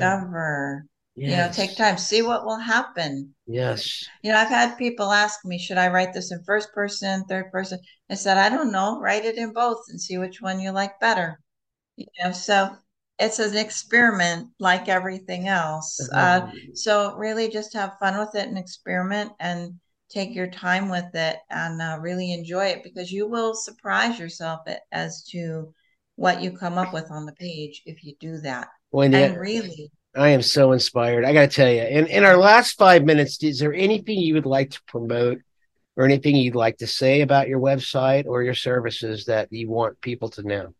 Discover, 1.16 1.30
you 1.30 1.36
know, 1.36 1.52
take 1.52 1.76
time, 1.76 1.98
see 1.98 2.22
what 2.22 2.44
will 2.44 2.58
happen. 2.58 3.34
Yes. 3.46 4.06
You 4.22 4.32
know, 4.32 4.38
I've 4.38 4.48
had 4.48 4.78
people 4.78 5.12
ask 5.12 5.44
me, 5.44 5.58
should 5.58 5.78
I 5.78 5.88
write 5.88 6.12
this 6.12 6.32
in 6.32 6.42
first 6.44 6.72
person, 6.72 7.24
third 7.24 7.50
person? 7.50 7.80
I 8.10 8.14
said, 8.14 8.38
I 8.38 8.48
don't 8.48 8.72
know, 8.72 9.00
write 9.00 9.24
it 9.24 9.36
in 9.36 9.52
both 9.52 9.84
and 9.88 10.00
see 10.00 10.18
which 10.18 10.40
one 10.40 10.60
you 10.60 10.70
like 10.70 11.00
better. 11.00 11.38
You 11.96 12.06
know, 12.22 12.32
so 12.32 12.76
it's 13.18 13.38
an 13.38 13.56
experiment 13.56 14.48
like 14.58 14.88
everything 14.88 15.48
else. 15.48 16.08
Uh, 16.12 16.50
so 16.74 17.14
really 17.16 17.48
just 17.48 17.72
have 17.74 17.98
fun 18.00 18.18
with 18.18 18.34
it 18.34 18.48
and 18.48 18.58
experiment 18.58 19.32
and 19.40 19.74
take 20.08 20.34
your 20.34 20.48
time 20.48 20.88
with 20.88 21.14
it 21.14 21.36
and 21.50 21.80
uh, 21.80 21.98
really 22.00 22.32
enjoy 22.32 22.66
it 22.66 22.82
because 22.82 23.10
you 23.10 23.28
will 23.28 23.54
surprise 23.54 24.18
yourself 24.18 24.60
as 24.92 25.24
to 25.24 25.72
what 26.16 26.42
you 26.42 26.56
come 26.56 26.78
up 26.78 26.92
with 26.92 27.10
on 27.10 27.26
the 27.26 27.32
page 27.32 27.82
if 27.86 28.04
you 28.04 28.14
do 28.20 28.38
that. 28.38 28.68
Wendy, 28.90 29.22
And 29.22 29.38
really, 29.38 29.90
I 30.14 30.30
am 30.30 30.42
so 30.42 30.72
inspired. 30.72 31.24
I 31.24 31.32
got 31.32 31.50
to 31.50 31.56
tell 31.56 31.70
you, 31.70 31.82
in, 31.82 32.06
in 32.06 32.24
our 32.24 32.36
last 32.36 32.76
five 32.76 33.04
minutes, 33.04 33.42
is 33.42 33.58
there 33.58 33.72
anything 33.72 34.18
you 34.18 34.34
would 34.34 34.46
like 34.46 34.70
to 34.70 34.82
promote 34.86 35.38
or 35.96 36.04
anything 36.04 36.36
you'd 36.36 36.54
like 36.54 36.78
to 36.78 36.86
say 36.86 37.22
about 37.22 37.48
your 37.48 37.60
website 37.60 38.26
or 38.26 38.42
your 38.42 38.54
services 38.54 39.24
that 39.26 39.50
you 39.50 39.70
want 39.70 40.00
people 40.00 40.28
to 40.30 40.42
know? 40.42 40.74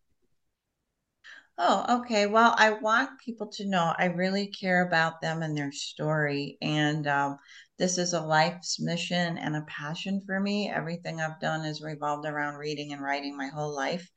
Oh, 1.57 2.01
okay. 2.01 2.25
Well, 2.25 2.55
I 2.57 2.71
want 2.71 3.19
people 3.23 3.47
to 3.53 3.65
know 3.67 3.93
I 3.97 4.05
really 4.05 4.47
care 4.47 4.87
about 4.87 5.21
them 5.21 5.43
and 5.43 5.55
their 5.55 5.71
story. 5.71 6.57
And 6.61 7.07
um, 7.07 7.37
this 7.77 7.97
is 7.97 8.13
a 8.13 8.21
life's 8.21 8.79
mission 8.79 9.37
and 9.37 9.55
a 9.55 9.65
passion 9.67 10.21
for 10.25 10.39
me. 10.39 10.69
Everything 10.69 11.21
I've 11.21 11.39
done 11.39 11.63
is 11.65 11.81
revolved 11.81 12.27
around 12.27 12.55
reading 12.55 12.91
and 12.91 13.01
writing 13.01 13.37
my 13.37 13.47
whole 13.47 13.75
life, 13.75 14.09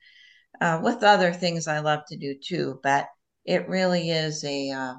uh, 0.61 0.81
with 0.83 1.03
other 1.03 1.33
things 1.33 1.69
I 1.69 1.81
love 1.81 2.01
to 2.09 2.17
do 2.17 2.35
too. 2.43 2.81
But 2.83 3.07
it 3.45 3.69
really 3.69 4.11
is 4.11 4.43
a 4.45 4.71
uh, 4.71 4.95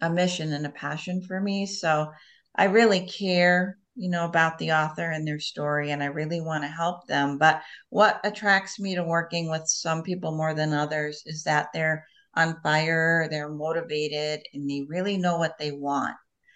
a 0.00 0.10
mission 0.10 0.52
and 0.52 0.66
a 0.66 0.70
passion 0.70 1.22
for 1.22 1.40
me. 1.40 1.66
So 1.66 2.10
I 2.54 2.64
really 2.64 3.06
care 3.06 3.78
you 3.98 4.08
know, 4.08 4.24
about 4.24 4.56
the 4.58 4.70
author 4.70 5.10
and 5.10 5.26
their 5.26 5.40
story, 5.40 5.90
and 5.90 6.04
I 6.04 6.06
really 6.06 6.40
want 6.40 6.62
to 6.62 6.68
help 6.68 7.08
them. 7.08 7.36
But 7.36 7.62
what 7.90 8.20
attracts 8.22 8.78
me 8.78 8.94
to 8.94 9.02
working 9.02 9.50
with 9.50 9.66
some 9.66 10.04
people 10.04 10.36
more 10.36 10.54
than 10.54 10.72
others 10.72 11.24
is 11.26 11.42
that 11.42 11.70
they're 11.74 12.06
on 12.34 12.60
fire, 12.62 13.26
they're 13.28 13.50
motivated, 13.50 14.42
and 14.54 14.70
they 14.70 14.84
really 14.88 15.16
know 15.16 15.36
what 15.36 15.58
they 15.58 15.72
want. 15.72 16.14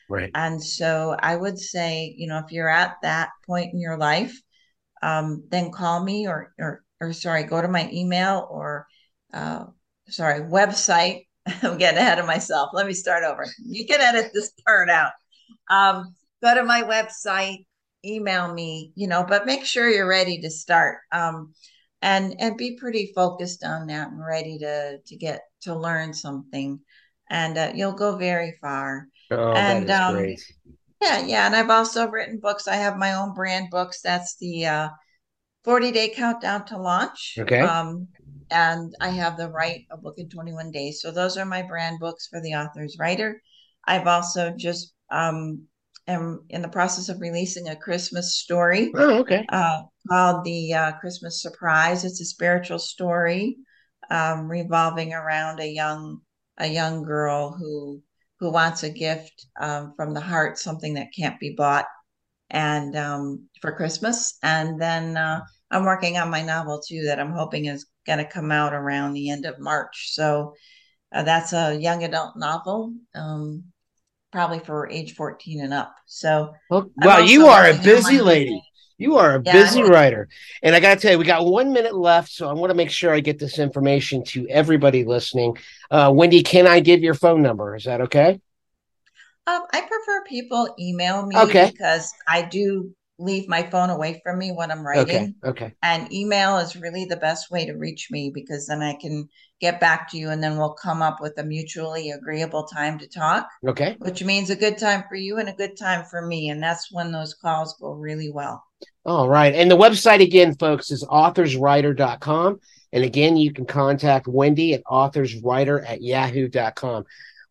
Right. 0.09 0.31
And 0.35 0.63
so 0.63 1.17
I 1.19 1.35
would 1.35 1.59
say, 1.59 2.15
you 2.17 2.29
know, 2.29 2.39
if 2.39 2.53
you're 2.53 2.69
at 2.69 2.95
that 3.03 3.31
point 3.45 3.73
in 3.73 3.81
your 3.81 3.97
life, 3.97 4.41
um, 5.03 5.43
then 5.49 5.73
call 5.73 6.05
me 6.05 6.29
or, 6.29 6.55
or, 6.61 6.85
or 7.01 7.13
sorry, 7.13 7.43
go 7.43 7.61
to 7.61 7.67
my 7.67 7.91
email 7.93 8.47
or, 8.49 8.87
uh, 9.35 9.65
sorry, 10.09 10.43
website. 10.43 11.27
I'm 11.63 11.79
getting 11.79 11.99
ahead 11.99 12.19
of 12.19 12.27
myself. 12.27 12.71
Let 12.73 12.87
me 12.87 12.93
start 12.95 13.25
over. 13.25 13.47
You 13.65 13.87
can 13.87 14.01
edit 14.01 14.31
this 14.35 14.53
part 14.67 14.89
out. 14.91 15.13
Um, 15.71 16.15
go 16.43 16.55
to 16.55 16.65
my 16.65 16.83
website, 16.83 17.67
email 18.05 18.53
me, 18.53 18.93
you 18.95 19.09
know, 19.09 19.25
but 19.29 19.47
make 19.47 19.65
sure 19.65 19.89
you're 19.89 20.09
ready 20.09 20.41
to 20.43 20.51
start. 20.51 20.99
Um, 21.13 21.55
and 22.03 22.35
and 22.41 22.57
be 22.57 22.77
pretty 22.77 23.13
focused 23.15 23.65
on 23.65 23.87
that 23.87 24.09
and 24.11 24.25
ready 24.25 24.59
to 24.59 24.99
to 25.07 25.17
get 25.17 25.43
to 25.63 25.75
learn 25.75 26.13
something 26.13 26.81
and 27.31 27.57
uh, 27.57 27.73
you'll 27.75 27.93
go 27.93 28.17
very 28.17 28.57
far 28.61 29.07
Oh, 29.31 29.55
and 29.55 29.89
that 29.89 29.91
is 29.91 30.01
um, 30.01 30.17
great. 30.17 30.41
yeah 31.03 31.25
yeah 31.27 31.47
and 31.47 31.57
i've 31.57 31.71
also 31.71 32.09
written 32.09 32.39
books 32.39 32.69
i 32.69 32.77
have 32.77 32.97
my 32.97 33.15
own 33.15 33.35
brand 33.35 33.69
books 33.71 34.01
that's 34.03 34.37
the 34.37 34.67
uh, 34.67 34.89
40 35.65 35.93
day 35.93 36.09
countdown 36.11 36.65
to 36.67 36.79
launch 36.79 37.39
Okay. 37.39 37.61
um, 37.61 38.09
and 38.53 38.95
i 39.01 39.09
have 39.09 39.37
the 39.37 39.49
write 39.49 39.87
a 39.91 39.97
book 39.97 40.15
in 40.19 40.29
21 40.29 40.71
days 40.71 41.01
so 41.01 41.11
those 41.11 41.37
are 41.37 41.45
my 41.45 41.63
brand 41.63 41.99
books 41.99 42.29
for 42.29 42.41
the 42.41 42.55
author's 42.55 42.97
writer 42.99 43.41
i've 43.87 44.07
also 44.07 44.53
just 44.57 44.95
um, 45.11 45.63
am 46.09 46.45
in 46.51 46.63
the 46.63 46.69
process 46.69 47.09
of 47.09 47.21
releasing 47.21 47.69
a 47.69 47.77
christmas 47.77 48.37
story 48.37 48.93
Oh, 48.95 49.19
okay. 49.21 49.47
uh, 49.51 49.83
called 50.09 50.45
the 50.45 50.75
uh, 50.75 50.93
Christmas 51.01 51.41
Surprise. 51.43 52.05
It's 52.05 52.21
a 52.21 52.25
spiritual 52.25 52.79
story 52.79 53.57
um, 54.11 54.49
revolving 54.49 55.13
around 55.13 55.61
a 55.61 55.67
young 55.67 56.21
a 56.59 56.67
young 56.67 57.03
girl 57.03 57.53
who 57.59 58.03
who 58.41 58.53
wants 58.53 58.83
a 58.83 58.91
gift 58.91 59.47
um, 59.61 59.95
from 59.97 60.15
the 60.15 60.21
heart, 60.21 60.59
something 60.59 60.95
that 60.95 61.13
can't 61.17 61.39
be 61.39 61.55
bought, 61.57 61.87
and 62.51 62.97
um, 62.97 63.49
for 63.61 63.73
Christmas. 63.73 64.37
And 64.43 64.81
then 64.81 65.17
uh, 65.17 65.41
I'm 65.71 65.85
working 65.85 66.19
on 66.19 66.31
my 66.31 66.43
novel 66.43 66.81
too, 66.87 67.05
that 67.07 67.21
I'm 67.21 67.33
hoping 67.33 67.67
is 67.67 67.87
going 68.07 68.19
to 68.19 68.25
come 68.25 68.51
out 68.53 68.75
around 68.75 69.13
the 69.13 69.31
end 69.31 69.45
of 69.47 69.59
March. 69.59 70.13
So 70.13 70.55
uh, 71.15 71.23
that's 71.23 71.53
a 71.53 71.77
young 71.77 72.05
adult 72.05 72.37
novel. 72.37 72.95
Um, 73.15 73.65
probably 74.33 74.61
for 74.61 74.89
age 74.91 75.15
14 75.15 75.63
and 75.63 75.75
up. 75.75 75.95
So 76.07 76.55
Well, 76.71 76.91
wow, 76.97 77.19
you 77.19 77.47
are 77.47 77.67
a 77.67 77.75
busy 77.75 78.21
lady. 78.21 78.63
You 78.99 79.17
are 79.17 79.35
a 79.35 79.41
Yeah, 79.41 79.53
busy 79.53 79.83
writer. 79.83 80.29
And 80.63 80.75
I 80.75 80.81
got 80.81 80.95
to 80.95 81.01
tell 81.01 81.13
you, 81.13 81.19
we 81.19 81.25
got 81.25 81.45
one 81.45 81.73
minute 81.73 81.95
left. 81.95 82.31
So 82.31 82.49
I 82.49 82.53
want 82.53 82.71
to 82.71 82.75
make 82.75 82.91
sure 82.91 83.13
I 83.13 83.21
get 83.21 83.39
this 83.39 83.59
information 83.59 84.25
to 84.27 84.49
everybody 84.49 85.05
listening. 85.05 85.57
Uh, 85.91 86.13
Wendy, 86.15 86.43
can 86.43 86.67
I 86.67 86.81
give 86.81 87.01
your 87.03 87.15
phone 87.15 87.43
number? 87.43 87.75
Is 87.75 87.85
that 87.85 88.01
okay? 88.03 88.41
Um, 89.47 89.63
I 89.73 89.81
prefer 89.81 90.23
people 90.25 90.75
email 90.79 91.27
me 91.27 91.37
Okay. 91.37 91.73
because 91.73 92.13
I 92.29 92.43
do 92.43 92.95
leave 93.23 93.49
my 93.49 93.63
phone 93.63 93.91
away 93.91 94.21
from 94.25 94.39
me 94.39 94.51
when 94.53 94.71
I'm 94.71 94.87
Okay. 94.87 94.99
writing. 95.01 95.35
Okay. 95.45 95.73
And 95.83 96.13
email 96.13 96.59
is 96.59 96.77
really 96.77 97.05
the 97.05 97.17
best 97.17 97.51
way 97.51 97.67
to 97.67 97.73
reach 97.75 98.09
me 98.11 98.31
because 98.35 98.67
then 98.67 98.83
I 98.83 98.95
can 99.01 99.29
get 99.61 99.81
back 99.81 100.11
to 100.11 100.19
you 100.19 100.31
and 100.31 100.43
then 100.43 100.59
we'll 100.59 100.75
come 100.75 101.03
up 101.03 101.19
with 101.21 101.39
a 101.39 101.45
mutually 101.45 102.11
agreeable 102.11 102.65
time 102.67 102.99
to 102.99 103.07
talk, 103.09 103.47
Okay. 103.67 103.97
which 103.99 104.25
means 104.25 104.51
a 104.51 104.57
good 104.57 104.77
time 104.79 105.05
for 105.09 105.15
you 105.15 105.39
and 105.39 105.49
a 105.49 105.53
good 105.55 105.77
time 105.79 106.05
for 106.11 106.27
me. 106.27 106.49
And 106.51 106.63
that's 106.63 106.91
when 106.93 107.13
those 107.13 107.35
calls 107.35 107.77
go 107.81 107.93
really 107.93 108.31
well. 108.31 108.63
All 109.05 109.29
right. 109.29 109.55
And 109.55 109.71
the 109.71 109.77
website 109.77 110.21
again, 110.23 110.55
folks, 110.57 110.91
is 110.91 111.05
authorswriter.com. 111.05 112.61
And 112.93 113.05
again, 113.05 113.37
you 113.37 113.53
can 113.53 113.65
contact 113.65 114.27
Wendy 114.27 114.75
at 114.75 114.85
authorswriter 114.85 115.89
at 115.89 116.03
yahoo.com. 116.03 117.05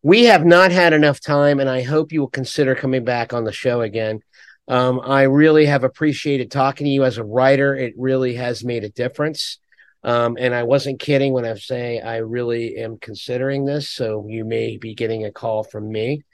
We 0.04 0.24
have 0.24 0.44
not 0.44 0.72
had 0.72 0.92
enough 0.92 1.20
time, 1.20 1.60
and 1.60 1.70
I 1.70 1.82
hope 1.82 2.12
you 2.12 2.20
will 2.20 2.28
consider 2.28 2.74
coming 2.74 3.04
back 3.04 3.32
on 3.32 3.44
the 3.44 3.52
show 3.52 3.82
again. 3.82 4.20
Um, 4.68 5.00
I 5.04 5.22
really 5.22 5.66
have 5.66 5.84
appreciated 5.84 6.50
talking 6.50 6.84
to 6.84 6.90
you 6.90 7.04
as 7.04 7.18
a 7.18 7.24
writer. 7.24 7.74
It 7.74 7.94
really 7.96 8.34
has 8.34 8.64
made 8.64 8.84
a 8.84 8.88
difference. 8.88 9.58
Um, 10.04 10.36
and 10.38 10.54
I 10.54 10.64
wasn't 10.64 11.00
kidding 11.00 11.32
when 11.32 11.44
I 11.44 11.54
say 11.54 12.00
I 12.00 12.18
really 12.18 12.76
am 12.76 12.98
considering 12.98 13.64
this. 13.64 13.90
So 13.90 14.26
you 14.28 14.44
may 14.44 14.76
be 14.76 14.94
getting 14.94 15.24
a 15.24 15.32
call 15.32 15.62
from 15.62 15.90
me. 15.90 16.24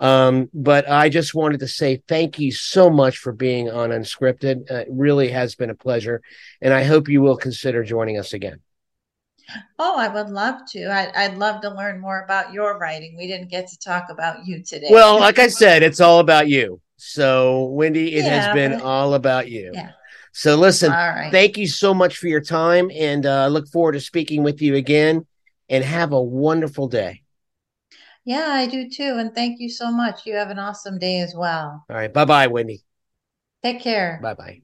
Um, 0.00 0.50
but 0.52 0.88
I 0.88 1.08
just 1.08 1.34
wanted 1.34 1.60
to 1.60 1.68
say 1.68 2.02
thank 2.08 2.38
you 2.38 2.52
so 2.52 2.90
much 2.90 3.18
for 3.18 3.32
being 3.32 3.70
on 3.70 3.90
Unscripted. 3.90 4.70
Uh, 4.70 4.76
it 4.76 4.88
really 4.90 5.28
has 5.28 5.54
been 5.54 5.70
a 5.70 5.74
pleasure. 5.74 6.20
And 6.60 6.74
I 6.74 6.84
hope 6.84 7.08
you 7.08 7.22
will 7.22 7.36
consider 7.36 7.84
joining 7.84 8.18
us 8.18 8.32
again. 8.32 8.60
Oh, 9.78 9.98
I 9.98 10.08
would 10.08 10.30
love 10.30 10.60
to. 10.72 10.86
I, 10.86 11.12
I'd 11.14 11.36
love 11.38 11.60
to 11.62 11.70
learn 11.70 12.00
more 12.00 12.22
about 12.24 12.52
your 12.52 12.78
writing. 12.78 13.14
We 13.16 13.26
didn't 13.26 13.50
get 13.50 13.68
to 13.68 13.78
talk 13.78 14.06
about 14.10 14.46
you 14.46 14.62
today. 14.62 14.88
Well, 14.90 15.20
like 15.20 15.38
I 15.38 15.48
said, 15.48 15.82
it's 15.82 16.00
all 16.00 16.18
about 16.18 16.48
you. 16.48 16.80
So, 16.96 17.64
Wendy, 17.66 18.14
it 18.14 18.24
has 18.24 18.48
been 18.54 18.80
all 18.80 19.14
about 19.14 19.50
you. 19.50 19.72
Yeah. 19.74 19.90
So, 20.32 20.56
listen, 20.56 20.90
all 20.92 20.96
right. 20.96 21.30
thank 21.30 21.56
you 21.56 21.66
so 21.66 21.94
much 21.94 22.18
for 22.18 22.28
your 22.28 22.40
time. 22.40 22.90
And 22.94 23.26
uh, 23.26 23.44
I 23.44 23.46
look 23.48 23.68
forward 23.68 23.92
to 23.92 24.00
speaking 24.00 24.42
with 24.42 24.62
you 24.62 24.74
again. 24.76 25.26
And 25.70 25.82
have 25.82 26.12
a 26.12 26.20
wonderful 26.20 26.88
day. 26.88 27.22
Yeah, 28.26 28.48
I 28.48 28.66
do 28.66 28.88
too. 28.90 29.16
And 29.18 29.34
thank 29.34 29.60
you 29.60 29.70
so 29.70 29.90
much. 29.90 30.26
You 30.26 30.34
have 30.34 30.50
an 30.50 30.58
awesome 30.58 30.98
day 30.98 31.20
as 31.20 31.34
well. 31.34 31.84
All 31.88 31.96
right. 31.96 32.12
Bye 32.12 32.26
bye, 32.26 32.46
Wendy. 32.48 32.82
Take 33.62 33.80
care. 33.80 34.20
Bye 34.22 34.34
bye. 34.34 34.63